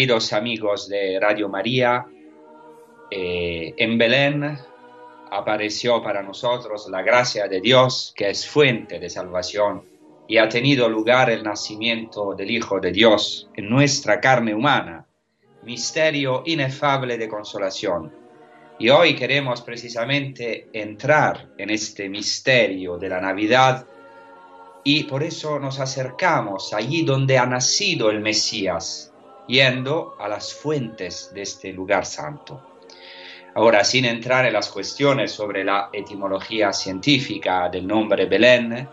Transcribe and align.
Queridos 0.00 0.32
amigos 0.32 0.88
de 0.88 1.18
Radio 1.20 1.50
María, 1.50 2.06
eh, 3.10 3.74
en 3.76 3.98
Belén 3.98 4.56
apareció 5.30 6.02
para 6.02 6.22
nosotros 6.22 6.88
la 6.90 7.02
gracia 7.02 7.46
de 7.48 7.60
Dios, 7.60 8.14
que 8.16 8.30
es 8.30 8.48
fuente 8.48 8.98
de 8.98 9.10
salvación, 9.10 9.84
y 10.26 10.38
ha 10.38 10.48
tenido 10.48 10.88
lugar 10.88 11.28
el 11.28 11.42
nacimiento 11.42 12.32
del 12.34 12.50
Hijo 12.50 12.80
de 12.80 12.92
Dios 12.92 13.50
en 13.54 13.68
nuestra 13.68 14.22
carne 14.22 14.54
humana, 14.54 15.06
misterio 15.64 16.44
inefable 16.46 17.18
de 17.18 17.28
consolación. 17.28 18.10
Y 18.78 18.88
hoy 18.88 19.14
queremos 19.14 19.60
precisamente 19.60 20.70
entrar 20.72 21.50
en 21.58 21.68
este 21.68 22.08
misterio 22.08 22.96
de 22.96 23.10
la 23.10 23.20
Navidad 23.20 23.86
y 24.82 25.04
por 25.04 25.22
eso 25.22 25.58
nos 25.58 25.78
acercamos 25.78 26.72
allí 26.72 27.02
donde 27.02 27.36
ha 27.36 27.44
nacido 27.44 28.08
el 28.08 28.20
Mesías, 28.20 29.09
yendo 29.46 30.14
a 30.18 30.28
las 30.28 30.54
fuentes 30.54 31.30
de 31.34 31.42
este 31.42 31.72
lugar 31.72 32.06
santo. 32.06 32.66
Ahora, 33.54 33.82
sin 33.82 34.04
entrar 34.04 34.46
en 34.46 34.52
las 34.52 34.68
cuestiones 34.68 35.32
sobre 35.32 35.64
la 35.64 35.90
etimología 35.92 36.72
científica 36.72 37.68
del 37.68 37.86
nombre 37.86 38.26
Belén, 38.26 38.88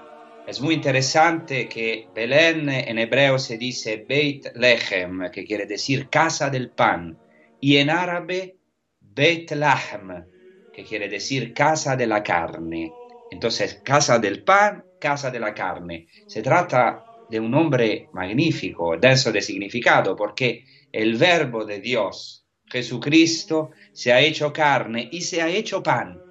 es 0.48 0.62
muy 0.62 0.76
interesante 0.76 1.68
que 1.68 2.08
Belén 2.16 2.70
en 2.70 2.98
hebreo 2.98 3.38
se 3.38 3.58
dice 3.58 4.06
Beit 4.08 4.56
Lechem, 4.56 5.30
que 5.30 5.46
quiere 5.46 5.66
decir 5.66 6.10
casa 6.10 6.50
del 6.50 6.72
pan, 6.72 7.20
y 7.60 7.78
en 7.78 7.90
árabe 7.90 8.58
Beit 9.00 9.52
Lahm, 9.52 10.26
que 10.74 10.84
quiere 10.84 11.10
decir 11.10 11.54
casa 11.54 11.96
de 11.96 12.08
la 12.08 12.24
carne. 12.24 12.92
Entonces, 13.30 13.82
casa 13.84 14.20
del 14.20 14.44
pan, 14.44 14.86
casa 15.00 15.30
de 15.30 15.40
la 15.40 15.54
carne. 15.54 16.08
Se 16.28 16.42
trata 16.42 17.07
de 17.30 17.40
un 17.40 17.52
nombre 17.52 18.10
magnífico, 18.14 18.98
denso 18.98 19.32
de 19.32 19.42
significado, 19.42 20.16
porque 20.16 20.64
el 20.92 21.16
verbo 21.18 21.66
de 21.66 21.80
Dios, 21.80 22.46
Jesucristo, 22.66 23.72
se 23.92 24.12
ha 24.14 24.20
hecho 24.22 24.52
carne 24.54 25.10
y 25.12 25.22
se 25.22 25.42
ha 25.42 25.50
hecho 25.50 25.84
pan, 25.84 26.22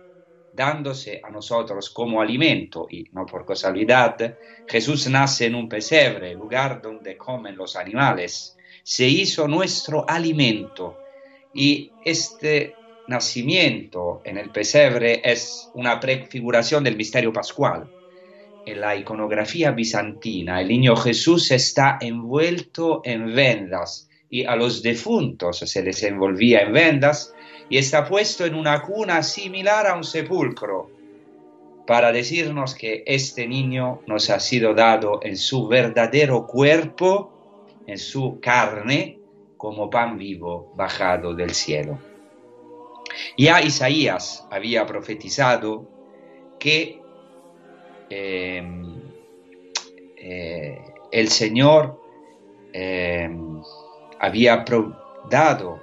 dándose 0.52 1.20
a 1.22 1.30
nosotros 1.30 1.90
como 1.90 2.20
alimento. 2.20 2.86
Y 2.90 3.04
no 3.12 3.26
por 3.26 3.44
casualidad, 3.44 4.36
Jesús 4.66 5.08
nace 5.08 5.46
en 5.46 5.54
un 5.54 5.68
pesebre, 5.68 6.34
lugar 6.34 6.80
donde 6.80 7.16
comen 7.16 7.56
los 7.56 7.76
animales. 7.76 8.56
Se 8.82 9.06
hizo 9.06 9.48
nuestro 9.48 10.08
alimento. 10.08 10.98
Y 11.52 11.90
este 12.04 12.74
nacimiento 13.08 14.20
en 14.24 14.36
el 14.36 14.50
pesebre 14.50 15.22
es 15.24 15.70
una 15.74 15.98
prefiguración 16.00 16.84
del 16.84 16.96
misterio 16.96 17.32
pascual 17.32 17.90
en 18.66 18.80
la 18.80 18.96
iconografía 18.96 19.70
bizantina, 19.70 20.60
el 20.60 20.68
niño 20.68 20.96
Jesús 20.96 21.52
está 21.52 21.98
envuelto 22.00 23.00
en 23.04 23.34
vendas 23.34 24.10
y 24.28 24.44
a 24.44 24.56
los 24.56 24.82
defuntos 24.82 25.60
se 25.60 25.82
les 25.82 26.02
envolvía 26.02 26.62
en 26.62 26.72
vendas 26.72 27.32
y 27.68 27.78
está 27.78 28.04
puesto 28.04 28.44
en 28.44 28.56
una 28.56 28.82
cuna 28.82 29.22
similar 29.22 29.86
a 29.86 29.96
un 29.96 30.02
sepulcro 30.02 30.90
para 31.86 32.10
decirnos 32.10 32.74
que 32.74 33.04
este 33.06 33.46
niño 33.46 34.00
nos 34.08 34.30
ha 34.30 34.40
sido 34.40 34.74
dado 34.74 35.20
en 35.22 35.36
su 35.36 35.68
verdadero 35.68 36.46
cuerpo, 36.46 37.78
en 37.86 37.98
su 37.98 38.40
carne, 38.40 39.20
como 39.56 39.88
pan 39.88 40.18
vivo 40.18 40.72
bajado 40.76 41.34
del 41.34 41.54
cielo. 41.54 41.98
Ya 43.38 43.62
Isaías 43.62 44.46
había 44.50 44.84
profetizado 44.84 45.88
que 46.58 47.00
Em, 48.08 49.00
eh, 50.16 50.78
el 51.10 51.28
Señor 51.28 52.00
em, 52.72 53.60
había 54.20 54.64
dado, 55.28 55.82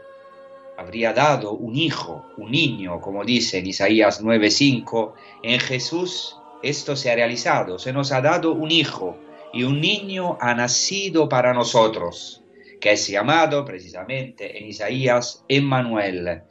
habría 0.78 1.13
dado 1.13 1.51
un 1.51 1.75
hijo, 1.75 2.25
un 2.38 2.51
niño, 2.51 3.01
como 3.01 3.25
dice 3.25 3.59
en 3.59 3.67
Isaías 3.67 4.22
9:5, 4.22 5.13
en 5.44 5.59
Jesús 5.59 6.38
esto 6.62 6.95
se 6.95 7.12
ha 7.12 7.16
realizado, 7.16 7.78
se 7.78 7.91
nos 7.91 8.12
ha 8.12 8.22
dado 8.22 8.53
un 8.53 8.72
hijo 8.72 9.17
y 9.51 9.63
un 9.63 9.81
niño 9.81 10.38
ha 10.39 10.56
nacido 10.56 11.28
para 11.28 11.53
nosotros, 11.53 12.41
que 12.79 12.94
es 12.94 13.07
llamado 13.07 13.66
precisamente 13.66 14.57
en 14.57 14.67
Isaías 14.67 15.44
Emmanuel, 15.47 16.44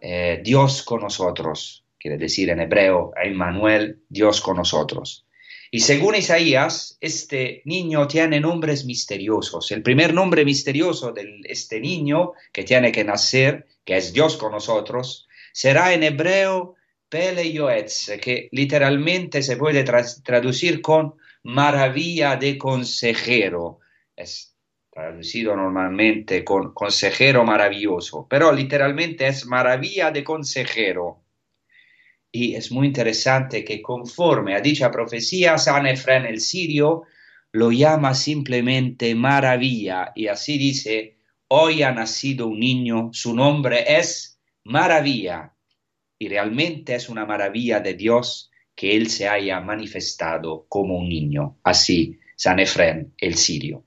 eh, 0.00 0.40
Dios 0.44 0.82
con 0.82 1.00
nosotros 1.00 1.81
quiere 2.02 2.18
decir 2.18 2.50
en 2.50 2.60
hebreo, 2.60 3.12
Emmanuel, 3.22 4.02
Dios 4.08 4.40
con 4.40 4.56
nosotros. 4.56 5.24
Y 5.70 5.80
según 5.80 6.16
Isaías, 6.16 6.98
este 7.00 7.62
niño 7.64 8.06
tiene 8.08 8.40
nombres 8.40 8.84
misteriosos. 8.84 9.70
El 9.70 9.82
primer 9.82 10.12
nombre 10.12 10.44
misterioso 10.44 11.12
de 11.12 11.40
este 11.44 11.80
niño 11.80 12.32
que 12.52 12.64
tiene 12.64 12.90
que 12.92 13.04
nacer, 13.04 13.66
que 13.84 13.96
es 13.96 14.12
Dios 14.12 14.36
con 14.36 14.52
nosotros, 14.52 15.28
será 15.52 15.94
en 15.94 16.02
hebreo 16.02 16.74
Pele 17.08 17.52
Yoetz, 17.52 18.10
que 18.20 18.48
literalmente 18.52 19.42
se 19.42 19.56
puede 19.56 19.84
traducir 19.84 20.82
con 20.82 21.14
maravilla 21.44 22.36
de 22.36 22.58
consejero. 22.58 23.78
Es 24.16 24.56
traducido 24.90 25.56
normalmente 25.56 26.44
con 26.44 26.74
consejero 26.74 27.44
maravilloso, 27.44 28.26
pero 28.28 28.52
literalmente 28.52 29.26
es 29.26 29.46
maravilla 29.46 30.10
de 30.10 30.22
consejero. 30.22 31.21
Y 32.32 32.54
es 32.54 32.72
muy 32.72 32.86
interesante 32.86 33.62
que 33.62 33.82
conforme 33.82 34.54
a 34.54 34.60
dicha 34.60 34.90
profecía, 34.90 35.58
San 35.58 35.86
Efren 35.86 36.24
el 36.24 36.40
sirio 36.40 37.02
lo 37.52 37.70
llama 37.70 38.14
simplemente 38.14 39.14
maravilla 39.14 40.12
y 40.16 40.28
así 40.28 40.56
dice, 40.56 41.18
hoy 41.48 41.82
ha 41.82 41.92
nacido 41.92 42.46
un 42.46 42.58
niño, 42.58 43.10
su 43.12 43.34
nombre 43.34 43.84
es 43.98 44.40
maravilla. 44.64 45.52
Y 46.18 46.28
realmente 46.28 46.94
es 46.94 47.10
una 47.10 47.26
maravilla 47.26 47.80
de 47.80 47.94
Dios 47.94 48.50
que 48.74 48.96
Él 48.96 49.10
se 49.10 49.28
haya 49.28 49.60
manifestado 49.60 50.64
como 50.68 50.96
un 50.96 51.10
niño. 51.10 51.58
Así, 51.62 52.18
San 52.34 52.60
Efren 52.60 53.12
el 53.18 53.34
sirio. 53.34 53.84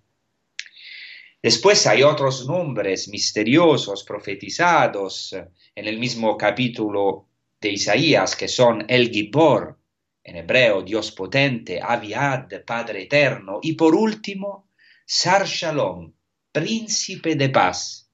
Después 1.41 1.87
hay 1.87 2.03
otros 2.03 2.47
nombres 2.47 3.07
misteriosos 3.07 4.03
profetizados 4.03 5.35
en 5.75 5.87
el 5.87 5.97
mismo 5.97 6.37
capítulo 6.37 7.29
de 7.59 7.69
Isaías, 7.69 8.35
que 8.35 8.47
son 8.47 8.85
el 8.87 9.09
Gibor, 9.09 9.79
en 10.23 10.37
hebreo 10.37 10.81
Dios 10.81 11.11
potente, 11.11 11.79
Aviad, 11.81 12.47
Padre 12.65 13.03
eterno, 13.03 13.59
y 13.61 13.73
por 13.73 13.95
último, 13.95 14.69
Sar 15.05 15.45
Shalom, 15.45 16.13
príncipe 16.51 17.35
de 17.35 17.49
paz. 17.49 18.09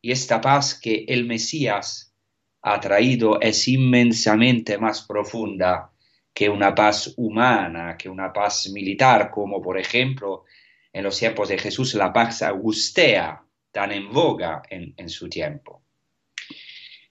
Y 0.00 0.10
esta 0.12 0.40
paz 0.40 0.74
que 0.74 1.04
el 1.08 1.26
Mesías 1.26 2.14
ha 2.62 2.80
traído 2.80 3.40
es 3.40 3.68
inmensamente 3.68 4.78
más 4.78 5.02
profunda 5.02 5.92
que 6.32 6.48
una 6.48 6.74
paz 6.74 7.12
humana, 7.16 7.96
que 7.96 8.08
una 8.08 8.32
paz 8.32 8.68
militar, 8.70 9.30
como 9.30 9.60
por 9.60 9.78
ejemplo 9.78 10.44
en 10.92 11.04
los 11.04 11.18
tiempos 11.18 11.48
de 11.48 11.58
Jesús 11.58 11.94
la 11.94 12.12
paz 12.12 12.42
augustea, 12.42 13.44
tan 13.70 13.92
en 13.92 14.12
boga 14.12 14.62
en, 14.68 15.08
su 15.08 15.28
tiempo. 15.28 15.81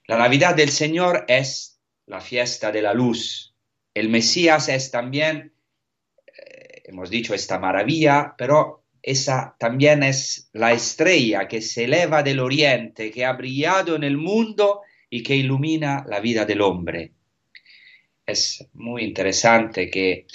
La 0.06 0.18
Navidad 0.18 0.54
del 0.54 0.70
Señor 0.70 1.24
es 1.28 1.80
la 2.06 2.20
fiesta 2.20 2.72
de 2.72 2.82
la 2.82 2.92
luz. 2.92 3.54
El 3.94 4.08
Mesías 4.08 4.68
es 4.68 4.90
también, 4.90 5.52
eh, 6.26 6.82
hemos 6.86 7.08
dicho, 7.08 7.34
esta 7.34 7.58
maravilla, 7.58 8.34
pero 8.36 8.84
esa 9.00 9.56
también 9.58 10.02
es 10.02 10.50
la 10.52 10.72
estrella 10.72 11.46
que 11.46 11.60
se 11.60 11.84
eleva 11.84 12.22
del 12.22 12.40
oriente, 12.40 13.10
que 13.10 13.24
ha 13.24 13.32
brillado 13.32 13.96
en 13.96 14.04
el 14.04 14.16
mundo 14.16 14.80
y 15.08 15.22
que 15.22 15.36
ilumina 15.36 16.04
la 16.08 16.20
vida 16.20 16.44
del 16.44 16.62
hombre. 16.62 17.12
Es 18.26 18.66
muy 18.72 19.04
interesante 19.04 19.90
que 19.90 20.26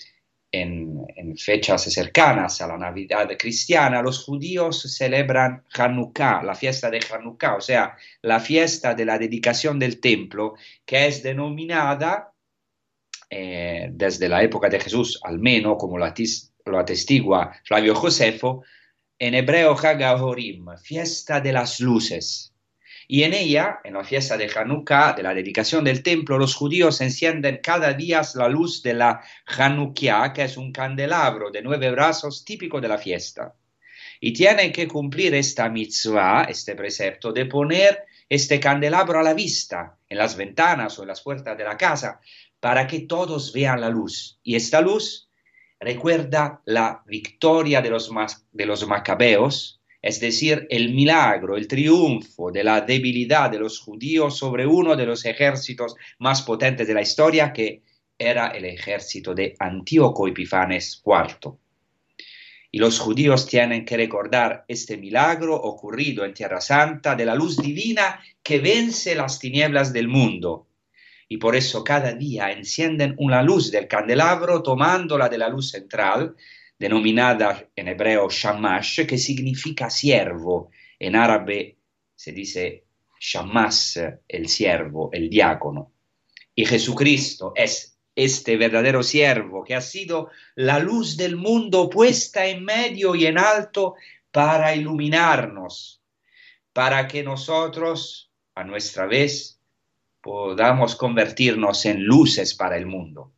en, 0.52 1.06
fechas 1.38 1.84
cercanas 1.84 2.62
a 2.62 2.68
la 2.68 2.78
Navidad 2.78 3.30
cristiana, 3.38 4.02
los 4.02 4.24
judíos 4.24 4.82
celebran 4.82 5.64
Hanukkah, 5.74 6.42
la 6.44 6.56
fiesta 6.56 6.90
de 6.90 7.00
Hanukkah, 7.00 7.56
o 7.56 7.62
sea, 7.62 7.96
la 8.22 8.40
fiesta 8.40 8.96
de 8.96 9.06
la 9.06 9.20
dedicación 9.20 9.78
del 9.78 10.00
templo, 10.00 10.56
que 10.86 11.08
es 11.08 11.22
denominada 11.22 12.34
eh, 13.30 13.90
desde 13.92 14.30
la 14.30 14.42
época 14.42 14.70
de 14.70 14.80
Jesús, 14.80 15.20
al 15.24 15.40
menos 15.40 15.78
como 15.78 15.98
lo, 15.98 16.06
atestigua 16.80 17.54
Flavio 17.64 17.94
Josefo, 17.94 18.64
en 19.20 19.36
hebreo 19.36 19.76
Hagahorim, 19.76 20.66
fiesta 20.82 21.42
de 21.42 21.52
las 21.52 21.80
luces. 21.80 22.54
Y 23.10 23.24
en 23.24 23.34
ella, 23.34 23.80
en 23.86 23.94
la 23.94 24.04
fiesta 24.04 24.36
de 24.36 24.52
Hanukkah, 24.54 25.14
de 25.14 25.24
la 25.24 25.34
dedicación 25.34 25.86
del 25.86 26.04
templo, 26.04 26.38
los 26.38 26.56
judíos 26.56 27.00
encienden 27.00 27.62
cada 27.64 27.94
día 27.94 28.22
la 28.36 28.50
luz 28.50 28.84
de 28.84 28.94
la 28.94 29.22
Hanukkah, 29.46 30.34
que 30.34 30.44
es 30.44 30.58
un 30.58 30.74
candelabro 30.74 31.50
de 31.50 31.62
nueve 31.62 31.90
brazos 31.90 32.44
típico 32.44 32.82
de 32.82 32.90
la 32.90 32.98
fiesta. 32.98 33.56
Y 34.20 34.34
tienen 34.34 34.74
que 34.74 34.90
cumplir 34.90 35.34
esta 35.36 35.70
mitzvah, 35.70 36.46
este 36.50 36.76
precepto, 36.76 37.32
de 37.32 37.46
poner 37.46 38.04
este 38.28 38.60
candelabro 38.60 39.20
a 39.20 39.24
la 39.24 39.34
vista, 39.34 39.98
en 40.10 40.18
las 40.18 40.36
ventanas 40.36 41.00
o 41.00 41.04
en 41.04 41.08
las 41.08 41.22
puertas 41.22 41.58
de 41.58 41.64
la 41.64 41.78
casa, 41.78 42.20
para 42.60 42.88
que 42.88 43.02
todos 43.02 43.54
vean 43.54 43.80
la 43.80 43.90
luz. 43.90 44.40
Y 44.44 44.56
esta 44.56 44.82
luz 44.82 45.30
recuerda 45.80 46.62
la 46.66 47.04
victoria 47.06 47.82
de 47.82 47.90
los, 47.90 48.12
de 48.52 48.66
los 48.66 48.86
macabeos, 48.86 49.77
es 50.02 50.20
decir, 50.20 50.68
el 50.70 50.94
milagro, 50.94 51.58
el 51.58 51.68
triunfo 51.68 52.52
de 52.52 52.64
la 52.64 52.82
debilidad 52.82 53.50
de 53.50 53.60
los 53.60 53.80
judíos 53.80 54.38
sobre 54.38 54.66
uno 54.66 54.96
de 54.96 55.06
los 55.06 55.26
ejércitos 55.26 55.96
más 56.20 56.44
potentes 56.44 56.88
de 56.88 56.94
la 56.94 57.02
historia, 57.02 57.52
que 57.52 57.82
era 58.18 58.48
el 58.50 58.66
ejército 58.66 59.34
de 59.34 59.56
Antíoco 59.60 60.28
Epifanes 60.28 61.02
IV. 61.06 61.58
Y 62.72 62.80
los 62.80 63.00
judíos 63.00 63.48
tienen 63.48 63.86
que 63.86 63.98
recordar 63.98 64.66
este 64.68 64.98
milagro 64.98 65.56
ocurrido 65.56 66.26
en 66.26 66.34
Tierra 66.34 66.62
Santa 66.62 67.16
de 67.16 67.26
la 67.26 67.36
luz 67.36 67.58
divina 67.58 68.20
que 68.44 68.60
vence 68.60 69.16
las 69.16 69.40
tinieblas 69.40 69.94
del 69.94 70.08
mundo. 70.08 70.68
Y 71.30 71.38
por 71.38 71.56
eso 71.56 71.84
cada 71.84 72.14
día 72.14 72.52
encienden 72.52 73.16
una 73.18 73.42
luz 73.42 73.72
del 73.72 73.88
candelabro 73.88 74.62
tomándola 74.62 75.28
de 75.28 75.38
la 75.38 75.50
luz 75.50 75.72
central 75.72 76.36
denominada 76.78 77.70
en 77.76 77.88
hebreo 77.88 78.30
shamash, 78.30 79.06
que 79.06 79.18
significa 79.18 79.90
siervo. 79.90 80.72
En 81.00 81.16
árabe 81.16 81.78
se 82.16 82.32
dice 82.32 82.86
shamas, 83.20 84.00
el 84.28 84.48
siervo, 84.48 85.10
el 85.12 85.30
diácono. 85.30 85.94
Y 86.54 86.66
Jesucristo 86.66 87.54
es 87.56 87.98
este 88.16 88.58
verdadero 88.58 89.04
siervo 89.04 89.64
que 89.64 89.76
ha 89.76 89.82
sido 89.82 90.30
la 90.56 90.80
luz 90.80 91.18
del 91.18 91.36
mundo 91.36 91.90
puesta 91.90 92.48
en 92.48 92.66
medio 92.66 93.14
y 93.14 93.28
en 93.28 93.38
alto 93.38 93.96
para 94.32 94.76
iluminarnos, 94.76 96.02
para 96.74 97.08
que 97.08 97.24
nosotros, 97.24 98.32
a 98.56 98.64
nuestra 98.64 99.06
vez, 99.06 99.60
podamos 100.22 100.96
convertirnos 100.96 101.86
en 101.86 102.04
luces 102.04 102.56
para 102.56 102.78
el 102.78 102.88
mundo. 102.88 103.34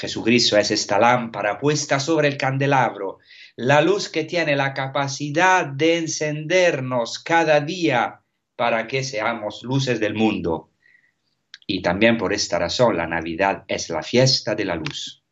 Jesucristo 0.00 0.56
es 0.56 0.70
esta 0.70 0.98
lámpara 0.98 1.58
puesta 1.58 2.00
sobre 2.00 2.28
el 2.28 2.38
candelabro, 2.38 3.18
la 3.56 3.82
luz 3.82 4.08
que 4.08 4.24
tiene 4.24 4.56
la 4.56 4.72
capacidad 4.72 5.66
de 5.66 5.98
encendernos 5.98 7.18
cada 7.18 7.60
día 7.60 8.22
para 8.56 8.86
que 8.86 9.04
seamos 9.04 9.62
luces 9.62 10.00
del 10.00 10.14
mundo. 10.14 10.70
Y 11.66 11.82
también 11.82 12.16
por 12.16 12.32
esta 12.32 12.58
razón 12.58 12.96
la 12.96 13.06
Navidad 13.06 13.64
es 13.68 13.90
la 13.90 14.02
fiesta 14.02 14.54
de 14.54 14.64
la 14.64 14.76
luz. 14.76 15.22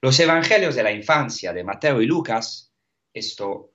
Los 0.00 0.20
evangelios 0.20 0.76
de 0.76 0.84
la 0.84 0.92
infancia 0.92 1.52
de 1.52 1.64
Mateo 1.64 2.00
y 2.00 2.06
Lucas, 2.06 2.72
esto 3.12 3.72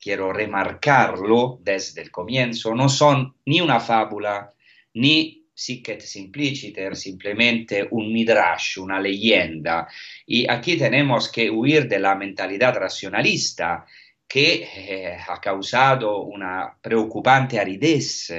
quiero 0.00 0.32
remarcarlo 0.32 1.58
desde 1.60 2.00
el 2.00 2.10
comienzo, 2.10 2.74
no 2.74 2.88
son 2.88 3.36
ni 3.44 3.60
una 3.60 3.78
fábula, 3.78 4.54
ni 4.94 5.43
sic 5.54 5.88
et 5.90 6.00
simpliciter, 6.02 6.96
simplemente 6.96 7.86
un 7.92 8.12
midrash, 8.12 8.78
una 8.78 9.00
leyenda. 9.00 9.86
Y 10.26 10.50
aquí 10.50 10.76
tenemos 10.76 11.30
que 11.30 11.48
huir 11.48 11.88
de 11.88 12.00
la 12.00 12.16
mentalidad 12.16 12.74
racionalista 12.74 13.86
que 14.26 14.68
eh, 14.74 15.16
ha 15.28 15.40
causado 15.40 16.22
una 16.22 16.76
preocupante 16.80 17.58
aridez 17.58 18.32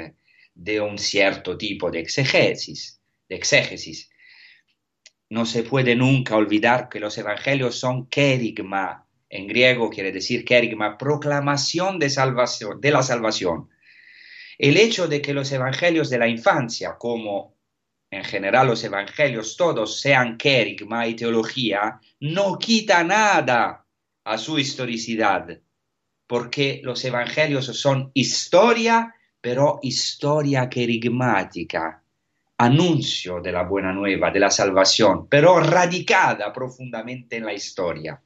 de 0.53 0.81
un 0.81 0.97
cierto 0.97 1.57
tipo 1.57 1.89
de 1.89 1.99
exégesis, 1.99 2.99
de 3.29 3.35
exégesis. 3.35 4.09
No 5.29 5.45
se 5.45 5.63
puede 5.63 5.95
nunca 5.95 6.35
olvidar 6.35 6.89
que 6.89 6.99
los 6.99 7.17
evangelios 7.17 7.79
son 7.79 8.07
kerigma, 8.07 9.07
en 9.29 9.47
griego 9.47 9.89
quiere 9.89 10.11
decir 10.11 10.45
kerigma, 10.45 10.97
proclamación 10.97 11.97
de, 11.97 12.09
salvación, 12.09 12.79
de 12.79 12.91
la 12.91 13.01
salvación 13.01 13.69
el 14.57 14.77
hecho 14.77 15.07
de 15.07 15.21
que 15.21 15.33
los 15.33 15.51
evangelios 15.51 16.09
de 16.09 16.17
la 16.17 16.27
infancia, 16.27 16.95
como 16.97 17.55
en 18.09 18.23
general 18.23 18.67
los 18.67 18.83
evangelios 18.83 19.57
todos 19.57 19.99
sean 19.99 20.37
querigma 20.37 21.07
y 21.07 21.15
teología, 21.15 21.99
no 22.19 22.57
quita 22.57 23.03
nada 23.03 23.85
a 24.23 24.37
su 24.37 24.57
historicidad, 24.57 25.59
porque 26.27 26.81
los 26.83 27.03
evangelios 27.03 27.65
son 27.65 28.11
historia, 28.13 29.13
pero 29.41 29.79
historia 29.83 30.69
querigmática, 30.69 32.01
anuncio 32.57 33.41
de 33.41 33.51
la 33.51 33.63
buena 33.63 33.91
nueva, 33.91 34.31
de 34.31 34.39
la 34.39 34.49
salvación, 34.49 35.27
pero 35.27 35.59
radicada 35.59 36.51
profundamente 36.53 37.35
en 37.37 37.45
la 37.45 37.53
historia. 37.53 38.21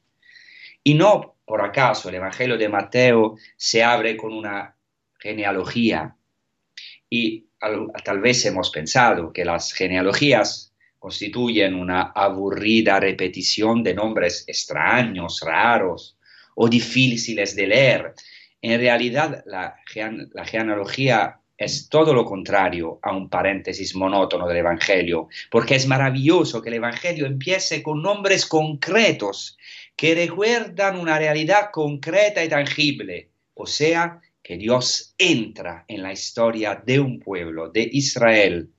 Y 0.84 0.94
no 0.94 1.40
por 1.50 1.66
acaso 1.66 2.10
el 2.10 2.16
Evangelio 2.16 2.60
de 2.60 2.70
Mateo 2.70 3.36
se 3.58 3.84
abre 3.84 4.16
con 4.16 4.34
una 4.34 4.76
genealogía, 5.18 6.16
y 7.10 7.48
tal 8.04 8.20
vez 8.22 8.46
hemos 8.46 8.70
pensado 8.70 9.34
que 9.34 9.46
las 9.46 9.74
genealogías 9.74 10.74
constituyen 11.00 11.76
una 11.76 12.12
aburrida 12.14 13.00
repetición 13.00 13.84
de 13.84 13.94
nombres 13.94 14.44
extraños, 14.48 15.42
raros 15.46 16.18
o 16.56 16.68
difíciles 16.68 17.56
de 17.56 17.68
leer. 17.68 18.14
En 18.62 18.80
realidad, 18.80 19.44
la, 19.46 19.76
la 20.34 20.46
genealogía 20.46 21.40
es 21.58 21.90
todo 21.90 22.14
lo 22.14 22.24
contrario 22.26 23.00
a 23.02 23.12
un 23.12 23.30
paréntesis 23.30 23.96
monótono 23.96 24.48
del 24.48 24.58
Evangelio, 24.58 25.28
porque 25.52 25.76
es 25.76 25.88
maravilloso 25.88 26.62
que 26.62 26.70
el 26.70 26.76
Evangelio 26.76 27.26
empiece 27.26 27.84
con 27.84 28.02
nombres 28.02 28.46
concretos 28.46 29.58
que 29.96 30.16
recuerdan 30.16 30.98
una 30.98 31.18
realidad 31.18 31.70
concreta 31.72 32.44
y 32.44 32.50
tangible, 32.50 33.30
o 33.54 33.66
sea, 33.66 34.22
que 34.50 34.58
Dios 34.58 35.14
entra 35.16 35.86
en 35.88 36.02
la 36.02 36.12
historia 36.12 36.82
de 36.84 37.00
un 37.00 37.20
pueblo, 37.20 37.70
de 37.70 37.88
Israel. 37.94 38.72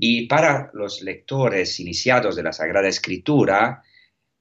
Y 0.00 0.26
para 0.26 0.72
los 0.74 1.02
lectores 1.02 1.78
iniciados 1.78 2.34
de 2.34 2.42
la 2.42 2.52
Sagrada 2.52 2.88
Escritura, 2.88 3.84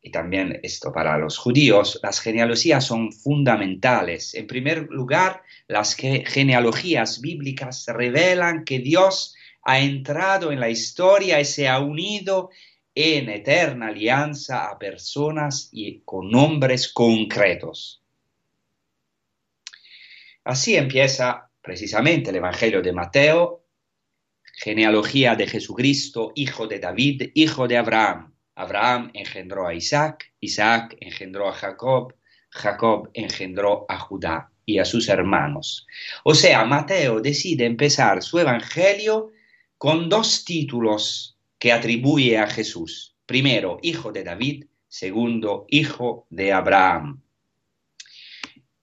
y 0.01 0.09
también 0.09 0.59
esto 0.63 0.91
para 0.91 1.19
los 1.19 1.37
judíos, 1.37 1.99
las 2.01 2.19
genealogías 2.21 2.83
son 2.83 3.11
fundamentales. 3.11 4.33
En 4.33 4.47
primer 4.47 4.87
lugar, 4.89 5.43
las 5.67 5.93
genealogías 5.93 7.21
bíblicas 7.21 7.85
revelan 7.87 8.65
que 8.65 8.79
Dios 8.79 9.35
ha 9.61 9.79
entrado 9.79 10.51
en 10.51 10.59
la 10.59 10.71
historia 10.71 11.39
y 11.39 11.45
se 11.45 11.67
ha 11.67 11.79
unido 11.79 12.49
en 12.95 13.29
eterna 13.29 13.89
alianza 13.89 14.71
a 14.71 14.79
personas 14.79 15.69
y 15.71 16.01
con 16.03 16.31
nombres 16.31 16.91
concretos. 16.91 18.01
Así 20.45 20.75
empieza 20.75 21.49
precisamente 21.59 22.29
el 22.29 22.35
Evangelio 22.35 22.83
de 22.83 22.93
Mateo, 22.93 23.65
genealogía 24.53 25.35
de 25.35 25.47
Jesucristo, 25.47 26.33
hijo 26.35 26.67
de 26.67 26.77
David, 26.77 27.31
hijo 27.33 27.67
de 27.67 27.77
Abraham. 27.77 28.35
Abraham 28.53 29.09
engendró 29.15 29.67
a 29.67 29.73
Isaac, 29.73 30.31
Isaac 30.39 30.95
engendró 31.01 31.49
a 31.49 31.53
Jacob, 31.53 32.13
Jacob 32.49 33.09
engendró 33.15 33.87
a 33.89 33.97
Judá 33.97 34.51
y 34.67 34.77
a 34.77 34.85
sus 34.85 35.09
hermanos. 35.09 35.87
O 36.23 36.35
sea, 36.35 36.63
Mateo 36.63 37.21
decide 37.21 37.65
empezar 37.65 38.21
su 38.21 38.37
Evangelio 38.37 39.31
con 39.79 40.09
dos 40.09 40.45
títulos 40.45 41.39
que 41.57 41.71
atribuye 41.71 42.37
a 42.37 42.45
Jesús. 42.45 43.15
Primero, 43.25 43.79
hijo 43.81 44.11
de 44.11 44.23
David, 44.23 44.65
segundo, 44.87 45.65
hijo 45.69 46.27
de 46.29 46.53
Abraham. 46.53 47.23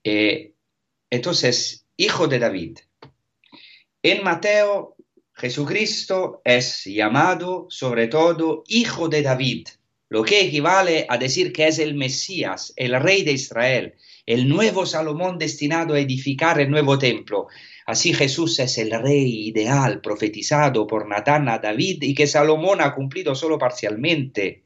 Eh, 0.02 0.51
entonces, 1.12 1.84
hijo 1.98 2.26
de 2.26 2.38
David. 2.38 2.78
En 4.02 4.24
Mateo, 4.24 4.96
Jesucristo 5.34 6.40
es 6.42 6.86
llamado 6.86 7.66
sobre 7.68 8.08
todo 8.08 8.64
hijo 8.66 9.10
de 9.10 9.20
David, 9.20 9.68
lo 10.08 10.24
que 10.24 10.40
equivale 10.40 11.04
a 11.10 11.18
decir 11.18 11.52
que 11.52 11.68
es 11.68 11.78
el 11.78 11.96
Mesías, 11.96 12.72
el 12.76 12.98
rey 12.98 13.24
de 13.24 13.32
Israel, 13.32 13.94
el 14.24 14.48
nuevo 14.48 14.86
Salomón 14.86 15.36
destinado 15.36 15.92
a 15.92 16.00
edificar 16.00 16.58
el 16.58 16.70
nuevo 16.70 16.98
templo. 16.98 17.48
Así 17.84 18.14
Jesús 18.14 18.58
es 18.60 18.78
el 18.78 18.90
rey 18.90 19.48
ideal 19.48 20.00
profetizado 20.00 20.86
por 20.86 21.06
Natán 21.06 21.46
a 21.50 21.58
David 21.58 22.04
y 22.04 22.14
que 22.14 22.26
Salomón 22.26 22.80
ha 22.80 22.94
cumplido 22.94 23.34
solo 23.34 23.58
parcialmente. 23.58 24.64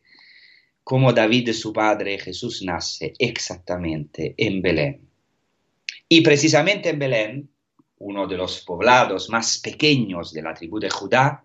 Como 0.84 1.12
David 1.12 1.52
su 1.54 1.72
padre, 1.72 2.20
Jesús 2.20 2.62
nace 2.62 3.14
exactamente 3.18 4.36
en 4.38 4.62
Belén. 4.62 5.05
Y 6.08 6.20
precisamente 6.20 6.90
en 6.90 6.98
Belén, 6.98 7.50
uno 7.98 8.26
de 8.26 8.36
los 8.36 8.60
poblados 8.60 9.28
más 9.28 9.58
pequeños 9.58 10.32
de 10.32 10.42
la 10.42 10.54
tribu 10.54 10.78
de 10.78 10.90
Judá, 10.90 11.44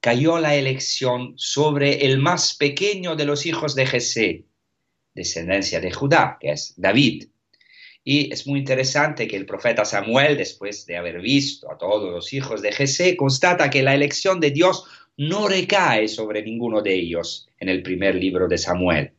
cayó 0.00 0.38
la 0.38 0.56
elección 0.56 1.34
sobre 1.36 2.06
el 2.06 2.18
más 2.18 2.56
pequeño 2.56 3.14
de 3.14 3.26
los 3.26 3.46
hijos 3.46 3.74
de 3.74 3.86
Jesé, 3.86 4.44
descendencia 5.14 5.80
de 5.80 5.92
Judá, 5.92 6.38
que 6.40 6.52
es 6.52 6.74
David. 6.76 7.28
Y 8.02 8.32
es 8.32 8.46
muy 8.46 8.60
interesante 8.60 9.28
que 9.28 9.36
el 9.36 9.46
profeta 9.46 9.84
Samuel, 9.84 10.36
después 10.36 10.86
de 10.86 10.96
haber 10.96 11.20
visto 11.20 11.70
a 11.70 11.76
todos 11.76 12.10
los 12.10 12.32
hijos 12.32 12.62
de 12.62 12.72
Jesé, 12.72 13.16
constata 13.16 13.68
que 13.68 13.82
la 13.82 13.94
elección 13.94 14.40
de 14.40 14.50
Dios 14.50 14.86
no 15.18 15.46
recae 15.46 16.08
sobre 16.08 16.42
ninguno 16.42 16.80
de 16.80 16.94
ellos 16.94 17.48
en 17.58 17.68
el 17.68 17.82
primer 17.82 18.14
libro 18.14 18.48
de 18.48 18.56
Samuel, 18.56 19.12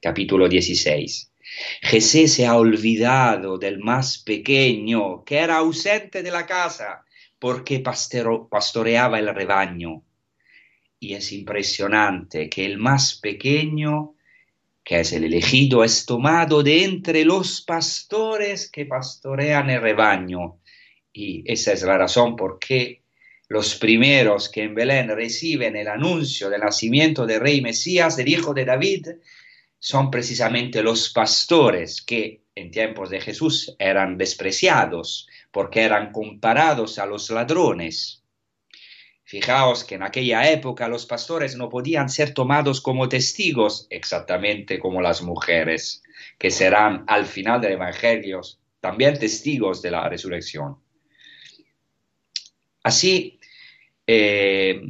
capítulo 0.00 0.48
16. 0.48 1.31
Jesé 1.80 2.28
se 2.28 2.46
ha 2.46 2.56
olvidado 2.56 3.58
del 3.58 3.78
más 3.78 4.18
pequeño, 4.18 5.24
que 5.24 5.38
era 5.38 5.58
ausente 5.58 6.22
de 6.22 6.30
la 6.30 6.46
casa, 6.46 7.04
porque 7.38 7.80
pastoreaba 7.80 9.18
el 9.18 9.34
rebaño. 9.34 10.02
Y 10.98 11.14
es 11.14 11.32
impresionante 11.32 12.48
que 12.48 12.64
el 12.64 12.78
más 12.78 13.14
pequeño, 13.14 14.14
que 14.84 15.00
es 15.00 15.12
el 15.12 15.24
elegido, 15.24 15.82
es 15.82 16.06
tomado 16.06 16.62
de 16.62 16.84
entre 16.84 17.24
los 17.24 17.62
pastores 17.62 18.70
que 18.70 18.86
pastorean 18.86 19.70
el 19.70 19.80
rebaño. 19.80 20.60
Y 21.12 21.42
esa 21.50 21.72
es 21.72 21.82
la 21.82 21.98
razón 21.98 22.36
por 22.36 22.58
qué 22.58 23.02
los 23.48 23.74
primeros 23.74 24.48
que 24.48 24.62
en 24.62 24.74
Belén 24.74 25.08
reciben 25.08 25.76
el 25.76 25.88
anuncio 25.88 26.48
del 26.48 26.62
nacimiento 26.62 27.26
del 27.26 27.40
rey 27.40 27.60
Mesías, 27.60 28.16
del 28.16 28.28
hijo 28.28 28.54
de 28.54 28.64
David, 28.64 29.08
son 29.84 30.12
precisamente 30.12 30.80
los 30.80 31.12
pastores 31.12 32.02
que 32.02 32.44
en 32.54 32.70
tiempos 32.70 33.10
de 33.10 33.20
Jesús 33.20 33.74
eran 33.80 34.16
despreciados 34.16 35.28
porque 35.50 35.80
eran 35.82 36.12
comparados 36.12 37.00
a 37.00 37.06
los 37.06 37.28
ladrones. 37.30 38.22
Fijaos 39.24 39.82
que 39.82 39.96
en 39.96 40.04
aquella 40.04 40.48
época 40.48 40.86
los 40.86 41.04
pastores 41.04 41.56
no 41.56 41.68
podían 41.68 42.08
ser 42.08 42.32
tomados 42.32 42.80
como 42.80 43.08
testigos 43.08 43.88
exactamente 43.90 44.78
como 44.78 45.02
las 45.02 45.20
mujeres, 45.20 46.04
que 46.38 46.52
serán 46.52 47.02
al 47.08 47.26
final 47.26 47.60
del 47.60 47.72
Evangelio 47.72 48.40
también 48.78 49.18
testigos 49.18 49.82
de 49.82 49.90
la 49.90 50.08
resurrección. 50.08 50.76
Así, 52.84 53.40
eh, 54.06 54.80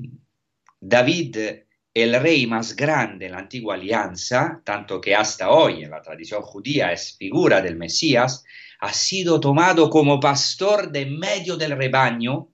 David 0.78 1.61
el 1.94 2.18
rey 2.20 2.46
más 2.46 2.74
grande 2.74 3.26
en 3.26 3.32
la 3.32 3.38
antigua 3.38 3.74
alianza, 3.74 4.62
tanto 4.64 5.00
que 5.00 5.14
hasta 5.14 5.50
hoy 5.50 5.84
en 5.84 5.90
la 5.90 6.00
tradición 6.00 6.42
judía 6.42 6.92
es 6.92 7.16
figura 7.18 7.60
del 7.60 7.76
Mesías, 7.76 8.44
ha 8.80 8.92
sido 8.92 9.38
tomado 9.40 9.90
como 9.90 10.18
pastor 10.18 10.90
de 10.90 11.06
medio 11.06 11.56
del 11.56 11.76
rebaño, 11.76 12.48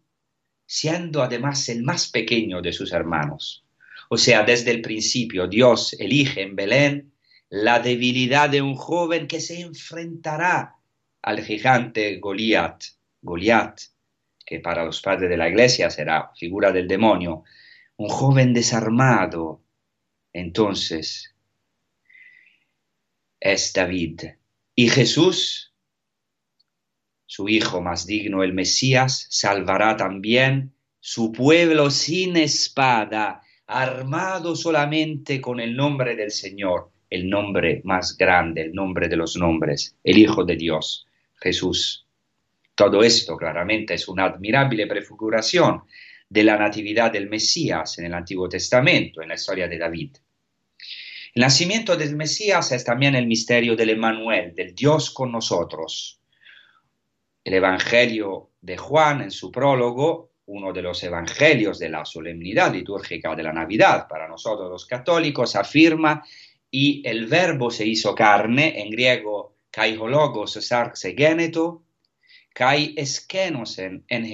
siendo 0.67 1.23
además 1.23 1.69
el 1.69 1.83
más 1.83 2.09
pequeño 2.09 2.61
de 2.61 2.73
sus 2.73 2.93
hermanos. 2.93 3.65
O 4.11 4.17
sea, 4.17 4.43
desde 4.43 4.73
el 4.73 4.83
principio 4.83 5.47
Dios 5.47 5.95
elige 5.99 6.43
en 6.43 6.57
Belén 6.57 7.13
la 7.49 7.79
debilidad 7.79 8.51
de 8.51 8.61
un 8.61 8.75
joven 8.75 9.27
que 9.27 9.41
se 9.41 9.61
enfrentará 9.61 10.75
al 11.23 11.43
gigante 11.43 12.19
Goliat, 12.19 12.83
Goliat, 13.23 13.81
que 14.45 14.61
para 14.61 14.85
los 14.85 15.01
padres 15.01 15.31
de 15.31 15.37
la 15.37 15.49
iglesia 15.49 15.91
será 15.91 16.31
figura 16.37 16.73
del 16.73 16.89
demonio, 16.89 17.45
un 17.99 18.09
joven 18.09 18.55
desarmado. 18.55 19.61
Entonces, 20.33 21.35
es 23.41 23.73
David. 23.73 24.21
Y 24.75 24.89
Jesús, 24.89 25.75
su 27.27 27.49
Hijo 27.49 27.83
más 27.83 28.07
digno, 28.07 28.43
el 28.43 28.55
Mesías, 28.55 29.27
salvará 29.31 29.97
también 29.97 30.73
su 31.01 31.33
pueblo 31.33 31.91
sin 31.91 32.37
espada, 32.37 33.43
armado 33.67 34.55
solamente 34.55 35.41
con 35.41 35.61
el 35.61 35.77
nombre 35.77 36.15
del 36.15 36.31
Señor, 36.31 36.91
el 37.11 37.29
nombre 37.29 37.83
más 37.85 38.17
grande, 38.17 38.63
el 38.63 38.75
nombre 38.75 39.09
de 39.09 39.17
los 39.17 39.37
nombres, 39.37 39.97
el 40.05 40.19
Hijo 40.19 40.45
de 40.45 40.57
Dios, 40.57 41.07
Jesús. 41.35 42.07
Todo 42.77 43.03
esto 43.03 43.37
claramente 43.37 43.95
es 43.95 44.07
una 44.07 44.27
admirable 44.27 44.87
prefiguración 44.87 45.83
de 46.29 46.45
la 46.45 46.57
natividad 46.59 47.11
del 47.11 47.29
Mesías 47.29 47.99
en 47.99 48.07
el 48.07 48.15
Antiguo 48.15 48.49
Testamento, 48.49 49.23
en 49.23 49.29
la 49.29 49.35
historia 49.35 49.67
de 49.67 49.79
David. 49.79 50.17
El 51.35 51.43
nacimiento 51.43 51.97
del 51.97 52.17
Mesías 52.17 52.73
es 52.73 52.85
también 52.85 53.15
el 53.15 53.27
misterio 53.27 53.77
del 53.77 53.91
Emmanuel, 53.91 54.55
del 54.55 54.75
Dios 54.75 55.11
con 55.11 55.33
nosotros. 55.33 56.21
El 57.45 57.55
Evangelio 57.55 58.51
de 58.61 58.77
Juan, 58.77 59.23
en 59.23 59.31
su 59.31 59.51
prólogo, 59.51 60.33
uno 60.47 60.73
de 60.73 60.83
los 60.83 61.03
evangelios 61.03 61.79
de 61.79 61.91
la 61.91 62.05
solemnidad 62.05 62.73
litúrgica 62.73 63.35
de 63.35 63.43
la 63.43 63.53
Navidad 63.53 64.07
para 64.09 64.27
nosotros 64.27 64.71
los 64.71 64.87
católicos, 64.87 65.57
afirma 65.57 66.25
y 66.71 67.07
el 67.07 67.27
verbo 67.27 67.71
se 67.71 67.87
hizo 67.87 68.15
carne, 68.15 68.81
en 68.81 68.91
griego 68.91 69.57
kai 69.71 69.97
hologos 69.97 70.53
sarxe 70.53 71.15
geneto, 71.15 71.85
kai 72.55 72.95
eskenosen 72.97 74.05
en 74.09 74.25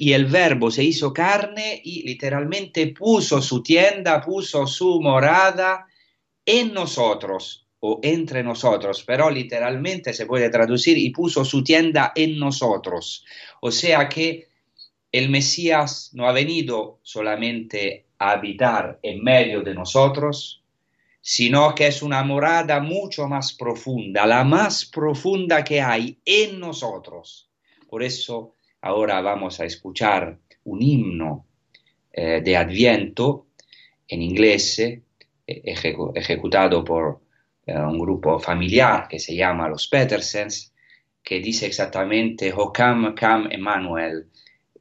y 0.00 0.12
el 0.12 0.26
verbo 0.26 0.70
se 0.70 0.84
hizo 0.84 1.12
carne 1.12 1.80
y 1.84 2.02
literalmente 2.02 2.88
puso 2.88 3.40
su 3.40 3.62
tienda, 3.62 4.20
puso 4.20 4.66
su 4.66 5.00
morada 5.00 5.86
en 6.44 6.72
nosotros 6.72 7.66
o 7.80 8.00
entre 8.02 8.42
nosotros, 8.42 9.04
pero 9.06 9.30
literalmente 9.30 10.12
se 10.12 10.26
puede 10.26 10.48
traducir 10.50 10.96
y 10.98 11.10
puso 11.10 11.44
su 11.44 11.62
tienda 11.62 12.12
en 12.14 12.38
nosotros. 12.38 13.24
O 13.60 13.70
sea 13.70 14.08
que 14.08 14.48
el 15.12 15.30
Mesías 15.30 16.10
no 16.14 16.28
ha 16.28 16.32
venido 16.32 16.98
solamente 17.02 18.06
a 18.18 18.32
habitar 18.32 18.98
en 19.02 19.22
medio 19.22 19.62
de 19.62 19.74
nosotros, 19.74 20.62
sino 21.20 21.74
que 21.74 21.88
es 21.88 22.02
una 22.02 22.22
morada 22.22 22.80
mucho 22.80 23.26
más 23.26 23.52
profunda, 23.52 24.26
la 24.26 24.44
más 24.44 24.84
profunda 24.84 25.64
que 25.64 25.80
hay 25.80 26.18
en 26.24 26.60
nosotros. 26.60 27.50
Por 27.88 28.02
eso 28.02 28.55
Ahora 28.82 29.20
vamos 29.20 29.60
a 29.60 29.64
escuchar 29.64 30.38
un 30.64 30.82
himno 30.82 31.46
eh, 32.12 32.40
de 32.42 32.56
Adviento 32.56 33.46
en 34.08 34.22
inglés, 34.22 34.78
eh, 34.78 35.02
ejecutado 35.46 36.84
por 36.84 37.20
eh, 37.66 37.76
un 37.76 37.98
grupo 37.98 38.38
familiar 38.38 39.08
que 39.08 39.18
se 39.18 39.34
llama 39.34 39.68
los 39.68 39.88
Petersens, 39.88 40.72
que 41.22 41.40
dice 41.40 41.66
exactamente, 41.66 42.52
O 42.52 42.72
come, 42.72 43.14
come 43.14 43.52
Emmanuel, 43.52 44.28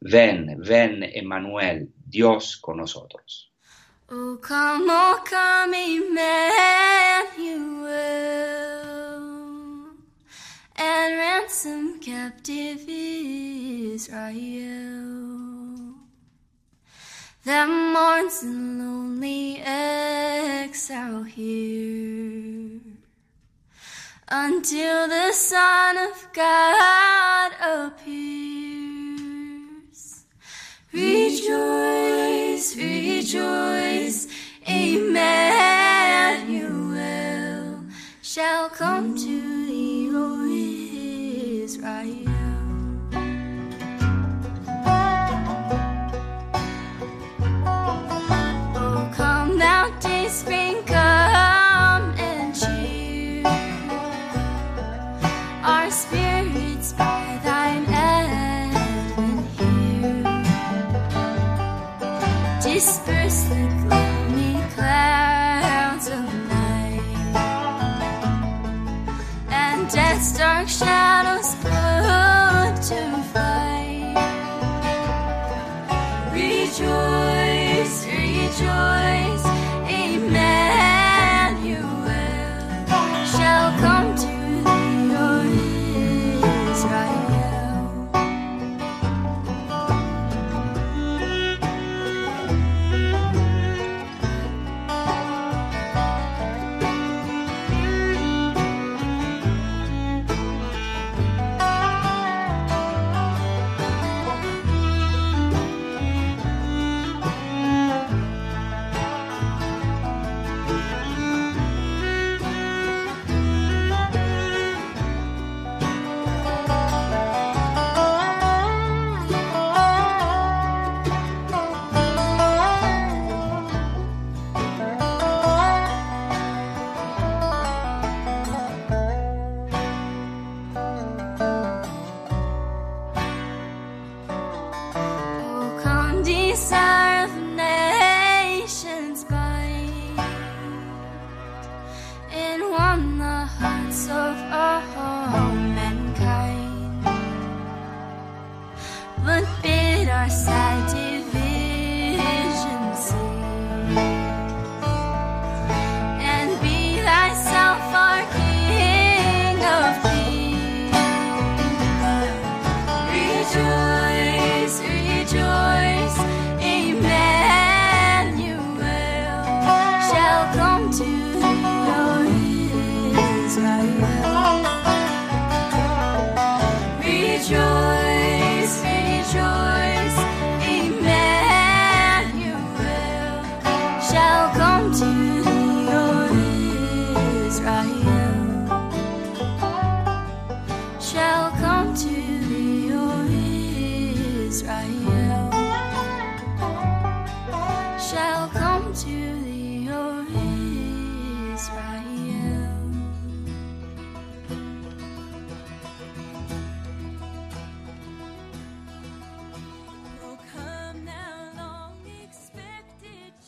ven, 0.01 0.57
ven 0.59 1.03
Emmanuel, 1.03 1.89
Dios 2.05 2.57
con 2.57 2.77
nosotros. 2.77 3.51
Oh, 4.07 4.37
come, 4.39 4.85
oh, 4.87 5.23
come, 5.27 5.73
and 5.73 6.15
ransom 11.65 12.00
captive 12.00 12.86
Israel 12.88 14.05
that 17.43 17.67
mourns 17.67 18.43
in 18.43 18.77
lonely 18.79 19.62
exile 19.62 21.24
here 21.24 22.79
until 24.27 25.07
the 25.07 25.31
Son 25.31 25.98
of 25.98 26.27
God 26.34 27.51
appears. 27.62 28.25
Rejoice, 30.93 32.75
rejoice, 32.75 34.27
Emmanuel 34.67 35.25
shall 38.22 38.69
come 38.69 39.15
to 39.17 39.64
Oh, 41.87 42.25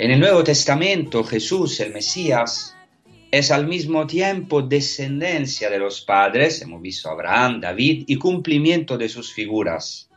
En 0.08 0.14
el 0.14 0.22
Nuevo 0.22 0.42
Testamento 0.42 1.22
Jesús, 1.22 1.82
el 1.82 1.92
Mesías, 1.92 2.78
es 3.30 3.52
al 3.52 3.68
mismo 3.68 4.08
tiempo 4.08 4.62
descendencia 4.62 5.70
de 5.70 5.80
los 5.80 6.00
padres, 6.00 6.62
hemos 6.62 6.82
visto 6.82 7.10
Abraham, 7.10 7.60
David, 7.60 8.06
y 8.08 8.16
cumplimiento 8.16 8.98
de 8.98 9.10
sus 9.10 9.34
figuras. 9.34 10.10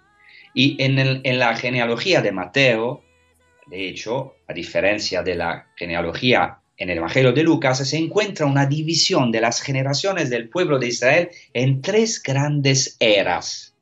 Y 0.55 0.81
en, 0.81 0.96
en 1.24 1.38
la 1.40 1.57
genealogía 1.57 2.22
de 2.22 2.31
Mateo, 2.31 3.03
de 3.66 3.88
hecho, 3.88 4.37
a 4.46 4.53
diferencia 4.53 5.24
de 5.24 5.35
la 5.35 5.66
genealogía 5.74 6.61
en 6.76 6.90
el 6.90 6.98
Evangelio 6.98 7.33
de 7.33 7.42
Lucas, 7.42 7.79
se 7.79 7.96
encuentra 7.96 8.46
una 8.46 8.66
división 8.66 9.33
de 9.33 9.40
las 9.40 9.61
generaciones 9.61 10.31
del 10.31 10.48
pueblo 10.48 10.79
de 10.79 10.87
Israel 10.87 11.31
en 11.53 11.83
tres 11.83 12.22
grandes 12.22 12.96
eras. 13.00 13.74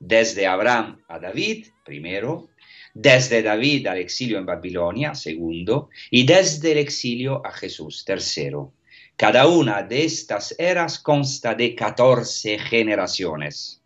Desde 0.00 0.48
Abraham 0.48 1.00
a 1.06 1.20
David, 1.20 1.68
primero, 1.84 2.48
desde 2.94 3.42
David 3.42 3.88
al 3.88 3.98
exilio 3.98 4.38
en 4.38 4.46
Babilonia, 4.46 5.14
segundo, 5.14 5.90
y 6.10 6.24
desde 6.24 6.72
el 6.72 6.78
exilio 6.78 7.44
a 7.44 7.50
Jesús, 7.50 8.04
tercero. 8.04 8.72
Cada 9.16 9.46
una 9.48 9.82
de 9.82 10.04
estas 10.04 10.54
eras 10.58 11.00
consta 11.00 11.54
de 11.54 11.74
14 11.74 12.58
generaciones. 12.58 13.80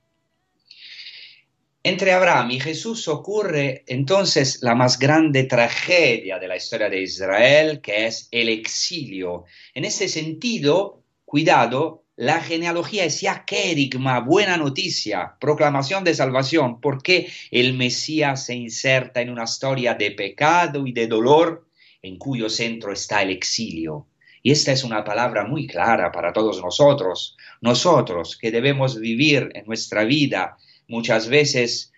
Entre 1.83 2.12
Abraham 2.12 2.51
y 2.51 2.61
Jesús 2.61 3.09
ocurre 3.09 3.85
entonces 3.87 4.59
la 4.62 4.75
más 4.75 4.99
grande 4.99 5.44
tragedia 5.44 6.38
de 6.38 6.49
la 6.49 6.57
historia 6.57 6.90
de 6.90 7.01
Israel, 7.01 7.81
que 7.81 8.07
es 8.07 8.29
el 8.31 8.49
exilio. 8.49 9.44
En 9.73 9.85
ese 9.85 10.09
sentido, 10.09 11.03
cuidado, 11.25 12.05
la 12.18 12.40
genealogía 12.40 13.04
es 13.04 13.20
ya 13.20 13.44
querigma, 13.44 14.18
buena 14.18 14.57
noticia, 14.57 15.37
proclamación 15.38 16.02
de 16.02 16.16
salvación, 16.16 16.81
porque 16.81 17.31
el 17.52 17.74
Mesías 17.74 18.44
se 18.44 18.57
inserta 18.57 19.20
en 19.20 19.31
una 19.31 19.44
historia 19.44 19.94
de 19.94 20.11
pecado 20.11 20.85
y 20.85 20.90
de 20.90 21.07
dolor 21.07 21.68
en 22.02 22.18
cuyo 22.18 22.50
centro 22.50 22.92
está 22.92 23.22
el 23.22 23.31
exilio. 23.31 24.09
Y 24.42 24.50
esta 24.50 24.72
es 24.72 24.83
una 24.83 25.04
palabra 25.04 25.44
muy 25.44 25.68
clara 25.68 26.11
para 26.11 26.33
todos 26.33 26.61
nosotros, 26.61 27.37
nosotros 27.61 28.37
que 28.37 28.50
debemos 28.50 28.98
vivir 28.98 29.50
en 29.54 29.64
nuestra 29.66 30.02
vida 30.02 30.57
muchas 30.88 31.28
veces 31.28 31.92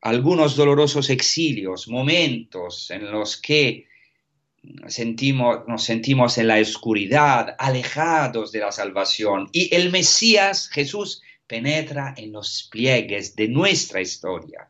algunos 0.00 0.56
dolorosos 0.56 1.10
exilios, 1.10 1.88
momentos 1.88 2.90
en 2.90 3.10
los 3.12 3.36
que 3.36 3.89
sentimos, 4.88 5.66
nos 5.66 5.84
sentimos 5.84 6.38
en 6.38 6.48
la 6.48 6.60
oscuridad, 6.60 7.54
alejados 7.58 8.52
de 8.52 8.60
la 8.60 8.72
salvación. 8.72 9.48
Y 9.52 9.74
el 9.74 9.90
Mesías, 9.90 10.68
Jesús, 10.68 11.22
penetra 11.46 12.14
en 12.16 12.32
los 12.32 12.68
pliegues 12.70 13.34
de 13.34 13.48
nuestra 13.48 14.00
historia. 14.00 14.68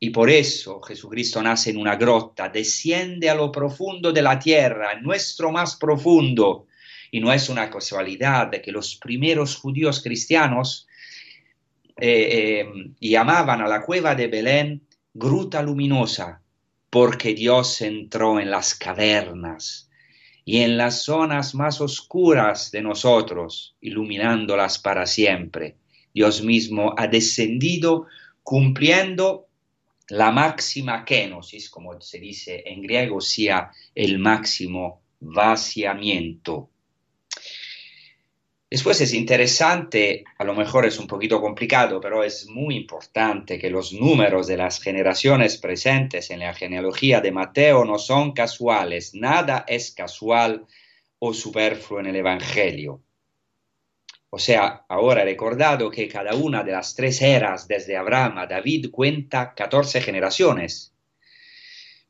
Y 0.00 0.10
por 0.10 0.30
eso 0.30 0.80
Jesucristo 0.80 1.42
nace 1.42 1.70
en 1.70 1.78
una 1.78 1.96
grota, 1.96 2.48
desciende 2.48 3.28
a 3.30 3.34
lo 3.34 3.50
profundo 3.50 4.12
de 4.12 4.22
la 4.22 4.38
tierra, 4.38 5.00
nuestro 5.00 5.50
más 5.50 5.76
profundo. 5.76 6.66
Y 7.10 7.20
no 7.20 7.32
es 7.32 7.48
una 7.48 7.70
casualidad 7.70 8.50
que 8.50 8.70
los 8.70 8.96
primeros 8.96 9.56
judíos 9.56 10.02
cristianos 10.02 10.86
eh, 11.96 12.60
eh, 12.60 12.92
llamaban 13.00 13.60
a 13.60 13.66
la 13.66 13.82
cueva 13.82 14.14
de 14.14 14.28
Belén 14.28 14.86
gruta 15.14 15.62
luminosa, 15.62 16.42
porque 16.90 17.34
Dios 17.34 17.80
entró 17.80 18.40
en 18.40 18.50
las 18.50 18.74
cavernas 18.74 19.90
y 20.44 20.58
en 20.62 20.78
las 20.78 21.02
zonas 21.02 21.54
más 21.54 21.80
oscuras 21.80 22.70
de 22.70 22.80
nosotros, 22.80 23.76
iluminándolas 23.80 24.78
para 24.78 25.04
siempre. 25.06 25.76
Dios 26.14 26.42
mismo 26.42 26.94
ha 26.96 27.06
descendido 27.06 28.06
cumpliendo 28.42 29.46
la 30.08 30.30
máxima 30.30 31.04
kenosis, 31.04 31.68
como 31.68 32.00
se 32.00 32.18
dice 32.18 32.62
en 32.64 32.80
griego, 32.80 33.20
sea 33.20 33.70
el 33.94 34.18
máximo 34.18 35.02
vaciamiento. 35.20 36.70
Después 38.70 39.00
es 39.00 39.14
interesante, 39.14 40.24
a 40.36 40.44
lo 40.44 40.54
mejor 40.54 40.84
es 40.84 40.98
un 40.98 41.06
poquito 41.06 41.40
complicado, 41.40 42.02
pero 42.02 42.22
es 42.22 42.48
muy 42.48 42.76
importante 42.76 43.58
que 43.58 43.70
los 43.70 43.94
números 43.94 44.46
de 44.46 44.58
las 44.58 44.78
generaciones 44.78 45.56
presentes 45.56 46.30
en 46.30 46.40
la 46.40 46.52
genealogía 46.52 47.22
de 47.22 47.32
Mateo 47.32 47.86
no 47.86 47.98
son 47.98 48.32
casuales, 48.32 49.14
nada 49.14 49.64
es 49.66 49.92
casual 49.92 50.66
o 51.18 51.32
superfluo 51.32 52.00
en 52.00 52.06
el 52.06 52.16
Evangelio. 52.16 53.00
O 54.28 54.38
sea, 54.38 54.84
ahora 54.86 55.22
he 55.22 55.24
recordado 55.24 55.90
que 55.90 56.06
cada 56.06 56.34
una 56.34 56.62
de 56.62 56.72
las 56.72 56.94
tres 56.94 57.22
eras, 57.22 57.66
desde 57.66 57.96
Abraham 57.96 58.36
a 58.36 58.46
David, 58.46 58.90
cuenta 58.90 59.54
14 59.54 60.02
generaciones. 60.02 60.92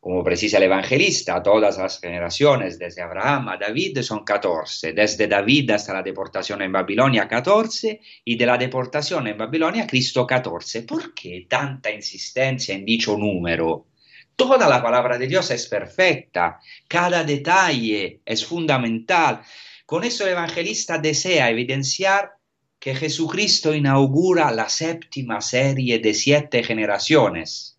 Como 0.00 0.22
precisa 0.22 0.58
el 0.58 0.62
evangelista, 0.62 1.42
todas 1.42 1.76
las 1.76 2.00
generaciones 2.00 2.78
desde 2.78 3.02
Abraham 3.02 3.48
a 3.48 3.56
David 3.56 4.00
son 4.02 4.24
14, 4.24 4.92
desde 4.92 5.26
David 5.26 5.72
hasta 5.72 5.92
la 5.92 6.02
deportación 6.04 6.62
en 6.62 6.70
Babilonia 6.70 7.26
14 7.26 8.00
y 8.24 8.36
de 8.36 8.46
la 8.46 8.56
deportación 8.56 9.26
en 9.26 9.36
Babilonia 9.36 9.88
Cristo 9.88 10.24
14. 10.24 10.82
¿Por 10.82 11.14
qué 11.14 11.46
tanta 11.48 11.90
insistencia 11.90 12.76
en 12.76 12.84
dicho 12.84 13.16
número? 13.16 13.86
Toda 14.36 14.68
la 14.68 14.80
palabra 14.80 15.18
de 15.18 15.26
Dios 15.26 15.50
es 15.50 15.66
perfecta, 15.66 16.60
cada 16.86 17.24
detalle 17.24 18.20
es 18.24 18.46
fundamental. 18.46 19.42
Con 19.84 20.04
eso 20.04 20.24
el 20.24 20.30
evangelista 20.30 20.98
desea 20.98 21.50
evidenciar 21.50 22.36
que 22.78 22.94
Jesucristo 22.94 23.74
inaugura 23.74 24.52
la 24.52 24.68
séptima 24.68 25.40
serie 25.40 25.98
de 25.98 26.14
siete 26.14 26.62
generaciones 26.62 27.77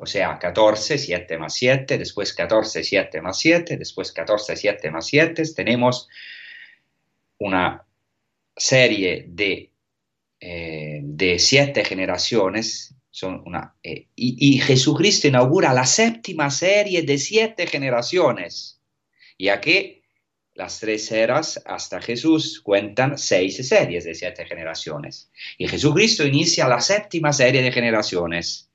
o 0.00 0.06
sea, 0.06 0.38
14, 0.38 0.96
7 0.96 1.38
más 1.38 1.54
7, 1.54 1.98
después 1.98 2.32
14, 2.32 2.82
7 2.82 3.20
más 3.20 3.38
7, 3.38 3.76
después 3.76 4.12
14, 4.12 4.56
7 4.56 4.90
más 4.90 5.06
7, 5.06 5.42
tenemos 5.54 6.08
una 7.38 7.84
serie 8.56 9.26
de, 9.28 9.70
eh, 10.40 11.00
de 11.02 11.38
siete 11.38 11.84
generaciones, 11.84 12.94
son 13.10 13.42
una, 13.44 13.74
eh, 13.82 14.06
y, 14.16 14.54
y, 14.54 14.58
Jesucristo 14.60 15.28
inaugura 15.28 15.74
la 15.74 15.84
séptima 15.84 16.50
serie 16.50 17.02
de 17.02 17.18
siete 17.18 17.66
generaciones, 17.66 18.80
ya 19.38 19.60
que 19.60 20.02
las 20.54 20.80
tres 20.80 21.12
eras 21.12 21.62
hasta 21.66 22.00
Jesús 22.00 22.60
cuentan 22.62 23.18
seis 23.18 23.56
series 23.68 24.04
de 24.04 24.14
siete 24.14 24.46
generaciones, 24.46 25.30
y 25.58 25.68
Jesucristo 25.68 26.26
inicia 26.26 26.68
la 26.68 26.80
séptima 26.80 27.32
serie 27.34 27.62
de 27.62 27.72
generaciones 27.72 28.69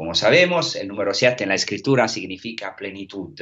como 0.00 0.14
sabemos, 0.14 0.76
el 0.76 0.88
número 0.88 1.12
7 1.12 1.42
en 1.42 1.50
la 1.50 1.56
escritura 1.56 2.08
significa 2.08 2.74
plenitud. 2.74 3.38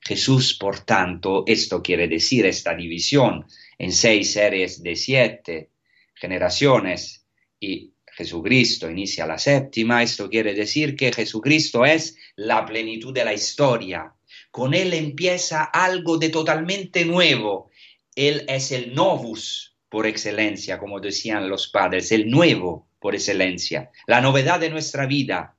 Jesús, 0.00 0.56
por 0.58 0.80
tanto, 0.86 1.44
esto 1.46 1.82
quiere 1.82 2.08
decir 2.08 2.46
esta 2.46 2.74
división 2.74 3.44
en 3.76 3.92
seis 3.92 4.32
series 4.32 4.82
de 4.82 4.96
siete 4.96 5.68
generaciones 6.14 7.26
y 7.60 7.92
Jesucristo 8.06 8.88
inicia 8.90 9.26
la 9.26 9.36
séptima, 9.36 10.02
esto 10.02 10.30
quiere 10.30 10.54
decir 10.54 10.96
que 10.96 11.12
Jesucristo 11.12 11.84
es 11.84 12.16
la 12.36 12.64
plenitud 12.64 13.12
de 13.12 13.26
la 13.26 13.34
historia. 13.34 14.14
Con 14.50 14.72
Él 14.72 14.94
empieza 14.94 15.62
algo 15.64 16.16
de 16.16 16.30
totalmente 16.30 17.04
nuevo. 17.04 17.68
Él 18.16 18.46
es 18.48 18.72
el 18.72 18.94
novus 18.94 19.76
por 19.90 20.06
excelencia, 20.06 20.78
como 20.78 21.00
decían 21.00 21.50
los 21.50 21.68
padres, 21.68 22.12
el 22.12 22.30
nuevo 22.30 22.88
por 22.98 23.14
excelencia, 23.14 23.90
la 24.06 24.22
novedad 24.22 24.58
de 24.58 24.70
nuestra 24.70 25.04
vida, 25.04 25.54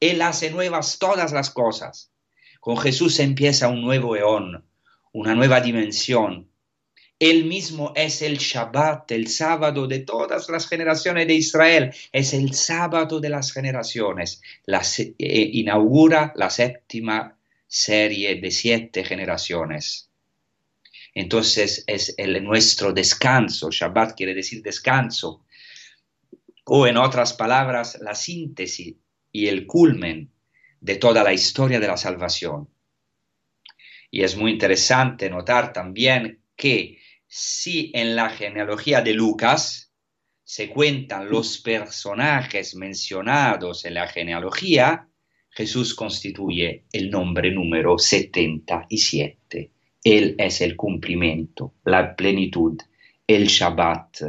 él 0.00 0.22
hace 0.22 0.50
nuevas 0.50 0.98
todas 0.98 1.32
las 1.32 1.50
cosas. 1.50 2.12
Con 2.60 2.76
Jesús 2.76 3.18
empieza 3.20 3.68
un 3.68 3.82
nuevo 3.82 4.16
eón, 4.16 4.64
una 5.12 5.34
nueva 5.34 5.60
dimensión. 5.60 6.48
Él 7.18 7.46
mismo 7.46 7.92
es 7.96 8.22
el 8.22 8.38
Shabbat, 8.38 9.10
el 9.10 9.26
sábado 9.26 9.88
de 9.88 10.00
todas 10.00 10.48
las 10.48 10.68
generaciones 10.68 11.26
de 11.26 11.34
Israel. 11.34 11.92
Es 12.12 12.32
el 12.32 12.54
sábado 12.54 13.18
de 13.18 13.28
las 13.28 13.52
generaciones. 13.52 14.40
La, 14.66 14.82
eh, 14.98 15.14
inaugura 15.52 16.32
la 16.36 16.48
séptima 16.48 17.36
serie 17.66 18.36
de 18.36 18.50
siete 18.52 19.02
generaciones. 19.02 20.10
Entonces 21.12 21.82
es 21.88 22.14
el, 22.18 22.44
nuestro 22.44 22.92
descanso. 22.92 23.70
Shabbat 23.72 24.16
quiere 24.16 24.34
decir 24.34 24.62
descanso. 24.62 25.44
O 26.64 26.86
en 26.86 26.96
otras 26.98 27.32
palabras, 27.32 27.98
la 28.00 28.14
síntesis 28.14 28.94
y 29.32 29.48
el 29.48 29.66
culmen 29.66 30.30
de 30.80 30.96
toda 30.96 31.22
la 31.22 31.32
historia 31.32 31.80
de 31.80 31.86
la 31.86 31.96
salvación. 31.96 32.68
Y 34.10 34.22
es 34.22 34.36
muy 34.36 34.52
interesante 34.52 35.28
notar 35.28 35.72
también 35.72 36.40
que 36.56 36.98
si 37.26 37.90
en 37.94 38.16
la 38.16 38.30
genealogía 38.30 39.02
de 39.02 39.12
Lucas 39.12 39.92
se 40.44 40.70
cuentan 40.70 41.28
los 41.28 41.58
personajes 41.58 42.74
mencionados 42.74 43.84
en 43.84 43.94
la 43.94 44.08
genealogía, 44.08 45.08
Jesús 45.50 45.94
constituye 45.94 46.84
el 46.92 47.10
nombre 47.10 47.50
número 47.50 47.98
77. 47.98 49.70
Él 50.02 50.34
es 50.38 50.60
el 50.62 50.74
cumplimiento, 50.74 51.74
la 51.84 52.16
plenitud, 52.16 52.78
el 53.26 53.46
Shabbat, 53.46 54.22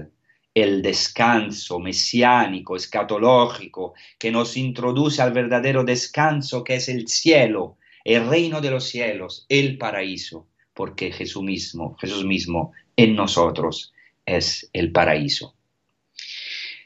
el 0.61 0.81
descanso 0.81 1.79
mesiánico, 1.79 2.75
escatológico, 2.75 3.93
que 4.17 4.31
nos 4.31 4.57
introduce 4.57 5.21
al 5.21 5.33
verdadero 5.33 5.83
descanso 5.83 6.63
que 6.63 6.75
es 6.75 6.89
el 6.89 7.07
cielo, 7.07 7.77
el 8.03 8.27
reino 8.27 8.61
de 8.61 8.71
los 8.71 8.85
cielos, 8.85 9.45
el 9.49 9.77
paraíso, 9.77 10.47
porque 10.73 11.11
Jesús 11.11 11.43
mismo, 11.43 11.95
Jesús 11.99 12.25
mismo 12.25 12.73
en 12.95 13.15
nosotros 13.15 13.93
es 14.25 14.69
el 14.73 14.91
paraíso. 14.91 15.55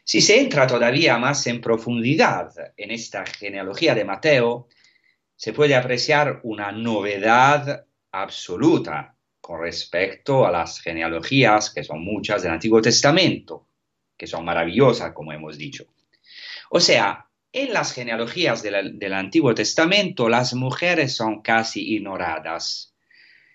Si 0.04 0.22
se 0.22 0.40
entra 0.40 0.68
todavía 0.68 1.18
más 1.18 1.48
en 1.48 1.62
profundidad 1.62 2.52
en 2.76 2.92
esta 2.92 3.26
genealogía 3.26 3.96
de 3.96 4.04
Mateo, 4.04 4.68
se 5.36 5.54
puede 5.54 5.76
apreciar 5.76 6.42
una 6.44 6.72
novedad 6.72 7.86
absoluta 8.12 9.13
con 9.44 9.60
respecto 9.60 10.48
a 10.48 10.52
las 10.52 10.80
genealogías, 10.80 11.70
que 11.70 11.84
son 11.84 12.02
muchas 12.02 12.44
del 12.44 12.54
Antiguo 12.54 12.82
Testamento, 12.82 13.68
que 14.16 14.26
son 14.26 14.46
maravillosas, 14.46 15.12
como 15.12 15.34
hemos 15.34 15.58
dicho. 15.58 15.84
O 16.70 16.80
sea, 16.80 17.28
en 17.52 17.74
las 17.74 17.92
genealogías 17.92 18.64
del 18.64 19.14
Antiguo 19.14 19.54
Testamento 19.54 20.30
las 20.30 20.54
mujeres 20.54 21.18
son 21.18 21.42
casi 21.42 21.94
ignoradas. 21.94 22.96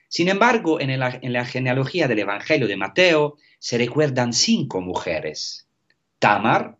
Sin 0.09 0.29
embargo, 0.29 0.79
en 0.79 1.01
la, 1.01 1.19
en 1.23 1.33
la 1.33 1.47
genealogía 1.47 2.07
del 2.07 2.19
Evangelio 2.19 2.69
de 2.69 2.77
Mateo 2.77 3.39
se 3.59 3.79
recuerdan 3.79 4.35
cinco 4.35 4.83
mujeres. 4.83 5.71
Tamar, 6.19 6.77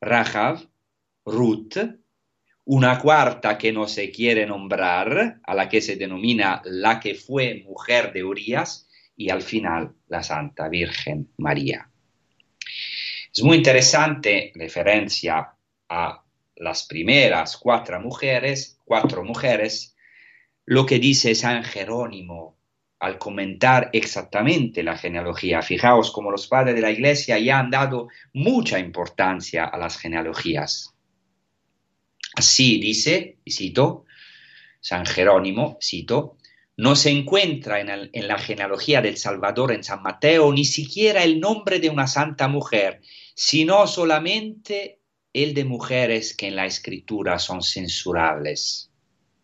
Rahab, 0.00 0.70
Ruth, 1.26 1.76
una 2.70 2.98
cuarta 2.98 3.56
que 3.56 3.72
no 3.72 3.88
se 3.88 4.10
quiere 4.10 4.44
nombrar, 4.44 5.40
a 5.42 5.54
la 5.54 5.70
que 5.70 5.80
se 5.80 5.96
denomina 5.96 6.60
la 6.66 7.00
que 7.00 7.14
fue 7.14 7.64
mujer 7.66 8.12
de 8.12 8.22
Urias, 8.22 8.86
y 9.16 9.30
al 9.30 9.40
final 9.40 9.94
la 10.08 10.22
Santa 10.22 10.68
Virgen 10.68 11.30
María. 11.38 11.88
Es 13.34 13.42
muy 13.42 13.56
interesante 13.56 14.52
referencia 14.54 15.48
a 15.88 16.22
las 16.56 16.86
primeras 16.86 17.56
cuatro 17.56 17.98
mujeres, 18.00 18.78
cuatro 18.84 19.24
mujeres, 19.24 19.96
lo 20.66 20.84
que 20.84 20.98
dice 20.98 21.34
San 21.34 21.64
Jerónimo 21.64 22.58
al 22.98 23.16
comentar 23.16 23.88
exactamente 23.94 24.82
la 24.82 24.98
genealogía. 24.98 25.62
Fijaos 25.62 26.10
como 26.10 26.30
los 26.30 26.46
padres 26.46 26.74
de 26.74 26.82
la 26.82 26.90
Iglesia 26.90 27.38
ya 27.38 27.60
han 27.60 27.70
dado 27.70 28.08
mucha 28.34 28.78
importancia 28.78 29.64
a 29.64 29.78
las 29.78 29.96
genealogías. 29.96 30.97
Así 32.38 32.78
dice, 32.78 33.38
y 33.44 33.50
cito, 33.50 34.04
San 34.78 35.04
Jerónimo, 35.06 35.76
cito, 35.82 36.36
no 36.76 36.94
se 36.94 37.10
encuentra 37.10 37.80
en, 37.80 37.90
en, 38.12 38.28
la 38.28 38.38
genealogía 38.38 39.02
del 39.02 39.16
Salvador 39.16 39.72
en 39.72 39.82
San 39.82 40.04
Mateo 40.04 40.52
ni 40.52 40.64
siquiera 40.64 41.24
el 41.24 41.40
nombre 41.40 41.80
de 41.80 41.90
una 41.90 42.06
santa 42.06 42.46
mujer, 42.46 43.00
sino 43.34 43.88
solamente 43.88 45.00
el 45.32 45.52
de 45.52 45.64
mujeres 45.64 46.36
que 46.36 46.46
en 46.46 46.54
la 46.54 46.66
escritura 46.66 47.40
son 47.40 47.60
censurables. 47.60 48.92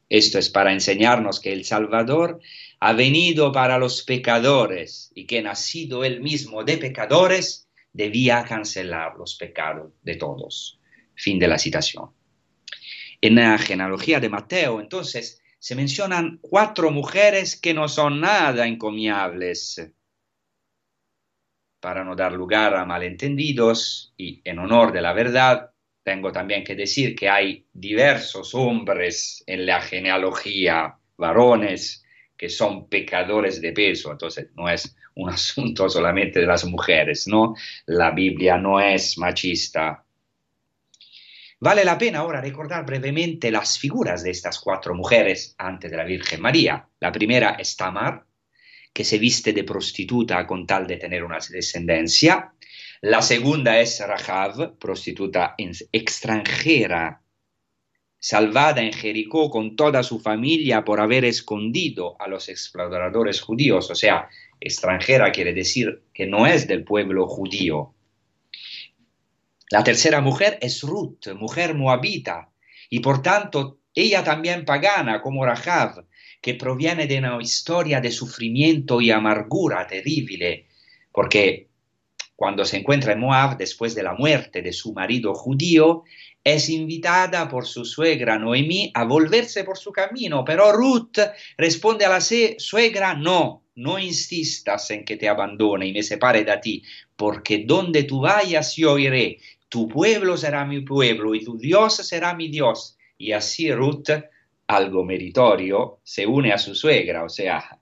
Esto 0.08 0.38
es 0.38 0.48
para 0.48 0.72
enseñarnos 0.72 1.40
que 1.40 1.52
el 1.52 1.64
Salvador 1.64 2.38
ha 2.78 2.92
venido 2.92 3.50
para 3.50 3.76
los 3.76 4.04
pecadores 4.04 5.10
y 5.16 5.26
que 5.26 5.42
nacido 5.42 6.04
él 6.04 6.20
mismo 6.20 6.62
de 6.62 6.78
pecadores 6.78 7.68
debía 7.92 8.44
cancelar 8.44 9.16
los 9.16 9.34
pecados 9.34 9.90
de 10.02 10.14
todos. 10.14 10.78
Fin 11.16 11.40
de 11.40 11.48
la 11.48 11.58
citación. 11.58 12.10
En 13.26 13.36
la 13.36 13.56
genealogía 13.56 14.20
de 14.20 14.28
Mateo, 14.28 14.82
entonces, 14.82 15.42
se 15.58 15.74
mencionan 15.74 16.40
cuatro 16.42 16.90
mujeres 16.90 17.58
que 17.58 17.72
no 17.72 17.88
son 17.88 18.20
nada 18.20 18.66
encomiables. 18.66 19.80
Para 21.80 22.04
no 22.04 22.14
dar 22.14 22.34
lugar 22.34 22.76
a 22.76 22.84
malentendidos 22.84 24.12
y 24.18 24.42
en 24.44 24.58
honor 24.58 24.92
de 24.92 25.00
la 25.00 25.14
verdad, 25.14 25.70
tengo 26.02 26.32
también 26.32 26.64
que 26.64 26.74
decir 26.74 27.16
que 27.16 27.30
hay 27.30 27.66
diversos 27.72 28.54
hombres 28.54 29.42
en 29.46 29.64
la 29.64 29.80
genealogía, 29.80 30.98
varones, 31.16 32.04
que 32.36 32.50
son 32.50 32.90
pecadores 32.90 33.58
de 33.62 33.72
peso, 33.72 34.12
entonces 34.12 34.50
no 34.54 34.68
es 34.68 34.94
un 35.14 35.30
asunto 35.30 35.88
solamente 35.88 36.40
de 36.40 36.46
las 36.46 36.66
mujeres, 36.66 37.26
¿no? 37.26 37.54
La 37.86 38.10
Biblia 38.10 38.58
no 38.58 38.80
es 38.80 39.16
machista, 39.16 40.03
Vale 41.64 41.82
la 41.82 41.96
pena 41.96 42.18
ahora 42.18 42.42
recordar 42.42 42.84
brevemente 42.84 43.50
las 43.50 43.78
figuras 43.78 44.22
de 44.22 44.30
estas 44.30 44.58
cuatro 44.58 44.94
mujeres 44.94 45.54
antes 45.56 45.90
de 45.90 45.96
la 45.96 46.04
Virgen 46.04 46.42
María. 46.42 46.86
La 47.00 47.10
primera 47.10 47.52
es 47.58 47.74
Tamar, 47.74 48.26
que 48.92 49.02
se 49.02 49.16
viste 49.16 49.54
de 49.54 49.64
prostituta 49.64 50.46
con 50.46 50.66
tal 50.66 50.86
de 50.86 50.98
tener 50.98 51.24
una 51.24 51.38
descendencia. 51.48 52.52
La 53.00 53.22
segunda 53.22 53.80
es 53.80 53.98
Rahab, 54.06 54.76
prostituta 54.76 55.54
extranjera, 55.90 57.22
salvada 58.18 58.82
en 58.82 58.92
Jericó 58.92 59.48
con 59.48 59.74
toda 59.74 60.02
su 60.02 60.20
familia 60.20 60.84
por 60.84 61.00
haber 61.00 61.24
escondido 61.24 62.20
a 62.20 62.28
los 62.28 62.50
exploradores 62.50 63.40
judíos, 63.40 63.90
o 63.90 63.94
sea, 63.94 64.28
extranjera 64.60 65.32
quiere 65.32 65.54
decir 65.54 66.02
que 66.12 66.26
no 66.26 66.46
es 66.46 66.68
del 66.68 66.84
pueblo 66.84 67.26
judío. 67.26 67.94
La 69.70 69.82
tercera 69.82 70.20
mujer 70.20 70.58
es 70.60 70.82
Ruth, 70.82 71.28
mujer 71.34 71.74
moabita, 71.74 72.50
y 72.90 73.00
por 73.00 73.22
tanto 73.22 73.78
ella 73.94 74.22
también 74.22 74.64
pagana 74.64 75.20
como 75.22 75.44
Rahab, 75.44 76.06
que 76.40 76.54
proviene 76.54 77.06
de 77.06 77.18
una 77.18 77.38
historia 77.40 78.00
de 78.00 78.10
sufrimiento 78.10 79.00
y 79.00 79.10
amargura 79.10 79.86
terrible, 79.86 80.68
porque 81.10 81.68
cuando 82.36 82.64
se 82.64 82.78
encuentra 82.78 83.12
en 83.12 83.20
Moab 83.20 83.56
después 83.56 83.94
de 83.94 84.02
la 84.02 84.14
muerte 84.14 84.60
de 84.60 84.72
su 84.72 84.92
marido 84.92 85.34
judío, 85.34 86.02
es 86.42 86.68
invitada 86.68 87.48
por 87.48 87.66
su 87.66 87.84
suegra 87.84 88.38
Noemí 88.38 88.90
a 88.92 89.04
volverse 89.04 89.64
por 89.64 89.78
su 89.78 89.92
camino, 89.92 90.44
pero 90.44 90.72
Ruth 90.72 91.18
responde 91.56 92.04
a 92.04 92.10
la 92.10 92.20
suegra, 92.20 93.14
no, 93.14 93.62
no 93.76 93.98
insistas 93.98 94.90
en 94.90 95.04
que 95.04 95.16
te 95.16 95.28
abandone 95.28 95.86
y 95.86 95.92
me 95.92 96.02
separe 96.02 96.44
de 96.44 96.56
ti, 96.58 96.82
porque 97.16 97.64
donde 97.64 98.02
tú 98.02 98.20
vayas 98.20 98.76
yo 98.76 98.98
iré, 98.98 99.38
tu 99.68 99.88
pueblo 99.88 100.36
será 100.36 100.64
mi 100.64 100.80
pueblo 100.80 101.34
y 101.34 101.44
tu 101.44 101.58
Dios 101.58 101.96
será 101.96 102.34
mi 102.34 102.48
Dios. 102.48 102.96
Y 103.18 103.32
así 103.32 103.72
Ruth, 103.72 104.10
algo 104.66 105.04
meritorio, 105.04 106.00
se 106.02 106.26
une 106.26 106.52
a 106.52 106.58
su 106.58 106.74
suegra, 106.74 107.24
o 107.24 107.28
sea, 107.28 107.78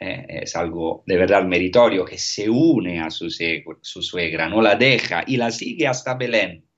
eh, 0.00 0.26
es 0.42 0.54
algo 0.54 1.02
de 1.06 1.16
verdad 1.16 1.44
meritorio 1.44 2.04
que 2.04 2.18
se 2.18 2.48
une 2.48 3.00
a 3.00 3.10
su, 3.10 3.28
su 3.30 4.02
suegra, 4.02 4.48
no 4.48 4.62
la 4.62 4.76
deja 4.76 5.24
y 5.26 5.36
la 5.36 5.50
sigue 5.50 5.86
hasta 5.86 6.14
Belén 6.14 6.68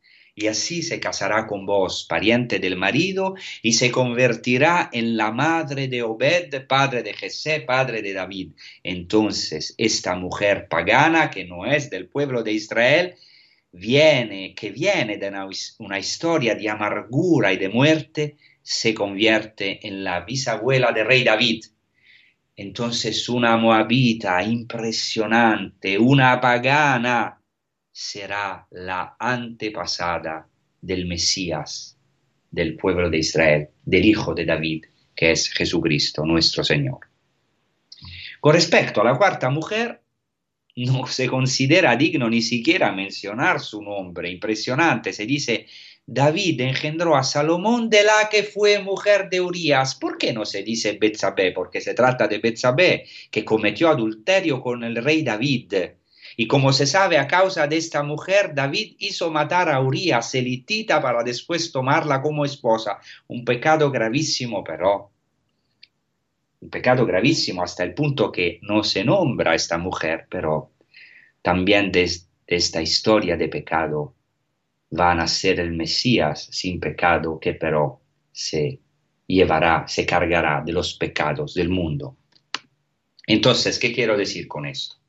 y 0.41 0.47
así 0.47 0.83
se 0.83 1.01
casará 1.01 1.47
con 1.47 1.67
vos, 1.67 2.07
pariente 2.09 2.59
del 2.59 2.77
marido, 2.77 3.35
y 3.63 3.75
se 3.75 3.91
convertirá 3.91 4.89
en 4.93 5.17
la 5.17 5.33
madre 5.33 5.89
de 5.89 6.03
Obed, 6.03 6.67
padre 6.67 7.03
de 7.03 7.13
Jesé, 7.13 7.61
padre 7.61 8.01
de 8.01 8.15
David. 8.15 8.53
Entonces, 8.83 9.75
esta 9.77 10.15
mujer 10.17 10.67
pagana, 10.69 11.31
que 11.31 11.45
no 11.45 11.67
es 11.67 11.91
del 11.91 12.09
pueblo 12.09 12.43
de 12.43 12.53
Israel, 12.53 13.17
viene, 13.73 14.55
que 14.55 14.71
viene 14.71 15.17
de 15.17 15.33
una, 15.79 15.99
historia 15.99 16.55
de 16.55 16.69
amargura 16.69 17.53
y 17.53 17.57
de 17.57 17.69
muerte, 17.69 18.37
se 18.63 18.95
convierte 18.95 19.87
en 19.87 20.05
la 20.05 20.21
bisabuela 20.21 20.93
del 20.93 21.07
rey 21.07 21.25
David. 21.25 21.65
Entonces, 22.57 23.29
una 23.29 23.57
moabita 23.57 24.43
impresionante, 24.43 25.99
una 25.99 26.41
pagana, 26.41 27.41
será 27.93 28.67
la 28.71 29.17
antepasada 29.19 30.49
del 30.81 31.07
Mesías, 31.07 31.97
del 32.51 32.77
pueblo 32.77 33.11
de 33.11 33.19
Israel, 33.19 33.69
del 33.85 34.05
Hijo 34.05 34.35
de 34.35 34.45
David, 34.45 34.85
que 35.15 35.33
es 35.33 35.51
Jesucristo, 35.51 36.25
nuestro 36.25 36.65
Señor. 36.65 37.01
Con 38.41 38.55
respecto 38.55 39.01
a 39.01 39.05
la 39.05 39.17
cuarta 39.17 39.51
mujer, 39.51 40.03
no 40.87 41.07
se 41.07 41.27
considera 41.29 41.97
digno 41.97 42.29
ni 42.29 42.43
siquiera 42.43 42.93
mencionar 42.93 43.61
su 43.61 43.83
nombre. 43.83 44.31
Impresionante, 44.31 45.13
se 45.13 45.27
dice, 45.27 45.67
David 46.07 46.61
engendró 46.63 47.17
a 47.17 47.23
Salomón 47.23 47.89
de 47.89 48.03
la 48.03 48.29
que 48.29 48.43
fue 48.43 48.81
mujer 48.81 49.29
de 49.31 49.41
Urias. 49.41 49.95
¿Por 49.95 50.19
qué 50.19 50.33
no 50.33 50.45
se 50.45 50.63
dice 50.63 50.99
Betsabé? 51.01 51.53
Porque 51.53 51.81
se 51.81 51.95
trata 51.95 52.27
de 52.27 52.39
Betsabé, 52.39 53.07
que 53.31 53.45
cometió 53.45 53.89
adulterio 53.89 54.61
con 54.61 54.83
el 54.83 54.97
rey 54.97 55.23
David. 55.23 55.75
Y 56.37 56.47
como 56.47 56.73
se 56.73 56.87
sabe, 56.87 57.19
a 57.19 57.29
causa 57.29 57.67
de 57.67 57.77
esta 57.77 58.03
mujer, 58.03 58.55
David 58.55 58.97
hizo 58.99 59.31
matar 59.31 59.69
a 59.69 59.81
Urias, 59.81 60.35
elitita, 60.35 61.01
para 61.01 61.23
después 61.23 61.71
tomarla 61.71 62.23
como 62.23 62.45
esposa. 62.45 62.99
Un 63.29 63.45
pecado 63.45 63.91
gravísimo, 63.91 64.65
pero. 64.65 65.13
Un 66.61 66.71
pecado 66.71 67.07
gravísimo 67.07 67.63
hasta 67.63 67.85
el 67.85 67.95
punto 67.95 68.31
que 68.31 68.59
no 68.63 68.85
se 68.85 69.05
nombra 69.05 69.53
a 69.53 69.55
esta 69.55 69.79
mujer, 69.79 70.27
pero 70.31 70.73
también 71.43 71.91
de, 71.91 72.11
esta 72.47 72.83
historia 72.83 73.37
de 73.37 73.49
pecado 73.49 74.15
va 74.99 75.13
a 75.13 75.15
nacer 75.15 75.61
el 75.61 75.73
Mesías 75.73 76.49
sin 76.51 76.81
pecado 76.81 77.39
que 77.39 77.55
pero 77.55 78.03
se 78.33 78.81
llevará, 79.27 79.87
se 79.89 80.05
cargará 80.05 80.63
de 80.65 80.73
los 80.73 80.95
pecados 80.95 81.55
del 81.55 81.69
mundo. 81.69 82.17
Entonces, 83.27 83.79
¿qué 83.79 83.93
quiero 83.93 84.17
decir 84.17 84.49
con 84.49 84.67
esto? 84.67 85.01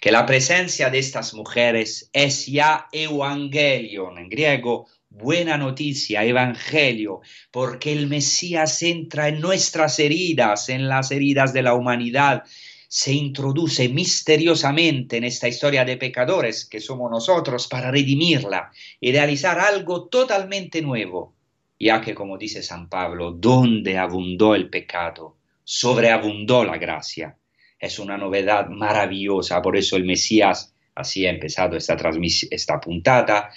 que 0.00 0.12
la 0.12 0.26
presencia 0.26 0.90
de 0.90 0.98
estas 0.98 1.34
mujeres 1.34 2.10
es 2.12 2.46
ya 2.46 2.88
evangelion, 2.92 4.18
en 4.18 4.28
griego, 4.28 4.88
buena 5.08 5.56
noticia, 5.56 6.24
evangelio, 6.24 7.20
porque 7.50 7.92
el 7.92 8.06
Mesías 8.06 8.82
entra 8.82 9.28
en 9.28 9.40
nuestras 9.40 9.98
heridas, 9.98 10.68
en 10.68 10.88
las 10.88 11.10
heridas 11.10 11.52
de 11.52 11.62
la 11.62 11.74
humanidad, 11.74 12.44
se 12.88 13.12
introduce 13.12 13.88
misteriosamente 13.88 15.16
en 15.16 15.24
esta 15.24 15.48
historia 15.48 15.84
de 15.84 15.96
pecadores 15.96 16.64
que 16.64 16.80
somos 16.80 17.10
nosotros 17.10 17.66
para 17.66 17.90
redimirla 17.90 18.70
y 19.00 19.12
realizar 19.12 19.58
algo 19.58 20.08
totalmente 20.08 20.82
nuevo, 20.82 21.34
ya 21.78 22.00
que, 22.00 22.14
como 22.14 22.38
dice 22.38 22.62
San 22.62 22.88
Pablo, 22.88 23.32
donde 23.32 23.98
abundó 23.98 24.54
el 24.54 24.70
pecado, 24.70 25.36
sobreabundó 25.64 26.64
la 26.64 26.78
gracia. 26.78 27.36
Es 27.78 27.98
una 27.98 28.16
novedad 28.16 28.68
maravillosa, 28.68 29.60
por 29.60 29.76
eso 29.76 29.96
el 29.96 30.04
Mesías, 30.04 30.74
así 30.94 31.26
ha 31.26 31.30
empezado 31.30 31.76
esta, 31.76 31.96
esta 32.50 32.80
puntada, 32.80 33.50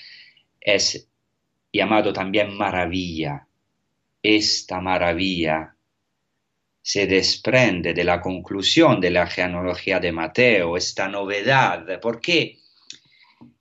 es 0.59 1.08
llamado 1.71 2.13
también 2.13 2.55
maravilla. 2.57 3.47
Esta 4.21 4.81
maravilla 4.81 5.75
se 6.81 7.07
desprende 7.07 7.93
de 7.93 8.03
la 8.03 8.19
conclusión 8.19 8.99
de 8.99 9.11
la 9.11 9.27
genealogía 9.27 9.99
de 9.99 10.11
Mateo, 10.11 10.75
esta 10.75 11.07
novedad, 11.07 11.99
porque 12.01 12.57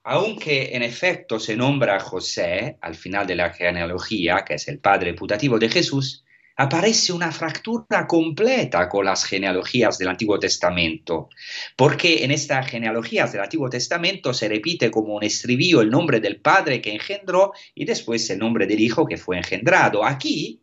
aunque 0.03 0.75
en 0.75 0.83
efecto 0.83 1.39
se 1.39 1.55
nombra 1.55 1.97
a 1.97 2.01
José 2.01 2.79
al 2.81 2.95
final 2.95 3.27
de 3.27 3.37
la 3.37 3.51
genealogía, 3.51 4.45
que 4.45 4.55
es 4.55 4.67
el 4.69 4.79
padre 4.79 5.13
putativo 5.13 5.59
de 5.59 5.69
Jesús, 5.69 6.25
aparece 6.59 7.13
una 7.13 7.31
fractura 7.31 8.05
completa 8.09 8.89
con 8.89 9.05
las 9.05 9.25
genealogías 9.25 9.97
del 9.97 10.09
Antiguo 10.09 10.41
Testamento, 10.41 11.29
porque 11.77 12.25
en 12.25 12.33
estas 12.33 12.67
genealogías 12.67 13.31
del 13.31 13.43
Antiguo 13.43 13.71
Testamento 13.71 14.35
se 14.35 14.49
repite 14.49 14.91
como 14.91 15.15
un 15.15 15.23
estribillo 15.23 15.81
el 15.81 15.89
nombre 15.89 16.19
del 16.19 16.41
Padre 16.41 16.83
que 16.83 16.93
engendró 16.93 17.53
y 17.77 17.85
después 17.85 18.29
el 18.31 18.41
nombre 18.41 18.67
del 18.67 18.81
Hijo 18.81 19.07
que 19.07 19.17
fue 19.17 19.37
engendrado. 19.37 20.05
Aquí, 20.05 20.61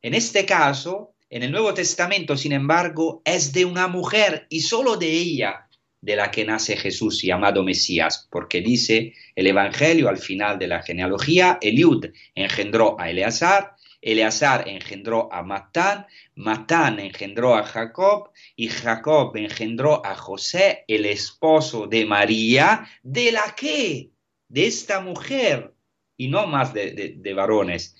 en 0.00 0.14
este 0.14 0.46
caso, 0.46 1.14
en 1.28 1.42
el 1.42 1.52
Nuevo 1.52 1.74
Testamento, 1.74 2.34
sin 2.38 2.52
embargo, 2.52 3.20
es 3.26 3.52
de 3.52 3.66
una 3.66 3.88
mujer 3.88 4.46
y 4.48 4.60
solo 4.60 4.96
de 4.96 5.10
ella 5.10 5.68
de 6.00 6.16
la 6.16 6.30
que 6.30 6.46
nace 6.46 6.78
Jesús 6.78 7.20
llamado 7.20 7.62
Mesías, 7.62 8.26
porque 8.30 8.62
dice 8.62 9.12
el 9.34 9.48
Evangelio 9.48 10.08
al 10.08 10.18
final 10.18 10.58
de 10.58 10.68
la 10.68 10.82
genealogía, 10.82 11.58
Eliud 11.60 12.06
engendró 12.34 12.98
a 12.98 13.10
Eleazar, 13.10 13.75
Eleazar 14.06 14.68
engendró 14.68 15.28
a 15.32 15.42
Matán, 15.42 16.06
Matán 16.36 17.00
engendró 17.00 17.56
a 17.56 17.64
Jacob 17.64 18.30
y 18.54 18.68
Jacob 18.68 19.36
engendró 19.36 20.06
a 20.06 20.14
José, 20.14 20.84
el 20.86 21.06
esposo 21.06 21.88
de 21.88 22.06
María, 22.06 22.88
de 23.02 23.32
la 23.32 23.52
que, 23.56 24.12
de 24.46 24.66
esta 24.66 25.00
mujer, 25.00 25.74
y 26.16 26.28
no 26.28 26.46
más 26.46 26.72
de, 26.72 27.32
varones, 27.34 27.96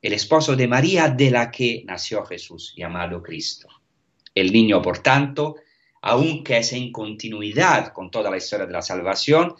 el 0.00 0.14
esposo 0.14 0.56
de 0.56 0.66
María 0.66 1.10
de 1.10 1.30
la 1.30 1.50
que 1.50 1.82
nació 1.84 2.24
Jesús, 2.24 2.72
llamado 2.74 3.22
Cristo. 3.22 3.68
El 4.34 4.54
niño, 4.54 4.80
por 4.80 5.00
tanto, 5.00 5.56
aunque 6.00 6.56
es 6.56 6.72
en 6.72 6.90
continuidad 6.90 7.92
con 7.92 8.10
toda 8.10 8.30
la 8.30 8.38
historia 8.38 8.64
de 8.64 8.72
la 8.72 8.80
salvación, 8.80 9.56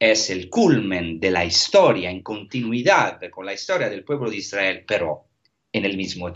es 0.00 0.30
el 0.30 0.48
culmen 0.48 1.20
de 1.20 1.30
la 1.30 1.44
historia 1.44 2.10
en 2.10 2.22
continuidad 2.22 3.20
con 3.30 3.44
la 3.44 3.52
historia 3.52 3.90
del 3.90 4.02
pueblo 4.02 4.30
de 4.30 4.38
Israel, 4.38 4.82
pero 4.88 5.26
en 5.70 5.84
el 5.84 5.94
mismo 5.98 6.32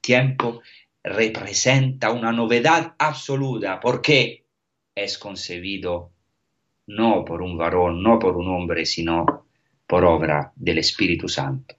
tiempo 0.00 0.62
representa 1.02 2.12
una 2.12 2.30
novedad 2.30 2.94
absoluta 2.96 3.80
porque 3.80 4.44
es 4.94 5.18
concebido 5.18 6.12
no 6.86 7.24
por 7.24 7.42
un 7.42 7.58
varón, 7.58 8.04
no 8.04 8.20
por 8.20 8.36
un 8.36 8.48
hombre, 8.48 8.86
sino 8.86 9.48
por 9.84 10.04
obra 10.04 10.52
del 10.54 10.78
Espíritu 10.78 11.28
Santo. 11.28 11.74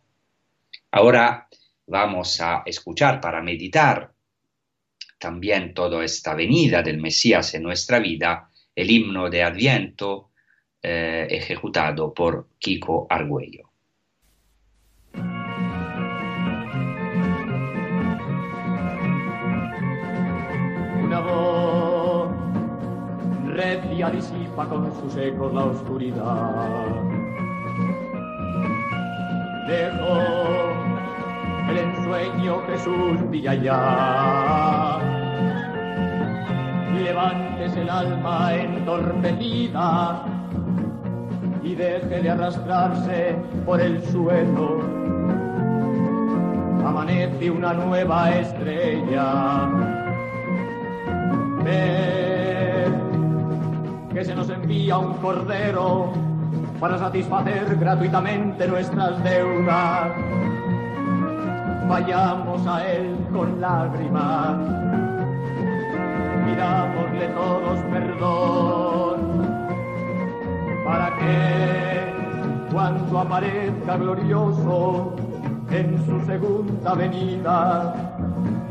Ahora 0.92 1.48
vamos 1.88 2.42
a 2.42 2.64
escuchar 2.66 3.22
para 3.22 3.42
meditar 3.42 4.12
también 5.18 5.74
toda 5.74 6.04
esta 6.04 6.36
venida 6.36 6.84
del 6.84 6.98
Mesías 6.98 7.54
en 7.54 7.64
nuestra 7.64 8.00
vida, 8.00 8.50
el 8.76 8.92
himno 8.92 9.30
de 9.30 9.44
Adviento 9.44 10.29
eh, 10.82 11.28
ejecutado 11.30 12.14
por 12.14 12.48
Kiko 12.58 13.06
Argüello. 13.10 13.70
Una 21.04 21.20
voz 21.20 22.32
recia 23.48 24.10
disipa 24.10 24.70
con 24.70 24.94
sus 25.02 25.18
ecos 25.18 25.54
la 25.54 25.66
oscuridad. 25.66 26.88
Dejo 29.68 30.80
el 31.70 31.78
ensueño 31.78 32.62
Jesús 32.68 33.30
brilla 33.30 33.54
ya. 33.56 35.00
Levántese 36.94 37.82
el 37.82 37.90
alma 37.90 38.56
entorpecida 38.56 40.39
y 41.70 41.76
deje 41.76 42.22
de 42.24 42.30
arrastrarse 42.30 43.36
por 43.66 43.80
el 43.80 44.02
suelo. 44.06 44.80
Amanece 46.84 47.52
una 47.52 47.74
nueva 47.74 48.32
estrella. 48.32 49.70
Ve 51.64 52.86
que 54.14 54.26
se 54.26 54.34
nos 54.34 54.50
envía 54.50 54.98
un 54.98 55.14
cordero 55.16 56.12
para 56.80 56.98
satisfacer 56.98 57.76
gratuitamente 57.76 58.68
nuestras 58.68 59.24
deudas. 59.24 60.12
Vayamos 61.88 62.66
a 62.66 62.86
él 62.86 63.16
con 63.32 63.62
lágrimas, 63.62 64.58
pidámosle 66.46 67.28
todos 67.30 67.80
perdón, 67.92 69.09
para 70.90 71.16
que 71.20 72.72
cuando 72.72 73.20
aparezca 73.20 73.96
glorioso 73.98 75.16
en 75.70 76.04
su 76.04 76.20
segunda 76.26 76.96
venida 76.96 77.94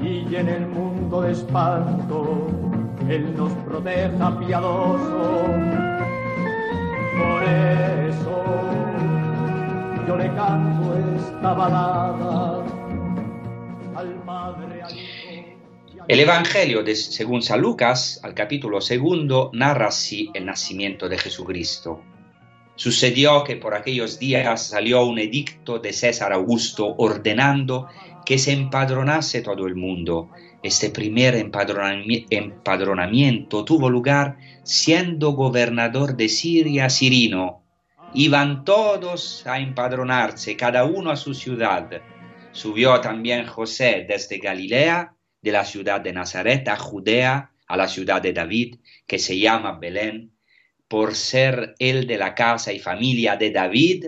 y 0.01 0.25
llene 0.25 0.57
el 0.57 0.67
mundo 0.67 1.21
de 1.23 1.31
espanto, 1.31 2.49
él 3.09 3.37
nos 3.37 3.53
proteja 3.69 4.37
piadoso. 4.41 5.45
Por 7.21 7.43
eso 7.45 8.45
yo 10.09 10.17
le 10.17 10.35
canto 10.35 10.95
esta 11.17 11.55
balada 11.55 12.78
El 16.09 16.21
Evangelio 16.21 16.83
de, 16.83 16.97
según 16.97 17.43
San 17.43 17.61
Lucas, 17.61 18.19
al 18.23 18.33
capítulo 18.33 18.81
segundo, 18.81 19.51
narra 19.53 19.89
así 19.89 20.31
el 20.33 20.47
nacimiento 20.47 21.07
de 21.07 21.19
Jesucristo. 21.19 22.03
Sucedió 22.77 23.45
que 23.45 23.57
por 23.57 23.75
aquellos 23.75 24.19
días 24.19 24.69
salió 24.69 25.05
un 25.05 25.19
edicto 25.19 25.81
de 25.81 25.93
César 25.93 26.33
Augusto 26.33 26.95
ordenando 26.97 27.89
que 28.25 28.39
se 28.39 28.53
empadronase 28.53 29.43
todo 29.43 29.67
el 29.67 29.75
mundo. 29.75 30.31
Este 30.63 30.89
primer 30.89 31.35
empadronami- 31.35 32.27
empadronamiento 32.31 33.67
tuvo 33.67 33.91
lugar 33.91 34.39
siendo 34.63 35.33
gobernador 35.33 36.17
de 36.17 36.31
Siria 36.31 36.89
Cirino. 36.89 37.65
Iban 38.15 38.65
todos 38.65 39.47
a 39.47 39.59
empadronarse, 39.59 40.57
cada 40.57 40.85
uno 40.87 41.11
a 41.11 41.17
su 41.17 41.35
ciudad. 41.35 41.91
Subió 42.53 42.99
también 43.03 43.47
José 43.47 44.07
desde 44.09 44.39
Galilea, 44.39 45.13
de 45.41 45.53
la 45.53 45.65
ciudad 45.65 46.01
de 46.01 46.13
Nazaret, 46.13 46.67
a 46.69 46.77
Judea, 46.77 47.53
a 47.67 47.77
la 47.77 47.89
ciudad 47.89 48.21
de 48.21 48.33
David, 48.33 48.77
que 49.07 49.19
se 49.19 49.39
llama 49.39 49.79
Belén, 49.79 50.33
por 50.89 51.15
ser 51.15 51.75
él 51.79 52.07
de 52.07 52.17
la 52.17 52.35
casa 52.35 52.73
y 52.73 52.79
familia 52.79 53.37
de 53.37 53.51
David, 53.51 54.07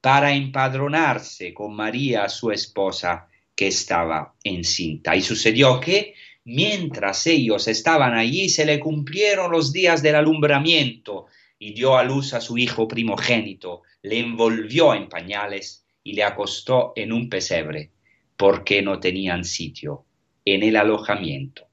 para 0.00 0.34
empadronarse 0.34 1.54
con 1.54 1.74
María, 1.74 2.28
su 2.28 2.50
esposa, 2.50 3.28
que 3.54 3.68
estaba 3.68 4.34
encinta. 4.42 5.14
Y 5.14 5.22
sucedió 5.22 5.78
que 5.78 6.14
mientras 6.44 7.26
ellos 7.26 7.68
estaban 7.68 8.14
allí, 8.14 8.48
se 8.48 8.64
le 8.64 8.80
cumplieron 8.80 9.52
los 9.52 9.72
días 9.72 10.02
del 10.02 10.16
alumbramiento 10.16 11.26
y 11.58 11.74
dio 11.74 11.96
a 11.96 12.02
luz 12.02 12.34
a 12.34 12.40
su 12.40 12.58
hijo 12.58 12.88
primogénito, 12.88 13.82
le 14.02 14.18
envolvió 14.18 14.94
en 14.94 15.08
pañales 15.08 15.84
y 16.02 16.14
le 16.14 16.24
acostó 16.24 16.92
en 16.96 17.12
un 17.12 17.28
pesebre, 17.28 17.92
porque 18.36 18.82
no 18.82 18.98
tenían 18.98 19.44
sitio 19.44 20.06
en 20.44 20.62
el 20.62 20.76
alojamiento. 20.76 21.66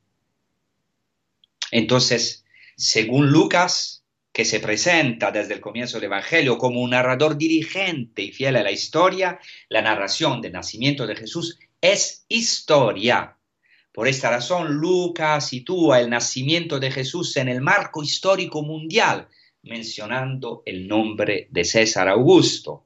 Entonces, 1.71 2.45
según 2.75 3.29
Lucas, 3.29 4.03
que 4.31 4.45
se 4.45 4.59
presenta 4.59 5.31
desde 5.31 5.55
el 5.55 5.59
comienzo 5.59 5.97
del 5.97 6.05
Evangelio 6.05 6.57
como 6.57 6.81
un 6.81 6.91
narrador 6.91 7.37
dirigente 7.37 8.21
y 8.21 8.31
fiel 8.31 8.55
a 8.55 8.63
la 8.63 8.71
historia, 8.71 9.39
la 9.69 9.81
narración 9.81 10.41
del 10.41 10.53
nacimiento 10.53 11.05
de 11.07 11.15
Jesús 11.15 11.59
es 11.81 12.25
historia. 12.27 13.35
Por 13.91 14.07
esta 14.07 14.29
razón, 14.29 14.75
Lucas 14.75 15.49
sitúa 15.49 15.99
el 15.99 16.09
nacimiento 16.09 16.79
de 16.79 16.91
Jesús 16.91 17.35
en 17.37 17.49
el 17.49 17.59
marco 17.59 18.03
histórico 18.03 18.61
mundial, 18.61 19.27
mencionando 19.63 20.63
el 20.65 20.87
nombre 20.87 21.47
de 21.49 21.65
César 21.65 22.07
Augusto, 22.07 22.85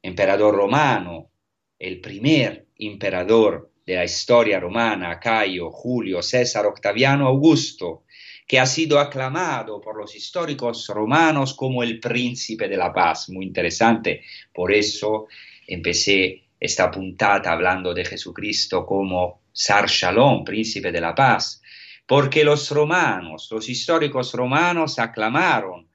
emperador 0.00 0.54
romano, 0.54 1.30
el 1.78 2.00
primer 2.00 2.66
emperador 2.78 3.71
de 3.84 3.96
la 3.96 4.04
historia 4.04 4.60
romana, 4.60 5.18
Cayo, 5.18 5.70
Julio, 5.70 6.22
César, 6.22 6.66
Octaviano, 6.66 7.26
Augusto, 7.26 8.04
que 8.46 8.60
ha 8.60 8.66
sido 8.66 8.98
aclamado 8.98 9.80
por 9.80 9.96
los 9.96 10.14
históricos 10.14 10.86
romanos 10.88 11.54
como 11.54 11.82
el 11.82 11.98
príncipe 11.98 12.68
de 12.68 12.76
la 12.76 12.92
paz. 12.92 13.28
Muy 13.30 13.46
interesante. 13.46 14.22
Por 14.52 14.72
eso 14.72 15.26
empecé 15.66 16.44
esta 16.60 16.90
puntata 16.90 17.52
hablando 17.52 17.92
de 17.92 18.04
Jesucristo 18.04 18.86
como 18.86 19.42
Sar 19.52 19.88
Shalom, 19.88 20.44
príncipe 20.44 20.92
de 20.92 21.00
la 21.00 21.14
paz, 21.14 21.60
porque 22.06 22.44
los 22.44 22.70
romanos, 22.70 23.48
los 23.50 23.68
históricos 23.68 24.32
romanos 24.32 24.98
aclamaron 24.98 25.88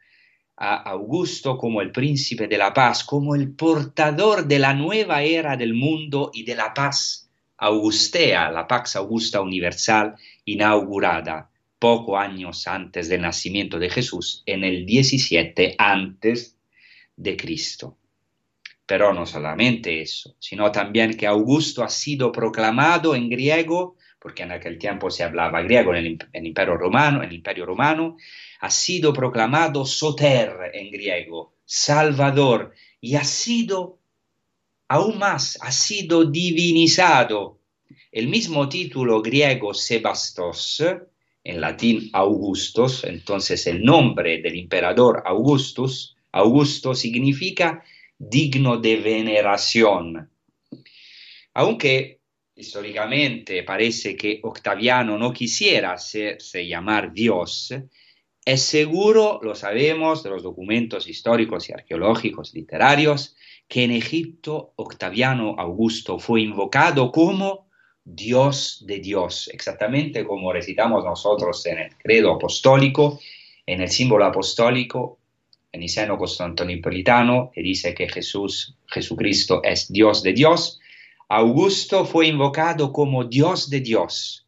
a 0.58 0.76
Augusto 0.89 1.58
como 1.58 1.82
el 1.82 1.91
príncipe 1.91 2.47
de 2.47 2.58
la 2.58 2.73
paz, 2.73 3.04
como 3.04 3.36
el 3.36 3.56
portador 3.56 4.45
de 4.45 4.60
la 4.60 4.73
nueva 4.73 5.21
era 5.21 5.56
del 5.56 5.73
mundo 5.73 6.32
y 6.34 6.43
de 6.43 6.56
la 6.56 6.73
paz 6.73 7.26
augustea, 7.58 8.52
la 8.52 8.67
Pax 8.67 8.96
Augusta 8.96 9.41
Universal 9.41 10.15
inaugurada 10.46 11.50
poco 11.80 12.17
años 12.17 12.67
antes 12.67 13.10
del 13.10 13.22
nacimiento 13.22 13.80
de 13.80 13.89
Jesús, 13.89 14.43
en 14.46 14.63
el 14.63 14.86
17 14.86 15.76
antes 15.78 16.58
de 17.15 17.38
Cristo. 17.38 17.98
Pero 18.86 19.13
no 19.13 19.26
solamente 19.26 20.02
eso, 20.02 20.36
sino 20.39 20.72
también 20.72 21.15
que 21.17 21.28
Augusto 21.28 21.84
ha 21.84 21.89
sido 21.89 22.32
proclamado 22.32 23.15
en 23.15 23.30
griego, 23.30 23.96
porque 24.20 24.43
en 24.43 24.52
aquel 24.52 24.78
tiempo 24.78 25.12
se 25.12 25.24
hablaba 25.24 25.62
griego 25.62 25.93
en 25.93 25.98
el, 25.98 26.06
en 26.06 26.20
el 26.34 26.48
imperio 26.48 26.78
romano, 26.78 27.22
en 27.22 27.30
el 27.30 27.36
imperio 27.36 27.65
romano, 27.65 28.17
ha 28.62 28.70
sido 28.70 29.13
proclamado 29.13 29.86
soter 29.86 30.72
en 30.74 30.89
griego, 30.89 31.54
salvador, 31.65 32.74
y 33.02 33.15
ha 33.15 33.24
sido 33.24 33.96
aún 34.88 35.17
más, 35.17 35.58
ha 35.62 35.71
sido 35.71 36.26
divinizado. 36.26 37.60
El 38.12 38.28
mismo 38.28 38.67
título 38.69 39.21
griego 39.21 39.73
Sebastos, 39.73 40.84
en 41.43 41.62
latín 41.62 42.10
Augustus, 42.13 43.04
entonces 43.04 43.67
el 43.67 43.84
nombre 43.84 44.41
del 44.41 44.58
emperador 44.60 45.23
Augustus, 45.26 46.15
Augusto 46.32 46.93
significa 46.93 47.84
digno 48.17 48.78
de 48.78 48.97
veneración. 48.97 50.30
Aunque 51.54 52.19
históricamente 52.56 53.63
parece 53.63 54.15
que 54.15 54.39
Octaviano 54.43 55.18
no 55.18 55.32
quisiera 55.32 55.93
hacerse 55.93 56.68
llamar 56.68 57.14
Dios, 57.14 57.74
es 58.47 58.61
seguro, 58.61 59.39
lo 59.43 59.55
sabemos 59.55 60.24
de 60.24 60.30
los 60.30 60.41
documentos 60.41 61.07
históricos 61.07 61.70
y 61.70 61.74
arqueológicos 61.74 62.53
literarios, 62.53 63.36
que 63.68 63.84
en 63.84 63.91
Egipto 63.91 64.74
Octaviano 64.76 65.55
Augusto 65.57 66.20
fue 66.20 66.41
invocado 66.41 67.11
como 67.11 67.68
Dios 68.03 68.84
de 68.88 68.99
Dios, 68.99 69.49
exactamente 69.51 70.26
como 70.26 70.53
recitamos 70.53 71.03
nosotros 71.03 71.65
en 71.65 71.80
el 71.80 71.97
credo 71.97 72.34
apostólico, 72.34 73.20
en 73.65 73.82
el 73.82 73.89
símbolo 73.89 74.24
apostólico, 74.26 75.20
en 75.74 75.82
Niceno 75.82 76.18
Constantinopolitano, 76.18 77.51
que 77.53 77.61
dice 77.61 77.93
que 77.93 78.07
Jesús, 78.07 78.78
Jesucristo 78.88 79.61
es 79.63 79.91
Dios 79.91 80.24
de 80.24 80.32
Dios. 80.32 80.80
Augusto 81.28 82.05
fue 82.05 82.28
invocado 82.28 82.93
como 82.93 83.26
Dios 83.26 83.70
de 83.70 83.82
Dios. 83.82 84.47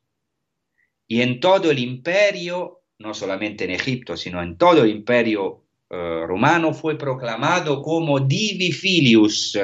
Y 1.06 1.22
en 1.22 1.42
todo 1.42 1.72
el 1.72 1.80
imperio, 1.80 2.84
no 3.00 3.14
solamente 3.14 3.66
en 3.66 3.72
Egipto, 3.72 4.16
sino 4.16 4.42
en 4.42 4.58
todo 4.58 4.84
el 4.84 4.90
imperio 4.90 5.66
eh, 5.90 6.24
romano, 6.28 6.74
fue 6.74 6.98
proclamado 6.98 7.82
como 7.82 8.20
Divi 8.20 8.72
Filius, 8.72 9.58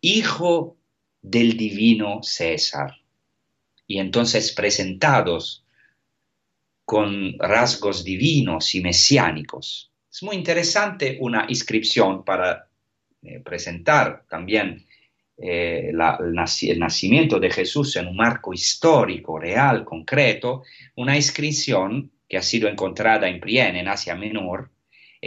hijo 0.00 0.76
del 1.22 1.56
divino 1.56 2.22
César. 2.22 2.92
Y 3.86 3.98
entonces 3.98 4.52
presentados 4.52 5.64
con 6.84 7.38
rasgos 7.38 8.04
divinos 8.04 8.74
y 8.74 8.80
mesiánicos. 8.80 9.90
Es 10.10 10.22
muy 10.22 10.36
interesante 10.36 11.18
una 11.20 11.46
inscripción 11.48 12.24
para 12.24 12.68
eh, 13.22 13.40
presentar 13.40 14.24
también 14.28 14.84
eh, 15.36 15.90
el, 15.90 16.00
el, 16.00 16.78
nacimiento 16.78 17.40
de 17.40 17.50
Jesús 17.50 17.96
en 17.96 18.06
un 18.06 18.16
marco 18.16 18.52
histórico, 18.52 19.38
real, 19.38 19.84
concreto, 19.84 20.62
una 20.96 21.16
inscripción 21.16 22.12
que 22.28 22.36
ha 22.36 22.42
sido 22.42 22.68
encontrada 22.68 23.28
en 23.28 23.40
Priene, 23.40 23.80
en 23.80 23.88
Asia 23.88 24.14
Menor, 24.14 24.70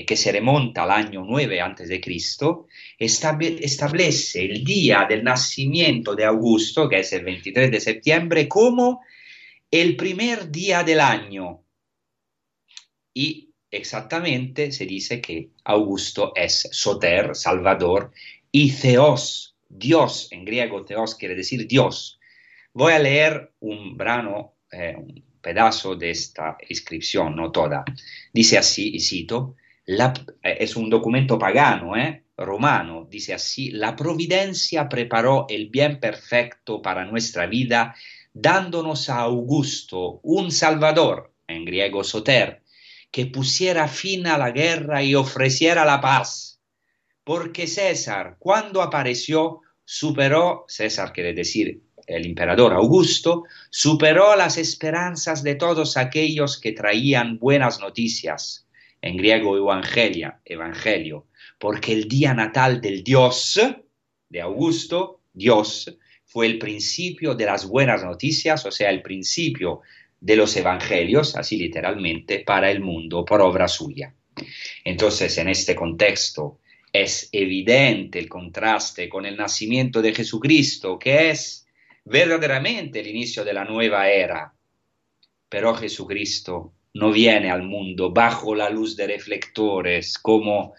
que 0.06 0.16
se 0.16 0.32
remonta 0.32 0.84
al 0.84 0.92
año 0.92 1.24
9 1.26 1.62
a.C., 1.62 2.02
establece 3.00 4.46
el 4.46 4.64
día 4.64 5.06
del 5.10 5.24
nacimiento 5.24 6.16
de 6.16 6.26
Augusto, 6.26 6.88
que 6.88 7.00
es 7.00 7.14
el 7.14 7.24
23 7.24 7.72
de 7.72 7.80
septiembre, 7.80 8.48
como 8.48 9.02
el 9.72 9.96
primer 9.96 10.52
día 10.52 10.84
del 10.84 11.00
año. 11.00 11.64
Y 13.14 13.50
exactamente 13.72 14.72
se 14.72 14.86
dice 14.86 15.20
que 15.20 15.50
Augusto 15.64 16.32
es 16.36 16.70
Soter, 16.72 17.36
Salvador, 17.36 18.12
y 18.52 18.72
Theos, 18.72 19.56
Dios, 19.68 20.30
en 20.32 20.46
griego 20.46 20.86
Theos 20.86 21.16
quiere 21.16 21.36
decir 21.36 21.68
Dios. 21.68 22.20
Voy 22.74 22.94
a 22.94 23.00
leer 23.00 23.54
un 23.60 23.98
brano, 23.98 24.54
eh, 24.72 24.96
un 24.96 25.24
pedazo 25.42 25.96
de 25.96 26.12
esta 26.12 26.58
inscripción, 26.70 27.36
no 27.36 27.52
toda. 27.52 27.84
Dice 28.34 28.58
así, 28.58 28.96
y 28.96 29.00
cito, 29.00 29.56
eh, 29.88 30.58
es 30.60 30.76
un 30.76 30.90
documento 30.90 31.40
pagano, 31.40 31.96
eh, 31.96 32.26
romano, 32.36 33.08
dice 33.10 33.34
así, 33.34 33.72
la 33.72 33.96
providencia 33.96 34.90
preparó 34.90 35.46
el 35.50 35.70
bien 35.70 36.00
perfecto 36.00 36.82
para 36.82 37.06
nuestra 37.06 37.48
vida, 37.48 37.96
dándonos 38.34 39.10
a 39.10 39.22
Augusto 39.22 40.20
un 40.24 40.52
Salvador, 40.52 41.34
en 41.48 41.64
griego 41.64 42.04
Soter, 42.04 42.64
que 43.10 43.28
pusiera 43.28 43.88
fin 43.88 44.28
a 44.28 44.38
la 44.38 44.52
guerra 44.52 45.02
y 45.02 45.16
ofreciera 45.16 45.86
la 45.86 46.02
paz. 46.02 46.60
Porque 47.24 47.66
César, 47.66 48.36
cuando 48.40 48.82
apareció, 48.82 49.62
superó, 49.86 50.66
César 50.68 51.14
quiere 51.14 51.34
decir 51.34 51.82
el 52.06 52.26
emperador 52.26 52.74
Augusto, 52.74 53.44
superó 53.70 54.36
las 54.36 54.58
esperanzas 54.58 55.44
de 55.44 55.56
todos 55.56 55.98
aquellos 55.98 56.60
que 56.60 56.74
traían 56.74 57.40
buenas 57.40 57.80
noticias, 57.80 58.67
en 59.02 59.18
griego 59.18 59.58
evangelia, 59.58 60.40
evangelio, 60.46 61.28
porque 61.60 61.94
el 61.94 62.08
día 62.08 62.34
natal 62.34 62.82
del 62.82 63.04
Dios, 63.04 63.60
de 64.30 64.42
Augusto, 64.42 65.22
Dios, 65.34 65.98
fue 66.26 66.46
el 66.46 66.60
principio 66.60 67.36
de 67.36 67.46
las 67.46 67.68
buenas 67.68 68.04
noticias, 68.04 68.66
o 68.66 68.72
sea, 68.72 68.90
el 68.90 69.02
principio 69.02 69.82
de 70.20 70.36
los 70.36 70.56
evangelios, 70.56 71.36
así 71.36 71.58
literalmente, 71.58 72.40
para 72.40 72.70
el 72.70 72.82
mundo 72.82 73.24
por 73.24 73.42
obra 73.42 73.68
suya. 73.68 74.14
Entonces, 74.84 75.38
en 75.38 75.50
este 75.50 75.76
contexto, 75.76 76.60
es 76.92 77.30
evidente 77.32 78.20
el 78.20 78.28
contraste 78.28 79.10
con 79.10 79.26
el 79.26 79.38
nacimiento 79.38 80.02
de 80.02 80.14
Jesucristo, 80.14 80.98
que 80.98 81.30
es 81.30 81.68
verdaderamente 82.06 83.00
el 83.00 83.08
inicio 83.08 83.44
de 83.44 83.54
la 83.54 83.66
nueva 83.66 84.10
era. 84.10 84.54
Pero 85.50 85.76
Jesucristo 85.76 86.74
no 86.98 87.12
viene 87.12 87.52
al 87.52 87.64
mundo 87.64 88.12
bajo 88.12 88.56
la 88.56 88.70
luz 88.70 88.96
de 88.96 89.08
reflectores 89.08 90.18
como 90.18 90.74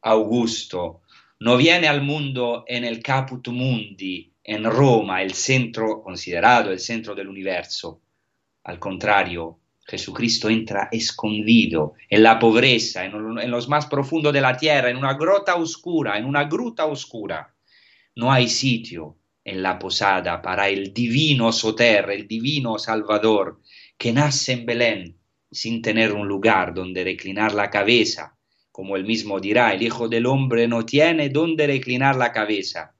Augusto, 0.00 1.02
no 1.40 1.56
viene 1.56 1.88
al 1.88 2.02
mundo 2.02 2.64
en 2.68 2.84
el 2.84 3.02
Caput 3.02 3.48
Mundi, 3.48 4.32
en 4.44 4.64
Roma, 4.64 5.22
el 5.22 5.34
centro 5.34 6.02
considerado 6.02 6.70
el 6.70 6.78
centro 6.78 7.16
del 7.16 7.28
universo. 7.28 8.00
Al 8.62 8.78
contrario, 8.78 9.58
Jesucristo 9.84 10.48
entra 10.48 10.88
escondido 10.92 11.94
en 12.08 12.22
la 12.22 12.38
pobreza, 12.38 13.04
en, 13.04 13.38
en 13.38 13.50
los 13.50 13.68
más 13.68 13.86
profundos 13.86 14.32
de 14.32 14.40
la 14.40 14.56
tierra, 14.56 14.88
en 14.88 14.96
una 14.96 15.14
grota 15.14 15.56
oscura, 15.56 16.16
en 16.16 16.26
una 16.26 16.44
gruta 16.44 16.86
oscura. 16.86 17.54
No 18.14 18.32
hay 18.32 18.48
sitio 18.48 19.16
en 19.44 19.62
la 19.62 19.78
posada 19.78 20.40
para 20.40 20.68
el 20.68 20.94
divino 20.94 21.52
Soter, 21.52 22.08
el 22.10 22.28
divino 22.28 22.78
Salvador, 22.78 23.60
que 23.98 24.12
nace 24.12 24.52
en 24.52 24.66
Belén 24.66 25.15
sin 25.50 25.82
tener 25.82 26.12
un 26.12 26.26
lugar 26.26 26.74
donde 26.74 27.04
reclinar 27.04 27.54
la 27.54 27.70
cabeza. 27.70 28.36
Como 28.70 28.96
él 28.96 29.04
mismo 29.04 29.40
dirá, 29.40 29.72
el 29.72 29.82
Hijo 29.82 30.08
del 30.08 30.26
Hombre 30.26 30.68
no 30.68 30.84
tiene 30.84 31.28
donde 31.30 31.66
reclinar 31.66 32.16
la 32.16 32.32
cabeza. 32.32 32.94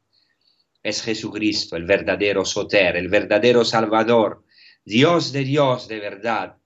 Es 0.83 1.03
Jesucristo, 1.03 1.77
el 1.77 1.85
verdadero 1.85 2.45
Soter, 2.45 2.97
el 2.97 3.09
verdadero 3.09 3.65
Salvador, 3.65 4.45
Dios 4.85 5.33
de 5.33 5.45
Dios 5.45 5.89
de 5.89 5.99
verdad, 5.99 6.57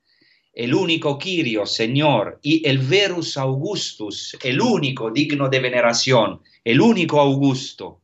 el 0.53 0.75
único 0.75 1.17
Quirio, 1.17 1.65
Señor, 1.65 2.39
y 2.43 2.69
el 2.69 2.79
Verus 2.79 3.37
Augustus, 3.37 4.37
el 4.43 4.61
único 4.61 5.11
digno 5.11 5.49
de 5.49 5.61
veneración, 5.61 6.43
el 6.65 6.81
único 6.81 7.21
Augusto. 7.21 8.03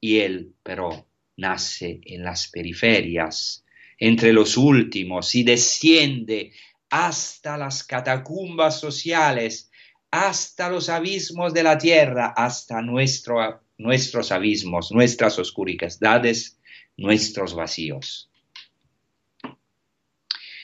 Y 0.00 0.18
él, 0.18 0.52
pero, 0.62 1.08
nace 1.36 2.00
en 2.04 2.22
las 2.22 2.48
periferias, 2.48 3.64
entre 3.98 4.32
los 4.32 4.56
últimos, 4.56 5.34
y 5.34 5.42
desciende 5.42 6.52
hasta 6.90 7.56
las 7.56 7.84
catacumbas 7.84 8.80
sociales, 8.80 9.70
hasta 10.10 10.70
los 10.70 10.88
abismos 10.88 11.52
de 11.52 11.62
la 11.62 11.78
tierra, 11.78 12.32
hasta 12.36 12.80
nuestro, 12.80 13.60
nuestros 13.78 14.32
abismos, 14.32 14.92
nuestras 14.92 15.38
oscuridades, 15.38 16.58
nuestros 16.96 17.54
vacíos. 17.54 18.30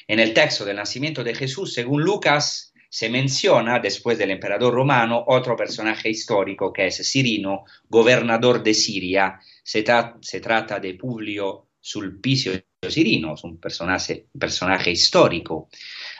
En 0.08 0.20
el 0.20 0.34
texto 0.34 0.64
del 0.64 0.76
nacimiento 0.76 1.24
de 1.24 1.34
Jesús, 1.34 1.72
según 1.72 2.02
Lucas, 2.02 2.72
se 2.88 3.08
menciona, 3.08 3.78
después 3.78 4.18
del 4.18 4.32
emperador 4.32 4.74
romano, 4.74 5.24
otro 5.26 5.56
personaje 5.56 6.10
histórico 6.10 6.70
que 6.72 6.88
es 6.88 7.10
Cirino, 7.10 7.64
gobernador 7.88 8.62
de 8.62 8.74
Siria. 8.74 9.40
Se, 9.62 9.82
tra 9.82 10.18
se 10.20 10.40
trata 10.40 10.78
de 10.78 10.92
Publio 10.94 11.68
Sulpicio 11.80 12.52
Cirino, 12.86 13.34
un 13.44 13.58
personaje, 13.58 14.26
personaje 14.38 14.90
histórico. 14.90 15.70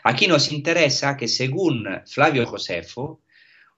Aquí 0.05 0.27
nos 0.27 0.51
interesa 0.51 1.17
que 1.17 1.29
según 1.29 2.03
Flavio 2.07 2.47
Josefo, 2.47 3.21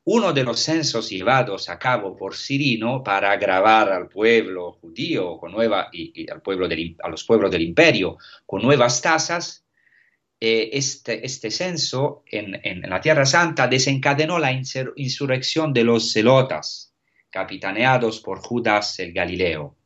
uno 0.05 0.33
de 0.33 0.45
los 0.45 0.61
censos 0.61 1.09
llevados 1.09 1.68
a 1.68 1.79
cabo 1.79 2.16
por 2.16 2.35
Cirino 2.35 3.03
para 3.03 3.33
agravar 3.33 3.91
al 3.91 4.09
pueblo 4.09 4.72
judío 4.72 5.39
con 5.39 5.53
nueva, 5.53 5.89
y, 5.93 6.31
al 6.31 6.43
pueblo 6.43 6.68
a 7.03 7.09
los 7.09 7.25
pueblos 7.25 7.51
del 7.51 7.62
imperio 7.62 8.18
con 8.45 8.62
nuevas 8.62 9.01
tasas, 9.01 9.64
eh, 10.41 10.70
este, 10.72 11.25
este, 11.25 11.51
censo 11.51 12.22
en, 12.27 12.61
en, 12.62 12.83
la 12.83 13.01
Tierra 13.01 13.25
Santa 13.25 13.66
desencadenó 13.66 14.39
la 14.39 14.53
insurrección 14.53 15.72
de 15.72 15.85
los 15.85 16.12
celotas, 16.12 16.93
capitaneados 17.31 18.20
por 18.20 18.41
Judas 18.41 18.99
el 18.99 19.12
Galileo. 19.12 19.77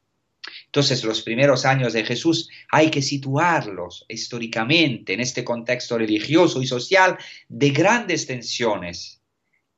Entonces, 0.66 1.04
los 1.04 1.22
primeros 1.22 1.64
años 1.64 1.92
de 1.92 2.04
Jesús 2.04 2.48
hay 2.70 2.90
que 2.90 3.02
situarlos 3.02 4.04
históricamente 4.08 5.14
en 5.14 5.20
este 5.20 5.44
contexto 5.44 5.98
religioso 5.98 6.62
y 6.62 6.66
social 6.66 7.18
de 7.48 7.70
grandes 7.70 8.26
tensiones 8.26 9.22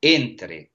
entre 0.01 0.71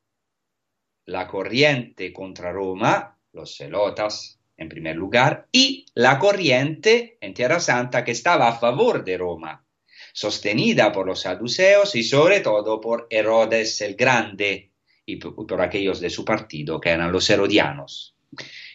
la 1.06 1.28
corriente 1.28 2.12
contra 2.12 2.52
Roma, 2.52 3.18
los 3.34 3.56
celotas 3.56 4.40
en 4.58 4.70
primer 4.70 4.96
lugar, 4.96 5.48
y 5.52 5.86
la 5.94 6.18
corriente 6.18 7.18
en 7.22 7.34
Tierra 7.34 7.60
Santa 7.60 8.04
que 8.04 8.12
estaba 8.12 8.48
a 8.48 8.58
favor 8.58 9.04
de 9.04 9.18
Roma, 9.18 9.66
sostenida 10.14 10.92
por 10.92 11.06
los 11.06 11.22
saduceos 11.22 11.96
y 11.96 12.04
sobre 12.04 12.40
todo 12.40 12.80
por 12.80 13.08
Herodes 13.10 13.82
el 13.82 13.96
Grande 13.96 14.72
y 15.06 15.18
por, 15.18 15.62
aquellos 15.62 16.00
de 16.00 16.10
su 16.10 16.24
partido 16.24 16.80
que 16.80 16.90
eran 16.90 17.12
los 17.12 17.30
herodianos. 17.30 18.16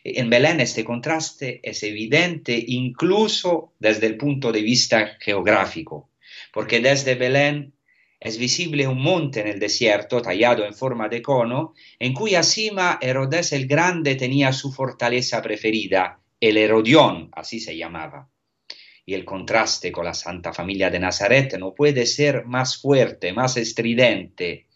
En 0.05 0.31
Belén 0.31 0.61
este 0.61 0.85
contraste 0.85 1.61
es 1.63 1.83
evidente 1.83 2.63
incluso 2.69 3.75
desde 3.79 4.07
el 4.07 4.17
punto 4.17 4.53
de 4.53 4.63
vista 4.63 5.17
geográfico, 5.21 6.11
porque 6.53 6.81
desde 6.81 7.15
Belén 7.15 7.75
es 8.19 8.39
visible 8.39 8.87
un 8.87 9.03
monte 9.03 9.41
en 9.41 9.49
el 9.49 9.59
desierto 9.59 10.21
tallado 10.21 10.65
en 10.65 10.75
forma 10.75 11.09
de 11.09 11.23
cono, 11.23 11.75
en 11.99 12.13
cuya 12.13 12.43
cima 12.43 12.99
Herodes 13.01 13.53
el 13.53 13.67
Grande 13.67 14.15
tenía 14.15 14.53
su 14.53 14.73
fortaleza 14.73 15.41
preferida, 15.41 16.21
el 16.39 16.57
Herodión, 16.57 17.31
así 17.33 17.61
se 17.61 17.77
llamaba 17.77 18.29
y 19.11 19.15
el 19.15 19.25
contraste 19.25 19.91
con 19.91 20.05
la 20.05 20.15
Santa 20.15 20.53
Familia 20.53 20.89
de 20.89 21.01
Nazaret 21.01 21.59
no 21.59 21.75
puede 21.75 22.07
ser 22.07 22.45
más 22.47 22.81
fuerte, 22.81 23.33
más 23.33 23.57
estridente. 23.57 24.69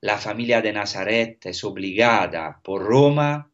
La 0.00 0.16
familia 0.16 0.62
de 0.62 0.72
Nazaret 0.72 1.44
es 1.44 1.62
obligada 1.64 2.60
por 2.64 2.82
Roma, 2.82 3.47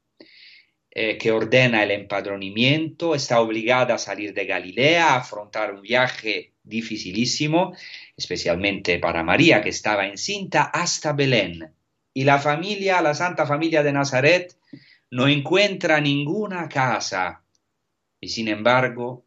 eh, 0.96 1.18
que 1.18 1.32
ordena 1.32 1.82
el 1.82 1.90
empadronamiento, 1.90 3.16
está 3.16 3.40
obligada 3.40 3.94
a 3.94 3.98
salir 3.98 4.32
de 4.32 4.46
Galilea, 4.46 5.14
a 5.14 5.16
afrontar 5.16 5.74
un 5.74 5.82
viaje 5.82 6.52
dificilísimo, 6.62 7.74
especialmente 8.16 9.00
para 9.00 9.24
María, 9.24 9.60
que 9.60 9.70
estaba 9.70 10.06
encinta, 10.06 10.62
hasta 10.62 11.12
Belén. 11.12 11.74
Y 12.12 12.22
la 12.22 12.38
familia, 12.38 13.02
la 13.02 13.12
Santa 13.12 13.44
Familia 13.44 13.82
de 13.82 13.92
Nazaret, 13.92 14.56
no 15.10 15.26
encuentra 15.26 16.00
ninguna 16.00 16.68
casa. 16.68 17.42
Y 18.20 18.28
sin 18.28 18.46
embargo, 18.46 19.26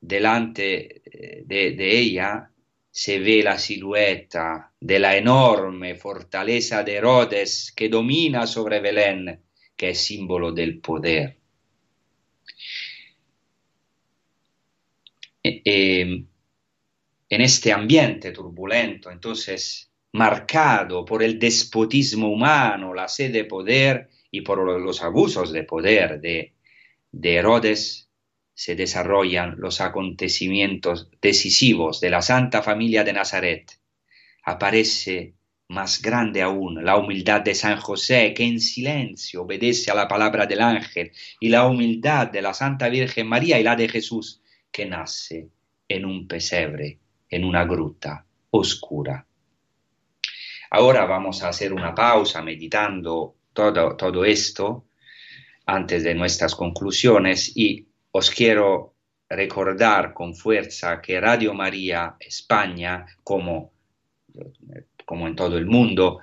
delante 0.00 1.02
eh, 1.04 1.42
de, 1.44 1.72
de, 1.72 1.98
ella 1.98 2.50
se 2.90 3.18
ve 3.18 3.42
la 3.42 3.58
silueta 3.58 4.72
de 4.80 4.98
la 4.98 5.14
enorme 5.14 5.94
fortaleza 5.94 6.82
de 6.82 6.94
Herodes 6.94 7.70
que 7.76 7.90
domina 7.90 8.46
sobre 8.46 8.80
Belén, 8.80 9.43
que 9.76 9.90
es 9.90 10.00
símbolo 10.00 10.52
del 10.52 10.80
poder. 10.80 11.38
E, 15.42 15.62
e, 15.64 16.00
en 17.28 17.40
este 17.40 17.72
ambiente 17.72 18.32
turbulento, 18.32 19.10
entonces 19.10 19.90
marcado 20.12 21.04
por 21.04 21.22
el 21.22 21.38
despotismo 21.38 22.28
humano, 22.28 22.94
la 22.94 23.08
sed 23.08 23.32
de 23.32 23.44
poder 23.44 24.08
y 24.30 24.42
por 24.42 24.58
los 24.80 25.02
abusos 25.02 25.52
de 25.52 25.64
poder 25.64 26.20
de, 26.20 26.54
de 27.10 27.34
Herodes, 27.34 28.08
se 28.54 28.76
desarrollan 28.76 29.56
los 29.58 29.80
acontecimientos 29.80 31.10
decisivos 31.20 32.00
de 32.00 32.10
la 32.10 32.22
Santa 32.22 32.62
Familia 32.62 33.02
de 33.02 33.12
Nazaret. 33.12 33.72
Aparece 34.44 35.34
más 35.74 36.00
grande 36.00 36.40
aún 36.40 36.84
la 36.84 36.96
humildad 36.96 37.42
de 37.42 37.54
San 37.54 37.78
José, 37.78 38.32
que 38.32 38.44
en 38.44 38.60
silencio 38.60 39.42
obedece 39.42 39.90
a 39.90 39.94
la 39.94 40.08
palabra 40.08 40.46
del 40.46 40.60
ángel, 40.60 41.12
y 41.40 41.48
la 41.50 41.66
humildad 41.66 42.28
de 42.28 42.40
la 42.40 42.54
Santa 42.54 42.88
Virgen 42.88 43.26
María 43.26 43.58
y 43.60 43.64
la 43.64 43.76
de 43.76 43.88
Jesús, 43.88 44.40
que 44.70 44.86
nace 44.86 45.50
en 45.88 46.04
un 46.06 46.26
pesebre, 46.26 46.98
en 47.28 47.44
una 47.44 47.64
gruta 47.64 48.24
oscura. 48.50 49.26
Ahora 50.70 51.04
vamos 51.04 51.42
a 51.42 51.48
hacer 51.48 51.72
una 51.72 51.94
pausa 51.94 52.40
meditando 52.42 53.36
todo, 53.52 53.96
todo 53.96 54.24
esto 54.24 54.86
antes 55.66 56.02
de 56.04 56.14
nuestras 56.14 56.54
conclusiones 56.54 57.56
y 57.56 57.86
os 58.10 58.30
quiero 58.30 58.94
recordar 59.28 60.12
con 60.12 60.34
fuerza 60.34 61.00
que 61.00 61.20
Radio 61.20 61.54
María 61.54 62.16
España, 62.20 63.06
como, 63.22 63.72
como 65.04 65.26
en 65.26 65.36
todo 65.36 65.58
el 65.58 65.66
mundo, 65.66 66.20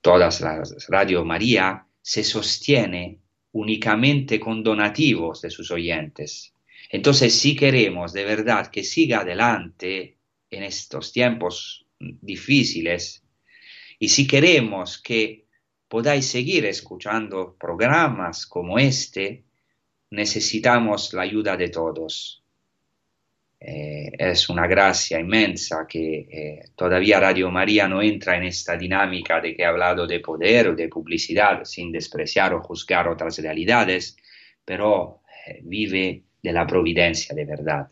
todas 0.00 0.40
las 0.40 0.86
Radio 0.88 1.24
María, 1.24 1.86
se 2.02 2.22
sostiene 2.22 3.18
únicamente 3.52 4.38
con 4.38 4.62
donativos 4.62 5.40
de 5.40 5.50
sus 5.50 5.70
oyentes. 5.70 6.52
Entonces, 6.90 7.34
si 7.34 7.56
queremos 7.56 8.12
de 8.12 8.24
verdad 8.24 8.68
que 8.68 8.84
siga 8.84 9.20
adelante 9.20 10.18
en 10.50 10.62
estos 10.62 11.12
tiempos 11.12 11.86
difíciles, 11.98 13.24
y 13.98 14.08
si 14.08 14.26
queremos 14.26 15.00
que 15.00 15.46
podáis 15.88 16.26
seguir 16.26 16.66
escuchando 16.66 17.56
programas 17.58 18.46
como 18.46 18.78
este, 18.78 19.44
necesitamos 20.10 21.12
la 21.14 21.22
ayuda 21.22 21.56
de 21.56 21.68
todos. 21.68 22.42
Eh, 23.58 24.12
es 24.18 24.50
una 24.50 24.66
gracia 24.66 25.18
inmensa 25.18 25.86
que 25.88 26.28
eh, 26.30 26.70
todavía 26.76 27.18
Radio 27.18 27.50
María 27.50 27.88
no 27.88 28.02
entra 28.02 28.36
en 28.36 28.44
esta 28.44 28.76
dinámica 28.76 29.40
de 29.40 29.56
que 29.56 29.62
he 29.62 29.66
hablado 29.66 30.06
de 30.06 30.20
poder 30.20 30.68
o 30.68 30.74
de 30.74 30.88
publicidad, 30.88 31.64
sin 31.64 31.90
despreciar 31.90 32.52
o 32.52 32.62
juzgar 32.62 33.08
otras 33.08 33.38
realidades, 33.38 34.16
pero 34.64 35.22
eh, 35.46 35.60
vive 35.62 36.22
de 36.42 36.52
la 36.52 36.66
providencia 36.66 37.34
de 37.34 37.44
verdad. 37.46 37.88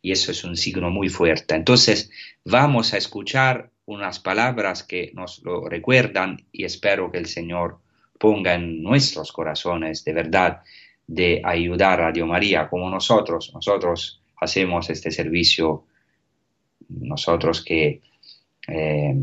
Y 0.00 0.12
eso 0.12 0.30
es 0.30 0.44
un 0.44 0.56
signo 0.56 0.90
muy 0.90 1.08
fuerte. 1.08 1.54
Entonces, 1.54 2.10
vamos 2.44 2.94
a 2.94 2.98
escuchar 2.98 3.70
unas 3.84 4.20
palabras 4.20 4.84
que 4.84 5.10
nos 5.14 5.42
lo 5.42 5.68
recuerdan 5.68 6.46
y 6.52 6.64
espero 6.64 7.10
que 7.10 7.18
el 7.18 7.26
Señor 7.26 7.78
ponga 8.18 8.54
en 8.54 8.82
nuestros 8.82 9.32
corazones 9.32 10.04
de 10.04 10.12
verdad 10.12 10.62
de 11.06 11.42
ayudar 11.44 12.00
a 12.00 12.04
Radio 12.06 12.26
María 12.26 12.68
como 12.68 12.88
nosotros. 12.88 13.52
Nosotros 13.52 14.21
hacemos 14.42 14.90
este 14.90 15.10
servicio, 15.10 15.84
nosotros 16.88 17.64
que, 17.64 18.02
eh, 18.66 19.14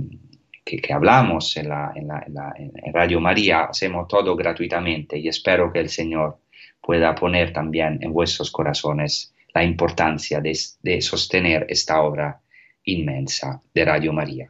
que, 0.63 0.93
hablamos 0.93 1.57
en, 1.57 1.69
la, 1.69 1.91
en, 1.95 2.07
la, 2.07 2.53
en, 2.57 2.93
Radio 2.93 3.19
María, 3.19 3.65
hacemos 3.65 4.07
todo 4.07 4.35
gratuitamente 4.35 5.17
y 5.17 5.27
espero 5.27 5.71
que 5.71 5.79
el 5.79 5.89
Señor 5.89 6.39
pueda 6.81 7.13
poner 7.13 7.51
también 7.51 7.99
en 8.01 8.13
vuestros 8.13 8.49
corazones 8.49 9.33
la 9.53 9.63
importancia 9.63 10.39
de, 10.39 10.57
de 10.81 11.01
sostener 11.01 11.65
esta 11.69 12.01
obra 12.01 12.39
inmensa 12.85 13.61
de 13.73 13.85
Radio 13.85 14.13
María. 14.13 14.49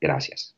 Gracias. 0.00 0.54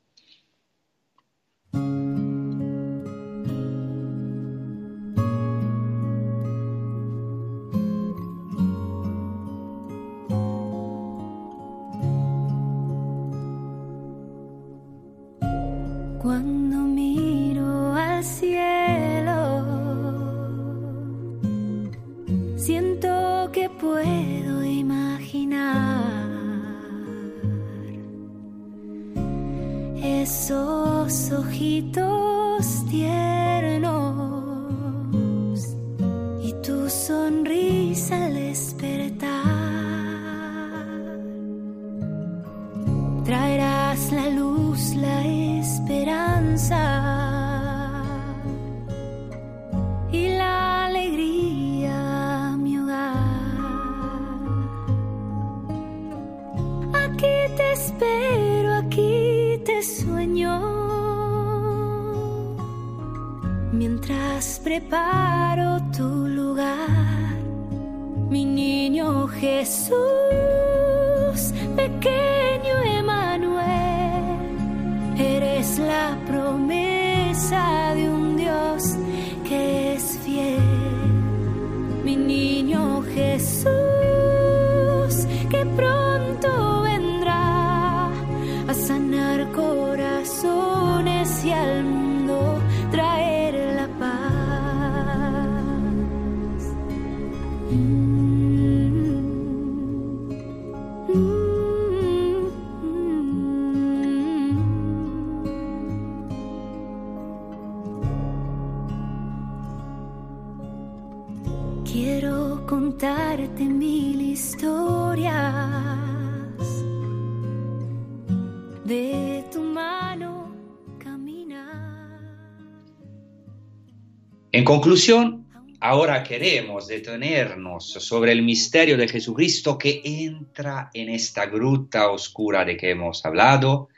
Conclusión, 124.72 125.46
ahora 125.80 126.22
queremos 126.22 126.88
detenernos 126.88 127.92
sobre 127.92 128.32
el 128.32 128.40
misterio 128.40 128.96
de 128.96 129.06
Jesucristo 129.06 129.76
que 129.76 130.00
entra 130.02 130.88
en 130.94 131.10
esta 131.10 131.44
gruta 131.44 132.10
oscura 132.10 132.64
de 132.64 132.78
que 132.78 132.88
hemos 132.88 133.22
hablado, 133.26 133.90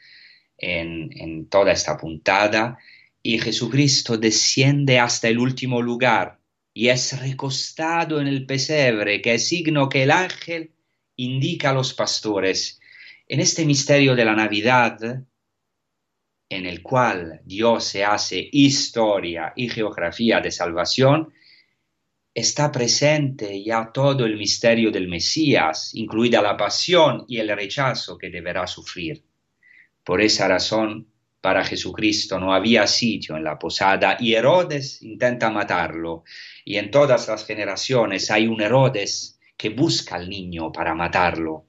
en, 0.58 1.46
toda 1.48 1.70
esta 1.70 1.96
puntada, 1.96 2.76
y 3.22 3.38
Jesucristo 3.38 4.18
desciende 4.18 4.98
hasta 4.98 5.28
el 5.28 5.38
último 5.38 5.80
lugar 5.80 6.40
y 6.72 6.88
es 6.88 7.20
recostado 7.20 8.20
en 8.20 8.26
el 8.26 8.44
pesebre, 8.44 9.22
que 9.22 9.34
es 9.34 9.46
signo 9.46 9.88
que 9.88 10.02
el 10.02 10.10
ángel 10.10 10.72
indica 11.14 11.70
a 11.70 11.74
los 11.74 11.94
pastores. 11.94 12.80
En 13.28 13.38
este 13.38 13.64
misterio 13.64 14.16
de 14.16 14.24
la 14.24 14.34
Navidad, 14.34 15.22
en 16.54 16.66
el 16.66 16.82
cual 16.82 17.40
Dios 17.44 17.84
se 17.84 18.04
hace 18.04 18.48
historia 18.52 19.52
y 19.56 19.68
geografía 19.68 20.40
de 20.40 20.52
salvación, 20.52 21.32
está 22.32 22.70
presente 22.70 23.62
ya 23.62 23.90
todo 23.92 24.24
el 24.24 24.36
misterio 24.36 24.90
del 24.90 25.08
Mesías, 25.08 25.90
incluida 25.94 26.40
la 26.40 26.56
pasión 26.56 27.24
y 27.28 27.38
el 27.38 27.48
rechazo 27.48 28.16
que 28.16 28.30
deberá 28.30 28.66
sufrir. 28.66 29.24
Por 30.04 30.20
esa 30.20 30.46
razón, 30.46 31.08
para 31.40 31.64
Jesucristo 31.64 32.38
no 32.38 32.54
había 32.54 32.86
sitio 32.86 33.36
en 33.36 33.44
la 33.44 33.58
posada 33.58 34.16
y 34.18 34.34
Herodes 34.34 35.02
intenta 35.02 35.50
matarlo. 35.50 36.24
Y 36.64 36.76
en 36.76 36.90
todas 36.90 37.28
las 37.28 37.44
generaciones 37.44 38.30
hay 38.30 38.46
un 38.46 38.62
Herodes 38.62 39.38
que 39.56 39.70
busca 39.70 40.16
al 40.16 40.28
niño 40.28 40.72
para 40.72 40.94
matarlo. 40.94 41.66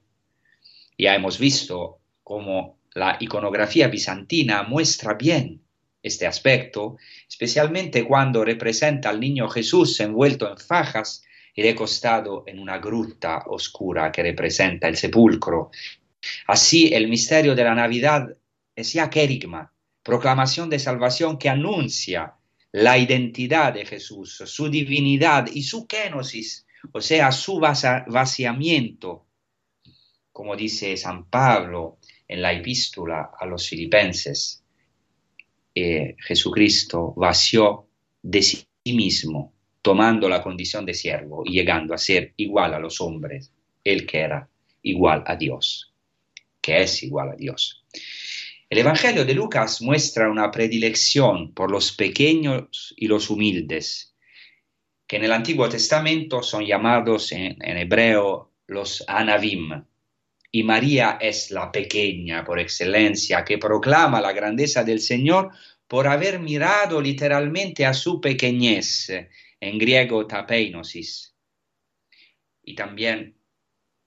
Ya 0.96 1.14
hemos 1.14 1.38
visto 1.38 1.98
cómo 2.22 2.78
la 2.96 3.18
iconografía 3.20 3.88
bizantina 3.88 4.62
muestra 4.62 5.14
bien 5.14 5.62
este 6.02 6.26
aspecto, 6.26 6.96
especialmente 7.28 8.06
cuando 8.06 8.42
representa 8.42 9.10
al 9.10 9.20
niño 9.20 9.50
Jesús 9.50 10.00
envuelto 10.00 10.50
en 10.50 10.56
fajas 10.56 11.22
y 11.54 11.62
recostado 11.62 12.44
en 12.46 12.58
una 12.58 12.78
gruta 12.78 13.44
oscura 13.48 14.10
que 14.10 14.22
representa 14.22 14.88
el 14.88 14.96
sepulcro. 14.96 15.70
Así, 16.46 16.88
el 16.94 17.08
misterio 17.08 17.54
de 17.54 17.64
la 17.64 17.74
Navidad 17.74 18.28
es 18.74 18.94
ya 18.94 19.10
querigma, 19.10 19.74
proclamación 20.02 20.70
de 20.70 20.78
salvación 20.78 21.36
que 21.36 21.50
anuncia 21.50 22.32
la 22.72 22.96
identidad 22.96 23.74
de 23.74 23.84
Jesús, 23.84 24.42
su 24.46 24.70
divinidad 24.70 25.48
y 25.52 25.64
su 25.64 25.86
kenosis, 25.86 26.66
o 26.92 27.02
sea, 27.02 27.30
su 27.30 27.60
vaciamiento, 27.60 29.26
como 30.32 30.56
dice 30.56 30.96
San 30.96 31.26
Pablo 31.28 31.98
en 32.28 32.42
la 32.42 32.52
epístola 32.52 33.30
a 33.38 33.46
los 33.46 33.68
filipenses. 33.68 34.62
Eh, 35.74 36.16
Jesucristo 36.18 37.12
vació 37.16 37.86
de 38.22 38.42
sí 38.42 38.66
mismo, 38.86 39.52
tomando 39.82 40.28
la 40.28 40.42
condición 40.42 40.84
de 40.86 40.94
siervo 40.94 41.42
y 41.44 41.52
llegando 41.52 41.94
a 41.94 41.98
ser 41.98 42.32
igual 42.36 42.74
a 42.74 42.78
los 42.78 43.00
hombres, 43.00 43.52
el 43.84 44.06
que 44.06 44.18
era 44.18 44.48
igual 44.82 45.22
a 45.26 45.36
Dios, 45.36 45.92
que 46.60 46.82
es 46.82 47.02
igual 47.02 47.30
a 47.30 47.36
Dios. 47.36 47.84
El 48.68 48.78
Evangelio 48.78 49.24
de 49.24 49.34
Lucas 49.34 49.80
muestra 49.80 50.28
una 50.28 50.50
predilección 50.50 51.52
por 51.54 51.70
los 51.70 51.92
pequeños 51.92 52.94
y 52.96 53.06
los 53.06 53.30
humildes, 53.30 54.16
que 55.06 55.16
en 55.16 55.24
el 55.24 55.32
Antiguo 55.32 55.68
Testamento 55.68 56.42
son 56.42 56.64
llamados 56.64 57.30
en, 57.30 57.56
hebreo 57.60 58.50
los 58.66 59.04
anavim. 59.06 59.84
Y 60.50 60.62
María 60.62 61.18
es 61.20 61.50
la 61.50 61.70
pequeña 61.70 62.44
por 62.44 62.58
excelencia 62.58 63.44
que 63.44 63.58
proclama 63.58 64.20
la 64.20 64.32
grandeza 64.32 64.84
del 64.84 65.00
Señor 65.00 65.50
por 65.86 66.08
haber 66.08 66.38
mirado 66.40 67.00
literalmente 67.00 67.86
a 67.86 67.94
su 67.94 68.20
pequeñez, 68.20 69.08
en 69.60 69.78
griego 69.78 70.26
tapeinosis. 70.26 71.34
Y 72.62 72.74
también 72.74 73.36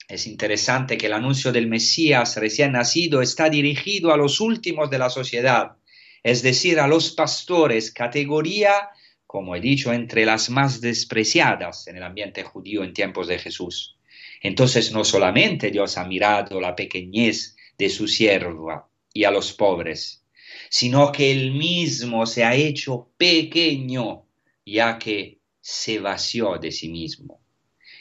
es 0.07 0.25
interesante 0.25 0.97
que 0.97 1.05
el 1.05 1.13
anuncio 1.13 1.51
del 1.51 1.67
Mesías 1.67 2.35
recién 2.37 2.71
nacido 2.71 3.21
está 3.21 3.49
dirigido 3.49 4.11
a 4.11 4.17
los 4.17 4.41
últimos 4.41 4.89
de 4.89 4.97
la 4.97 5.09
sociedad, 5.09 5.77
es 6.23 6.41
decir, 6.41 6.79
a 6.79 6.87
los 6.87 7.11
pastores, 7.11 7.91
categoría, 7.91 8.89
como 9.27 9.55
he 9.55 9.61
dicho, 9.61 9.93
entre 9.93 10.25
las 10.25 10.49
más 10.49 10.81
despreciadas 10.81 11.87
en 11.87 11.97
el 11.97 12.03
ambiente 12.03 12.43
judío 12.43 12.83
en 12.83 12.93
tiempos 12.93 13.27
de 13.27 13.37
Jesús. 13.37 13.98
Entonces 14.41 14.91
no 14.91 15.03
solamente 15.03 15.71
Dios 15.71 15.97
ha 15.97 16.05
mirado 16.05 16.61
la 16.61 16.75
pequeñez 16.75 17.55
de 17.77 17.89
su 17.89 18.07
sierva 18.07 18.89
y 19.13 19.23
a 19.23 19.31
los 19.31 19.53
pobres, 19.53 20.23
sino 20.69 21.11
que 21.11 21.31
él 21.31 21.51
mismo 21.53 22.25
se 22.25 22.43
ha 22.43 22.55
hecho 22.55 23.09
pequeño, 23.17 24.25
ya 24.65 24.97
que 24.97 25.39
se 25.59 25.99
vació 25.99 26.57
de 26.57 26.71
sí 26.71 26.89
mismo. 26.89 27.41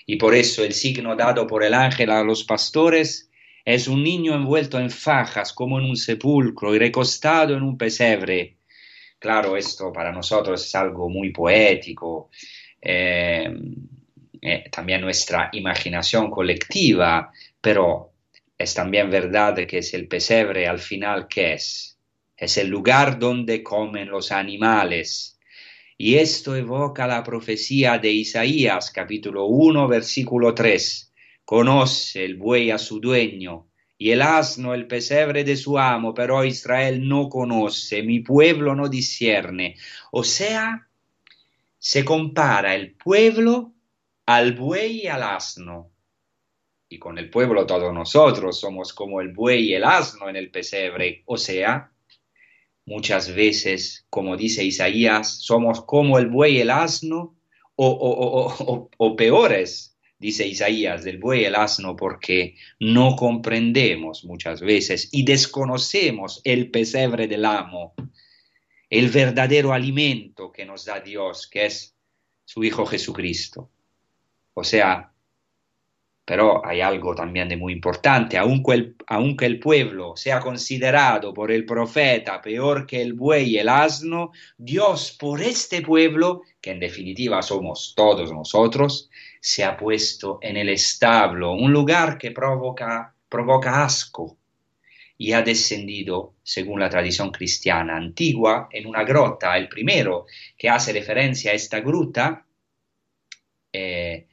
Y 0.07 0.17
por 0.17 0.35
eso 0.35 0.65
el 0.65 0.73
signo 0.73 1.17
dado 1.17 1.47
por 1.47 1.65
el 1.65 1.75
ángel 1.75 2.11
a 2.11 2.23
los 2.23 2.45
pastores 2.45 3.31
es 3.65 3.89
un 3.89 4.03
niño 4.03 4.35
envuelto 4.35 4.79
en 4.79 4.91
fajas 4.91 5.53
como 5.53 5.79
en 5.79 5.85
un 5.85 5.97
sepulcro 5.97 6.75
y 6.75 6.79
recostado 6.79 7.55
en 7.55 7.63
un 7.63 7.77
pesebre. 7.77 8.57
Claro, 9.19 9.57
esto 9.57 9.93
para 9.93 10.13
nosotros 10.13 10.65
es 10.65 10.75
algo 10.75 11.11
muy 11.11 11.31
poético, 11.31 12.31
eh, 12.81 13.53
eh, 14.43 14.65
también 14.71 15.01
nuestra 15.01 15.51
imaginación 15.53 16.31
colectiva, 16.31 17.33
pero 17.61 18.13
es 18.57 18.75
también 18.75 19.11
verdad 19.11 19.55
que 19.67 19.79
es 19.79 19.95
el 19.95 20.09
pesebre 20.09 20.67
al 20.67 20.79
final 20.79 21.29
que 21.29 21.55
es. 21.55 21.99
Es 22.37 22.57
el 22.57 22.69
lugar 22.69 23.19
donde 23.19 23.63
comen 23.63 24.09
los 24.09 24.31
animales, 24.31 25.39
y 26.01 26.15
esto 26.15 26.55
evoca 26.55 27.09
la 27.09 27.25
profecía 27.25 27.99
de 27.99 28.13
Isaías 28.13 28.93
capítulo 28.93 29.47
1 29.47 29.89
versículo 29.89 30.55
3. 30.55 31.13
Conoce 31.45 32.25
el 32.25 32.37
buey 32.37 32.71
a 32.71 32.79
su 32.79 33.01
dueño 33.01 33.67
y 33.99 34.13
el 34.13 34.23
asno 34.23 34.75
el 34.75 34.87
pesebre 34.87 35.43
de 35.43 35.57
su 35.57 35.77
amo, 35.77 36.15
pero 36.15 36.45
Israel 36.45 37.09
no 37.09 37.29
conoce, 37.29 38.05
mi 38.05 38.21
pueblo 38.21 38.77
no 38.77 38.89
discierne. 38.89 39.75
O 40.13 40.23
sea, 40.23 40.87
se 41.81 42.05
compara 42.05 42.77
el 42.77 42.93
pueblo 42.93 43.73
al 44.29 44.53
buey 44.53 45.03
y 45.03 45.07
al 45.07 45.23
asno. 45.23 45.91
Y 46.89 46.99
con 46.99 47.19
el 47.19 47.31
pueblo 47.31 47.67
todos 47.67 47.93
nosotros 47.93 48.61
somos 48.61 48.93
como 48.93 49.21
el 49.21 49.33
buey 49.33 49.71
y 49.71 49.75
el 49.75 49.85
asno 49.85 50.29
en 50.29 50.37
el 50.37 50.51
pesebre, 50.51 51.23
o 51.27 51.37
sea, 51.37 51.93
Muchas 52.89 53.35
veces, 53.35 54.07
como 54.09 54.39
dice 54.39 54.65
Isaías, 54.65 55.45
somos 55.45 55.85
como 55.85 56.19
el 56.19 56.29
buey 56.29 56.57
y 56.57 56.61
el 56.61 56.71
asno, 56.71 57.37
o, 57.77 59.15
peores, 59.15 59.95
dice 60.19 60.47
Isaías, 60.47 61.05
del 61.05 61.19
buey 61.19 61.43
y 61.43 61.45
el 61.45 61.55
asno, 61.55 61.97
porque 61.97 62.57
no 62.81 63.15
comprendemos 63.15 64.25
muchas 64.25 64.63
veces 64.63 65.11
y 65.13 65.23
desconocemos 65.23 66.41
el 66.45 66.71
pesebre 66.71 67.29
del 67.29 67.45
amo, 67.45 67.93
el 68.89 69.11
verdadero 69.11 69.75
alimento 69.75 70.51
que 70.51 70.65
nos 70.65 70.87
da 70.87 70.99
Dios, 71.01 71.47
que 71.47 71.67
es 71.67 71.95
su 72.47 72.65
Hijo 72.65 72.87
Jesucristo. 72.87 73.71
O 74.59 74.65
sea, 74.65 75.13
pero 76.25 76.67
hay 76.67 76.81
algo 76.81 77.15
también 77.15 77.49
de 77.49 77.57
muy 77.57 77.73
importante, 77.73 78.37
aunque 78.37 78.75
el, 78.75 78.97
aunque 79.07 79.47
el, 79.47 79.61
pueblo 79.61 80.17
sea 80.17 80.41
considerado 80.41 81.33
por 81.33 81.53
el 81.53 81.65
profeta 81.65 82.43
peor 82.43 82.85
que 82.85 83.01
el 83.01 83.13
buey 83.13 83.51
y 83.51 83.59
el 83.59 83.69
asno, 83.69 84.33
Dios 84.57 85.17
por 85.17 85.41
este 85.41 85.81
pueblo, 85.81 86.43
que 86.61 86.73
en 86.73 86.81
definitiva 86.81 87.41
somos 87.41 87.95
todos 87.97 88.33
nosotros, 88.33 89.09
se 89.41 89.63
ha 89.63 89.77
puesto 89.77 90.41
en 90.43 90.57
el 90.57 90.71
establo, 90.71 91.53
un 91.53 91.73
lugar 91.73 92.19
que 92.19 92.33
provoca, 92.33 93.15
provoca 93.29 93.85
asco, 93.85 94.37
y 95.17 95.35
ha 95.35 95.43
descendido, 95.43 96.35
según 96.43 96.81
la 96.81 96.91
tradición 96.91 97.31
cristiana 97.31 97.97
antigua, 97.97 98.69
en 98.73 98.87
una 98.87 99.05
grota. 99.05 99.57
El 99.57 99.69
primero 99.69 100.27
que 100.57 100.69
hace 100.69 100.93
referencia 100.93 101.53
a 101.53 101.55
esta 101.55 101.79
gruta 101.79 102.45
eh, 103.73 104.27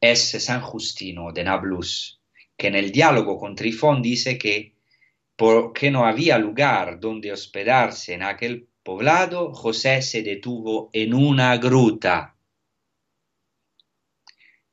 es 0.00 0.30
San 0.30 0.60
Justino 0.60 1.32
de 1.32 1.44
Nablus, 1.44 2.20
que 2.56 2.68
en 2.68 2.74
el 2.74 2.92
diálogo 2.92 3.38
con 3.38 3.54
Trifón 3.54 4.02
dice 4.02 4.38
que 4.38 4.74
porque 5.36 5.90
no 5.90 6.04
había 6.04 6.38
lugar 6.38 6.98
donde 6.98 7.32
hospedarse 7.32 8.14
en 8.14 8.22
aquel 8.22 8.68
poblado, 8.82 9.52
José 9.52 10.02
se 10.02 10.22
detuvo 10.22 10.90
en 10.92 11.14
una 11.14 11.56
gruta. 11.58 12.36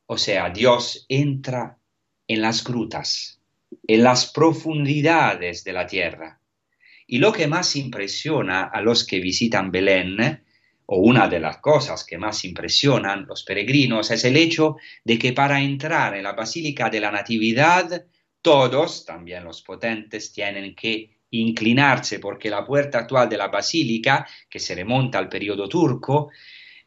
O 0.06 0.18
sea, 0.18 0.50
Dios 0.50 1.06
entra 1.08 1.78
en 2.26 2.42
las 2.42 2.64
grutas, 2.64 3.40
en 3.86 4.02
las 4.02 4.32
profundidades 4.32 5.64
de 5.64 5.72
la 5.72 5.86
tierra. 5.86 6.40
Y 7.06 7.18
lo 7.18 7.32
que 7.32 7.46
más 7.46 7.76
impresiona 7.76 8.64
a 8.64 8.80
los 8.80 9.06
que 9.06 9.20
visitan 9.20 9.70
Belén 9.70 10.44
o 10.86 10.98
una 10.98 11.28
de 11.28 11.40
las 11.40 11.58
cosas 11.58 12.04
que 12.04 12.16
más 12.16 12.44
impresionan 12.44 13.26
los 13.26 13.42
peregrinos 13.42 14.10
es 14.10 14.24
el 14.24 14.36
hecho 14.36 14.76
de 15.04 15.18
que 15.18 15.32
para 15.32 15.60
entrar 15.60 16.14
en 16.14 16.22
la 16.22 16.32
Basílica 16.32 16.88
de 16.88 17.00
la 17.00 17.10
Natividad, 17.10 18.06
todos, 18.40 19.04
también 19.04 19.44
los 19.44 19.62
potentes, 19.62 20.32
tienen 20.32 20.74
que 20.74 21.16
inclinarse 21.30 22.20
porque 22.20 22.48
la 22.48 22.64
puerta 22.64 23.00
actual 23.00 23.28
de 23.28 23.36
la 23.36 23.48
basílica, 23.48 24.26
que 24.48 24.60
se 24.60 24.76
remonta 24.76 25.18
al 25.18 25.28
periodo 25.28 25.68
turco, 25.68 26.30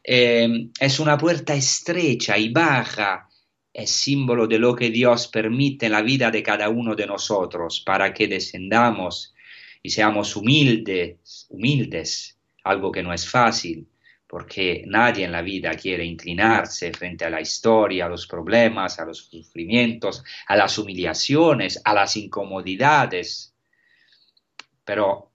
eh, 0.02 0.70
es 0.80 0.98
una 0.98 1.18
puerta 1.18 1.54
estrecha 1.54 2.38
y 2.38 2.48
baja, 2.48 3.28
es 3.72 3.90
símbolo 3.90 4.46
de 4.46 4.58
lo 4.58 4.74
que 4.74 4.90
Dios 4.90 5.28
permite 5.28 5.86
en 5.86 5.92
la 5.92 6.02
vida 6.02 6.30
de 6.30 6.42
cada 6.42 6.70
uno 6.70 6.94
de 6.96 7.06
nosotros 7.06 7.82
para 7.82 8.12
que 8.12 8.26
descendamos 8.26 9.34
y 9.82 9.90
seamos 9.90 10.34
humildes, 10.36 11.46
humildes 11.50 12.38
algo 12.64 12.90
que 12.90 13.02
no 13.02 13.12
es 13.12 13.28
fácil, 13.28 13.86
porque 14.30 14.84
nadie 14.86 15.24
en 15.24 15.32
la 15.32 15.42
vida 15.42 15.74
quiere 15.74 16.04
inclinarse 16.04 16.92
frente 16.92 17.24
a 17.24 17.30
la 17.30 17.40
historia, 17.40 18.06
a 18.06 18.08
los 18.08 18.28
problemas, 18.28 19.00
a 19.00 19.04
los 19.04 19.24
sufrimientos, 19.24 20.22
a 20.46 20.54
las 20.54 20.78
humillaciones, 20.78 21.80
a 21.84 21.92
las 21.92 22.16
incomodidades. 22.16 23.52
Pero 24.84 25.32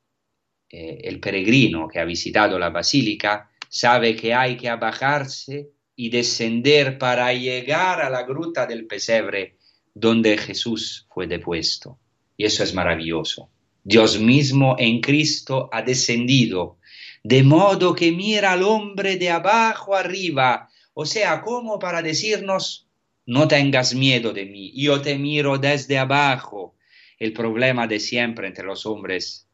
eh, 0.69 0.99
el 1.03 1.19
peregrino 1.19 1.89
que 1.89 1.99
ha 1.99 2.05
visitado 2.05 2.57
la 2.57 2.69
basílica 2.69 3.51
sabe 3.67 4.15
que 4.15 4.33
hay 4.33 4.55
que 4.55 4.69
abajarse 4.69 5.71
y 5.97 6.09
descender 6.09 6.97
para 6.97 7.33
llegar 7.33 7.99
a 7.99 8.09
la 8.09 8.23
gruta 8.23 8.65
del 8.65 8.87
pesebre 8.87 9.57
donde 9.93 10.37
Jesús 10.37 11.05
fue 11.09 11.27
depuesto. 11.27 11.99
Y 12.37 12.45
eso 12.45 12.63
es 12.63 12.73
maravilloso. 12.73 13.49
Dios 13.83 14.21
mismo 14.21 14.77
en 14.79 15.01
Cristo 15.01 15.67
ha 15.73 15.81
descendido 15.81 16.77
de 17.25 17.41
modo 17.41 17.95
que 17.95 18.11
mira 18.11 18.51
al 18.51 18.61
hombre 18.61 19.17
de 19.17 19.31
abajo 19.31 19.95
arriba, 19.95 20.69
o 20.93 21.07
sea, 21.07 21.41
como 21.41 21.79
para 21.79 22.03
decirnos, 22.03 22.87
no 23.25 23.47
tengas 23.47 23.95
miedo 23.95 24.31
de 24.31 24.45
mí, 24.45 24.71
yo 24.75 25.01
te 25.01 25.17
miro 25.17 25.57
desde 25.57 25.97
abajo, 25.97 26.75
el 27.17 27.33
problema 27.33 27.87
de 27.87 27.99
siempre 27.99 28.45
entre 28.45 28.63
los 28.63 28.85
hombres 28.85 29.49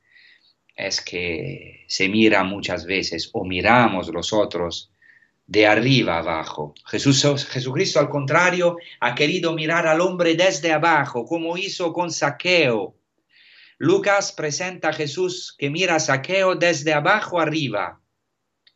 es 0.75 0.99
que 0.99 1.85
se 1.87 2.09
mira 2.09 2.43
muchas 2.43 2.85
veces 2.85 3.29
o 3.31 3.45
miramos 3.45 4.09
los 4.09 4.33
otros 4.33 4.91
de 5.47 5.65
arriba 5.65 6.17
abajo. 6.17 6.73
Jesús, 6.85 7.47
Jesucristo 7.49 8.01
al 8.01 8.09
contrario 8.09 8.75
ha 8.99 9.15
querido 9.15 9.53
mirar 9.53 9.87
al 9.87 10.01
hombre 10.01 10.35
desde 10.35 10.73
abajo, 10.73 11.23
como 11.23 11.57
hizo 11.57 11.93
con 11.93 12.11
Saqueo. 12.11 12.97
Lucas 13.83 14.31
presenta 14.31 14.89
a 14.89 14.93
Jesús 14.93 15.55
que 15.57 15.71
mira 15.71 15.95
a 15.95 15.99
Saqueo 15.99 16.53
desde 16.53 16.93
abajo 16.93 17.39
arriba. 17.39 17.99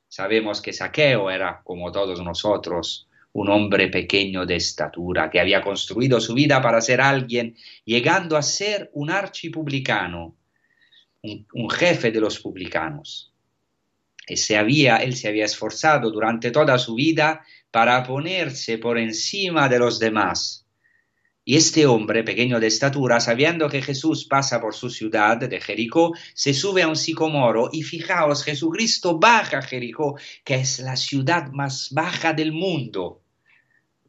Sabemos 0.07 0.63
que 0.63 0.73
Saqueo 0.73 1.29
era, 1.29 1.61
como 1.63 1.91
todos 1.91 2.23
nosotros, 2.23 3.07
un 3.33 3.49
hombre 3.49 3.89
pequeño 3.89 4.47
de 4.47 4.55
estatura, 4.55 5.29
que 5.29 5.39
había 5.39 5.61
construido 5.61 6.19
su 6.19 6.33
vida 6.33 6.59
para 6.59 6.81
ser 6.81 7.01
alguien, 7.01 7.55
llegando 7.83 8.35
a 8.35 8.41
ser 8.41 8.89
un 8.93 9.11
archipublicano, 9.11 10.35
un, 11.21 11.45
un 11.53 11.69
jefe 11.69 12.09
de 12.09 12.21
los 12.21 12.39
publicanos. 12.39 13.31
Y 14.27 14.37
se 14.37 14.57
había, 14.57 14.97
él 14.97 15.15
se 15.15 15.27
había 15.27 15.45
esforzado 15.45 16.09
durante 16.09 16.49
toda 16.49 16.79
su 16.79 16.95
vida 16.95 17.45
para 17.69 18.01
ponerse 18.01 18.79
por 18.79 18.97
encima 18.97 19.69
de 19.69 19.77
los 19.77 19.99
demás. 19.99 20.64
Y 21.47 21.57
este 21.57 21.85
hombre, 21.85 22.23
pequeño 22.23 22.59
de 22.59 22.65
estatura, 22.65 23.19
sabiendo 23.19 23.69
que 23.69 23.83
Jesús 23.83 24.25
pasa 24.25 24.59
por 24.59 24.73
su 24.73 24.89
ciudad 24.89 25.37
de 25.37 25.61
Jericó, 25.61 26.13
se 26.33 26.55
sube 26.55 26.81
a 26.81 26.87
un 26.87 26.95
sicomoro 26.95 27.69
y 27.71 27.83
fijaos, 27.83 28.43
Jesucristo 28.43 29.19
baja 29.19 29.59
a 29.59 29.61
Jericó, 29.61 30.17
que 30.43 30.55
es 30.55 30.79
la 30.79 30.95
ciudad 30.95 31.51
más 31.51 31.89
baja 31.91 32.33
del 32.33 32.51
mundo. 32.51 33.21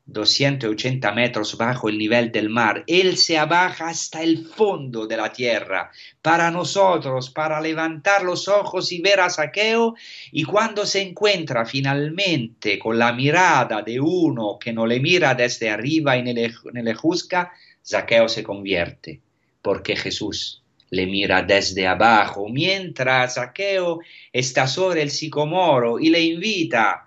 280 0.07 1.13
metros 1.13 1.57
bajo 1.59 1.89
el 1.89 1.99
nivel 1.99 2.31
del 2.31 2.49
mar, 2.49 2.85
Él 2.87 3.17
se 3.17 3.37
abaja 3.39 3.89
hasta 3.89 4.23
el 4.23 4.47
fondo 4.47 5.07
de 5.07 5.17
la 5.17 5.33
tierra 5.33 5.91
para 6.23 6.51
nosotros, 6.53 7.31
para 7.31 7.61
levantar 7.61 8.23
los 8.23 8.47
ojos 8.47 8.93
y 8.93 9.01
ver 9.01 9.21
a 9.21 9.29
Saqueo, 9.29 9.95
y 10.31 10.45
cuando 10.45 10.87
se 10.87 11.03
encuentra 11.03 11.67
finalmente 11.67 12.79
con 12.79 12.99
la 12.99 13.13
mirada 13.13 13.83
de 13.83 13.99
uno 13.99 14.59
que 14.61 14.73
no 14.73 14.87
le 14.87 15.01
mira 15.01 15.35
desde 15.35 15.71
arriba 15.71 16.17
y 16.17 16.23
no 16.23 16.33
le, 16.83 16.95
juzga, 16.95 17.53
Saqueo 17.83 18.29
se 18.29 18.45
convierte, 18.45 19.21
porque 19.61 19.97
Jesús 19.97 20.63
le 20.91 21.07
mira 21.07 21.43
desde 21.43 21.89
abajo, 21.89 22.49
mientras 22.49 23.35
Saqueo 23.35 23.99
está 24.33 24.69
sobre 24.69 25.03
el 25.03 25.11
sicomoro 25.11 25.99
y 25.99 26.11
le 26.11 26.21
invita 26.21 27.06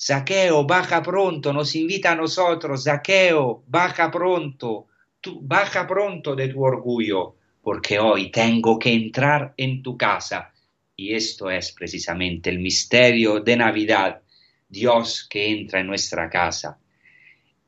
Saqueo, 0.00 0.64
baja 0.64 1.02
pronto, 1.02 1.52
nos 1.52 1.74
invita 1.74 2.12
a 2.12 2.14
nosotros, 2.14 2.84
Saqueo, 2.84 3.64
baja 3.66 4.08
pronto, 4.12 4.86
tú, 5.20 5.40
baja 5.42 5.88
pronto 5.88 6.36
de 6.36 6.46
tu 6.46 6.62
orgullo, 6.62 7.34
porque 7.60 7.98
hoy 7.98 8.30
tengo 8.30 8.78
que 8.78 8.92
entrar 8.92 9.54
en 9.56 9.82
tu 9.82 9.96
casa. 9.96 10.52
Y 10.94 11.14
esto 11.14 11.50
es 11.50 11.72
precisamente 11.72 12.48
el 12.48 12.60
misterio 12.60 13.40
de 13.40 13.56
Navidad, 13.56 14.22
Dios 14.68 15.26
que 15.28 15.50
entra 15.50 15.80
en 15.80 15.88
nuestra 15.88 16.30
casa. 16.30 16.78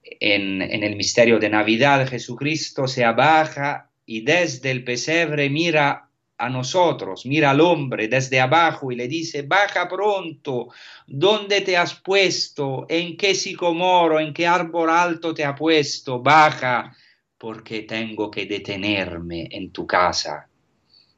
En, 0.05 0.63
en 0.63 0.85
el 0.85 0.95
misterio 0.95 1.41
de 1.41 1.51
Navidad 1.51 2.09
Jesucristo 2.09 2.87
se 2.87 3.05
abaja 3.05 3.91
y 4.07 4.21
desde 4.21 4.71
el 4.71 4.85
pesebre 4.85 5.51
mira 5.51 6.10
a 6.41 6.49
nosotros, 6.49 7.27
mira 7.27 7.51
al 7.51 7.61
hombre 7.61 8.09
desde 8.09 8.41
abajo 8.41 8.91
y 8.91 8.97
le 8.97 9.07
dice, 9.07 9.43
baja 9.43 9.87
pronto, 9.87 10.69
¿dónde 11.07 11.61
te 11.61 11.77
has 11.77 11.95
puesto? 11.95 12.87
¿En 12.89 13.17
qué 13.19 13.35
sicomoro? 13.35 14.19
¿En 14.19 14.33
qué 14.33 14.47
árbol 14.47 14.89
alto 14.89 15.35
te 15.35 15.45
ha 15.45 15.55
puesto? 15.55 16.21
Baja, 16.23 16.97
porque 17.37 17.83
tengo 17.83 18.31
que 18.31 18.47
detenerme 18.47 19.49
en 19.51 19.71
tu 19.71 19.87
casa. 19.87 20.49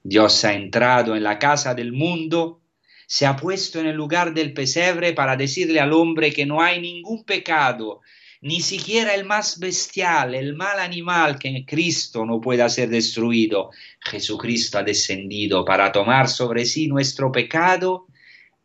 Dios 0.03 0.45
ha 0.45 0.55
entrado 0.55 1.15
en 1.15 1.23
la 1.23 1.39
casa 1.39 1.73
del 1.73 1.93
mundo, 1.93 2.61
se 3.07 3.25
ha 3.25 3.37
puesto 3.37 3.79
en 3.79 3.87
el 3.87 3.97
lugar 3.97 4.35
del 4.35 4.53
pesebre 4.53 5.13
para 5.13 5.37
decirle 5.37 5.79
al 5.79 5.93
hombre 5.93 6.33
que 6.33 6.47
no 6.47 6.61
hay 6.61 6.81
ningún 6.81 7.25
pecado, 7.25 8.01
ni 8.43 8.61
siquiera 8.61 9.15
el 9.15 9.25
más 9.25 9.61
bestial, 9.61 10.35
el 10.35 10.55
mal 10.55 10.81
animal 10.81 11.39
que 11.39 11.49
en 11.49 11.65
Cristo 11.65 12.27
no 12.27 12.41
pueda 12.41 12.69
ser 12.69 12.89
destruido. 12.89 13.71
Jesucristo 14.01 14.79
ha 14.79 14.83
descendido 14.83 15.65
para 15.65 15.93
tomar 15.93 16.29
sobre 16.29 16.65
sí 16.65 16.89
nuestro 16.89 17.31
pecado 17.31 18.09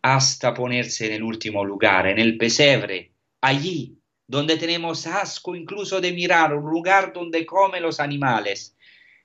hasta 0.02 0.54
ponerse 0.54 1.06
en 1.06 1.14
el 1.14 1.24
último 1.24 1.64
lugar, 1.64 2.08
en 2.08 2.18
el 2.18 2.38
pesebre, 2.38 3.12
allí 3.42 4.00
donde 4.26 4.58
tenemos 4.58 5.06
asco 5.06 5.56
incluso 5.56 6.02
de 6.02 6.12
mirar, 6.12 6.56
un 6.56 6.70
lugar 6.70 7.14
donde 7.14 7.46
comen 7.46 7.84
los 7.84 8.00
animales. 8.00 8.76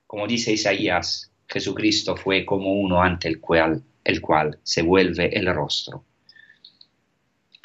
Como 0.05 0.27
dice 0.27 0.53
Isaías, 0.53 1.31
Jesucristo 1.47 2.15
fue 2.15 2.45
como 2.45 2.73
uno 2.73 3.01
ante 3.01 3.27
el 3.27 3.39
cual, 3.39 3.83
el 4.03 4.21
cual 4.21 4.59
se 4.61 4.83
vuelve 4.83 5.35
el 5.35 5.47
rostro. 5.47 6.05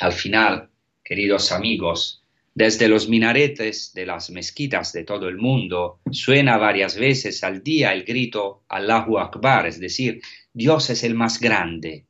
Al 0.01 0.13
final, 0.13 0.71
queridos 1.05 1.53
amigos, 1.53 2.23
desde 2.59 2.89
los 2.89 3.09
minaretes 3.09 3.93
de 3.95 4.05
las 4.05 4.31
mezquitas 4.31 4.93
de 4.93 5.05
todo 5.05 5.29
el 5.29 5.37
mundo 5.37 6.01
suena 6.11 6.57
varias 6.57 6.97
veces 6.97 7.45
al 7.45 7.63
día 7.63 7.93
el 7.93 8.03
grito 8.03 8.65
Allahu 8.69 9.21
Akbar, 9.21 9.69
es 9.69 9.79
decir, 9.79 10.21
Dios 10.53 10.91
es 10.91 11.05
el 11.05 11.15
más 11.15 11.39
grande. 11.39 12.07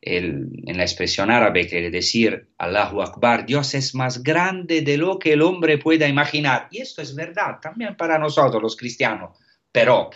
En 0.00 0.62
la 0.64 0.84
expresión 0.84 1.28
árabe 1.32 1.66
quiere 1.66 1.90
decir 1.90 2.50
Allahu 2.56 3.02
Akbar, 3.02 3.46
Dios 3.46 3.74
es 3.74 3.96
más 3.96 4.22
grande 4.22 4.82
de 4.82 4.96
lo 4.96 5.18
que 5.18 5.32
el 5.32 5.42
hombre 5.42 5.76
pueda 5.76 6.06
imaginar. 6.06 6.68
Y 6.70 6.78
esto 6.78 7.02
es 7.02 7.12
verdad 7.16 7.58
también 7.60 7.96
para 7.96 8.16
nosotros 8.16 8.62
los 8.62 8.76
cristianos, 8.76 9.36
pero 9.72 10.10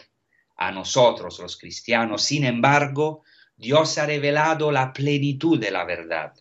a 0.57 0.71
nosotros 0.71 1.41
los 1.41 1.59
cristianos, 1.59 2.23
sin 2.23 2.45
embargo, 2.45 3.25
Dios 3.57 3.99
ha 3.99 4.07
revelado 4.07 4.71
la 4.71 4.93
plenitud 4.93 5.59
de 5.59 5.73
la 5.73 5.85
verdad 5.85 6.33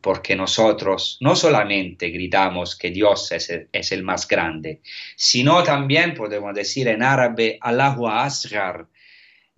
porque 0.00 0.36
nosotros 0.36 1.18
no 1.20 1.34
solamente 1.34 2.10
gritamos 2.10 2.76
que 2.76 2.90
Dios 2.90 3.32
es 3.32 3.50
el, 3.50 3.68
es 3.72 3.90
el, 3.90 4.04
más 4.04 4.28
grande, 4.28 4.80
sino 5.16 5.64
también 5.64 6.14
podemos 6.14 6.54
decir 6.54 6.86
en 6.86 7.02
árabe 7.02 7.58
Allahu 7.60 8.06
Asghar, 8.06 8.86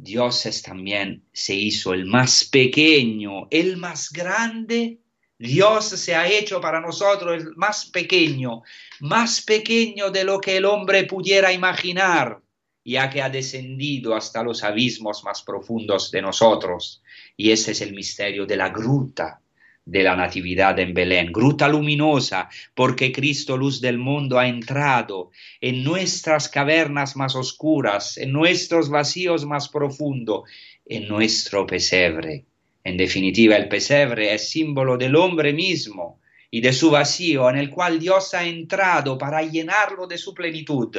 Dios 0.03 0.47
es 0.47 0.63
también 0.63 1.23
se 1.33 1.55
hizo 1.55 1.95
el 1.95 2.07
más 2.07 2.45
pequeño, 2.45 3.47
el 3.51 3.77
más 3.77 4.11
grande. 4.11 4.99
Dios 5.39 5.85
se 5.85 6.17
ha 6.17 6.27
hecho 6.27 6.61
para 6.61 6.81
nosotros 6.81 7.41
el 7.41 7.55
más 7.55 7.87
pequeño, 7.87 8.63
más 8.99 9.43
pequeño 9.43 10.11
de 10.11 10.25
lo 10.25 10.41
que 10.41 10.57
el 10.57 10.65
hombre 10.65 11.05
pudiera 11.05 11.53
imaginar, 11.53 12.41
ya 12.85 13.11
que 13.11 13.23
ha 13.23 13.29
descendido 13.29 14.17
hasta 14.17 14.43
los 14.43 14.65
abismos 14.65 15.23
más 15.23 15.43
profundos 15.43 16.11
de 16.11 16.23
nosotros. 16.23 17.01
Y 17.37 17.53
ese 17.53 17.71
es 17.71 17.81
el 17.81 17.93
misterio 17.93 18.45
de 18.45 18.57
la 18.57 18.71
gruta, 18.71 19.41
de 19.85 20.03
la 20.03 20.15
Natividad 20.15 20.79
en 20.79 20.95
Belén, 20.95 21.33
gruta 21.33 21.69
luminosa, 21.69 22.49
porque 22.75 23.11
Cristo, 23.11 23.57
luz 23.57 23.81
del 23.81 23.99
mundo, 23.99 24.39
ha 24.39 24.47
entrado 24.47 25.31
en 25.61 25.83
nuestras 25.83 26.49
cavernas 26.49 27.17
más 27.17 27.35
oscuras, 27.35 28.17
en 28.17 28.33
nuestros 28.33 28.89
vacíos 28.89 29.45
más 29.45 29.69
profundos, 29.69 30.49
en 30.87 31.09
nuestro 31.09 31.67
pesebre. 31.67 32.45
En 32.85 32.97
definitiva, 32.97 33.57
el 33.57 33.69
pesebre 33.69 34.35
es 34.35 34.51
símbolo 34.51 34.97
del 34.97 35.17
hombre 35.17 35.53
mismo 35.53 36.21
y 36.51 36.61
de 36.61 36.73
su 36.73 36.91
vacío 36.91 37.49
en 37.49 37.57
el 37.57 37.71
cual 37.71 37.99
Dios 37.99 38.35
ha 38.35 38.45
entrado 38.45 39.17
para 39.17 39.43
llenarlo 39.43 40.07
de 40.07 40.19
su 40.19 40.35
plenitud. 40.35 40.97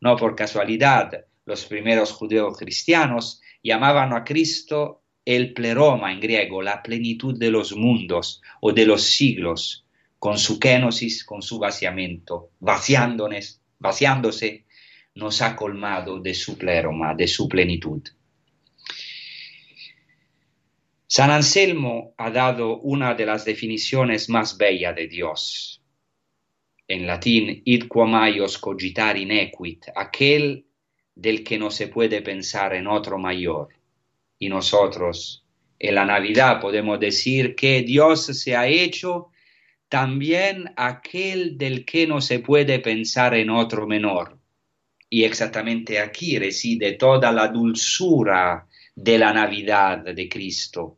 No 0.00 0.16
por 0.16 0.36
casualidad, 0.36 1.24
los 1.46 1.64
primeros 1.64 2.12
judíos 2.12 2.56
cristianos 2.58 3.40
llamaban 3.62 4.12
a 4.12 4.24
Cristo 4.24 5.02
el 5.36 5.52
pleroma 5.52 6.10
en 6.12 6.18
griego, 6.18 6.60
la 6.60 6.82
plenitud 6.82 7.38
de 7.38 7.52
los 7.52 7.76
mundos 7.76 8.42
o 8.60 8.72
de 8.72 8.84
los 8.84 9.04
siglos, 9.04 9.86
con 10.18 10.36
su 10.38 10.58
kenosis, 10.58 11.24
con 11.24 11.40
su 11.40 11.60
vaciamiento, 11.60 12.50
vaciándonos, 12.58 13.60
vaciándose, 13.78 14.64
nos 15.14 15.40
ha 15.40 15.54
colmado 15.54 16.18
de 16.18 16.34
su 16.34 16.58
pleroma, 16.58 17.14
de 17.14 17.28
su 17.28 17.48
plenitud. 17.48 18.02
San 21.06 21.30
Anselmo 21.30 22.12
ha 22.16 22.30
dado 22.32 22.78
una 22.78 23.14
de 23.14 23.26
las 23.26 23.44
definiciones 23.44 24.28
más 24.28 24.58
bellas 24.58 24.96
de 24.96 25.06
Dios. 25.06 25.80
En 26.88 27.06
latín, 27.06 27.62
id 27.64 27.86
quamaios 27.86 28.58
cogitar 28.58 29.16
inequit, 29.16 29.86
aquel 29.94 30.66
del 31.14 31.44
que 31.44 31.56
no 31.56 31.70
se 31.70 31.86
puede 31.86 32.20
pensar 32.20 32.74
en 32.74 32.88
otro 32.88 33.16
mayor 33.16 33.79
y 34.40 34.48
nosotros. 34.48 35.44
En 35.78 35.94
la 35.94 36.04
Navidad 36.04 36.60
podemos 36.60 36.98
decir 36.98 37.54
que 37.54 37.82
Dios 37.82 38.26
se 38.26 38.56
ha 38.56 38.66
hecho 38.66 39.28
también 39.88 40.72
aquel 40.76 41.56
del 41.56 41.84
que 41.84 42.06
no 42.06 42.20
se 42.20 42.40
puede 42.40 42.80
pensar 42.80 43.34
en 43.34 43.50
otro 43.50 43.86
menor. 43.86 44.38
Y 45.08 45.24
exactamente 45.24 45.98
aquí 45.98 46.38
reside 46.38 46.92
toda 46.92 47.30
la 47.32 47.48
dulzura 47.48 48.66
de 48.94 49.18
la 49.18 49.32
Navidad 49.32 49.98
de 49.98 50.28
Cristo. 50.28 50.96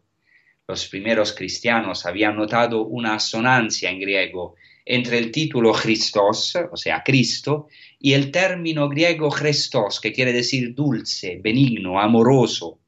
los 0.69 0.87
primeros 0.89 1.35
cristianos 1.35 2.07
habían 2.07 2.37
notado 2.37 2.87
una 2.87 3.17
asonancia 3.17 3.91
en 3.91 4.01
griego 4.01 4.55
entre 4.85 5.19
el 5.19 5.31
título 5.31 5.73
Christos, 5.73 6.57
o 6.71 6.77
sea, 6.77 7.03
Cristo, 7.05 7.69
y 7.99 8.15
el 8.15 8.31
término 8.31 8.89
griego 8.89 9.29
Christos, 9.29 10.01
que 10.01 10.13
quiere 10.13 10.33
decir 10.33 10.75
dulce, 10.75 11.41
benigno, 11.43 12.01
amoroso. 12.01 12.82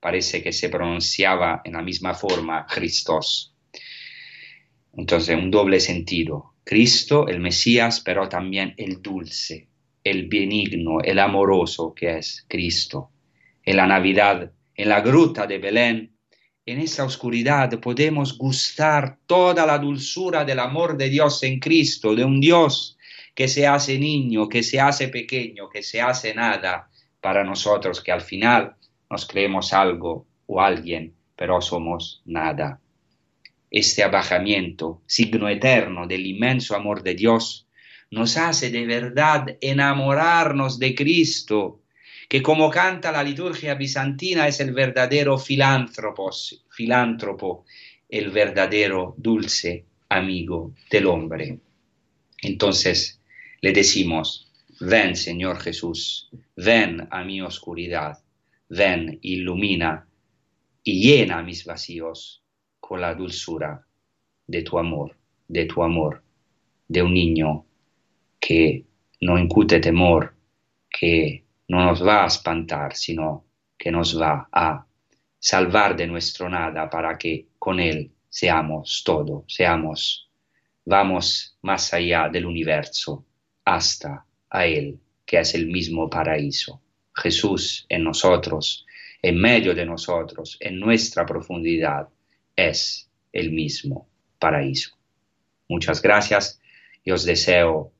Parece 0.00 0.42
que 0.42 0.52
se 0.52 0.70
pronunciaba 0.70 1.60
en 1.64 1.74
la 1.74 1.82
misma 1.82 2.14
forma 2.14 2.66
Christos. 2.66 3.54
Entonces, 4.96 5.36
un 5.36 5.50
doble 5.50 5.78
sentido. 5.78 6.54
Cristo, 6.64 7.28
el 7.28 7.40
Mesías, 7.40 8.00
pero 8.00 8.28
también 8.28 8.74
el 8.76 9.02
dulce, 9.02 9.68
el 10.02 10.28
benigno, 10.28 11.00
el 11.02 11.18
amoroso 11.18 11.94
que 11.94 12.18
es 12.18 12.44
Cristo. 12.48 13.10
En 13.62 13.76
la 13.76 13.86
Navidad, 13.86 14.52
en 14.74 14.88
la 14.88 15.00
gruta 15.00 15.46
de 15.46 15.58
Belén, 15.58 16.16
en 16.66 16.78
esa 16.78 17.04
oscuridad 17.04 17.80
podemos 17.80 18.38
gustar 18.38 19.18
toda 19.26 19.66
la 19.66 19.78
dulzura 19.78 20.44
del 20.44 20.58
amor 20.58 20.96
de 20.96 21.08
Dios 21.08 21.42
en 21.42 21.58
Cristo, 21.58 22.14
de 22.14 22.24
un 22.24 22.40
Dios 22.40 22.96
que 23.34 23.48
se 23.48 23.66
hace 23.66 23.98
niño, 23.98 24.48
que 24.48 24.62
se 24.62 24.80
hace 24.80 25.08
pequeño, 25.08 25.68
que 25.68 25.82
se 25.82 26.00
hace 26.00 26.34
nada 26.34 26.88
para 27.20 27.44
nosotros, 27.44 28.02
que 28.02 28.12
al 28.12 28.20
final 28.20 28.76
nos 29.10 29.26
creemos 29.26 29.72
algo 29.72 30.26
o 30.46 30.60
alguien, 30.60 31.14
pero 31.36 31.60
somos 31.60 32.22
nada. 32.24 32.80
Este 33.70 34.04
abajamiento, 34.04 35.02
signo 35.06 35.48
eterno 35.48 36.06
del 36.06 36.26
inmenso 36.26 36.76
amor 36.76 37.02
de 37.02 37.14
Dios, 37.14 37.66
nos 38.10 38.36
hace 38.36 38.70
de 38.70 38.86
verdad 38.86 39.56
enamorarnos 39.60 40.78
de 40.78 40.94
Cristo, 40.94 41.80
que 42.28 42.42
como 42.42 42.70
canta 42.70 43.10
la 43.10 43.24
liturgia 43.24 43.74
bizantina 43.74 44.46
es 44.46 44.60
el 44.60 44.72
verdadero 44.72 45.38
filántropo, 45.38 46.30
el 48.08 48.30
verdadero 48.30 49.14
dulce 49.16 49.84
amigo 50.08 50.72
del 50.90 51.06
hombre. 51.06 51.58
Entonces 52.42 53.20
le 53.60 53.72
decimos, 53.72 54.50
ven 54.80 55.16
Señor 55.16 55.60
Jesús, 55.60 56.30
ven 56.56 57.06
a 57.10 57.24
mi 57.24 57.40
oscuridad, 57.40 58.18
ven, 58.70 59.18
ilumina 59.22 60.06
y 60.84 61.02
llena 61.02 61.42
mis 61.42 61.64
vacíos 61.64 62.42
con 62.78 63.00
la 63.00 63.14
dulzura 63.14 63.84
de 64.46 64.62
tu 64.62 64.78
amor, 64.78 65.16
de 65.48 65.66
tu 65.66 65.82
amor, 65.82 66.22
de 66.88 67.02
un 67.02 67.12
niño 67.12 67.66
que 68.38 68.86
no 69.20 69.38
incute 69.38 69.80
temor, 69.80 70.34
que 70.88 71.44
no 71.68 71.84
nos 71.84 72.04
va 72.04 72.24
a 72.24 72.26
espantar, 72.26 72.94
sino 72.94 73.44
que 73.76 73.90
nos 73.90 74.20
va 74.20 74.48
a 74.52 74.86
salvar 75.38 75.96
de 75.96 76.06
nuestro 76.06 76.48
nada 76.48 76.88
para 76.88 77.18
que 77.18 77.48
con 77.58 77.80
Él 77.80 78.12
seamos 78.28 79.02
todo, 79.04 79.44
seamos, 79.48 80.30
vamos 80.84 81.56
más 81.62 81.92
allá 81.92 82.28
del 82.28 82.46
universo 82.46 83.24
hasta 83.64 84.24
a 84.48 84.66
Él, 84.66 85.00
que 85.26 85.40
es 85.40 85.54
el 85.54 85.66
mismo 85.66 86.08
paraíso. 86.08 86.80
Jesús 87.20 87.86
en 87.88 88.04
nosotros, 88.04 88.86
en 89.22 89.40
medio 89.40 89.74
de 89.74 89.84
nosotros, 89.84 90.56
en 90.60 90.80
nuestra 90.80 91.26
profundidad, 91.26 92.08
es 92.56 93.10
el 93.32 93.52
mismo 93.52 94.08
paraíso. 94.38 94.96
Muchas 95.68 96.02
gracias 96.02 96.60
y 97.04 97.10
os 97.10 97.24
deseo 97.24 97.92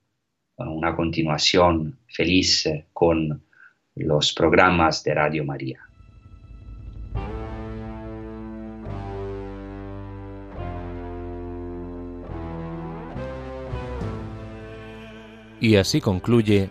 una 0.56 0.94
continuación 0.94 1.98
feliz 2.08 2.68
con 2.92 3.42
los 3.94 4.32
programas 4.32 5.02
de 5.04 5.14
Radio 5.14 5.44
María. 5.44 5.80
Y 15.60 15.76
así 15.76 16.00
concluye 16.00 16.70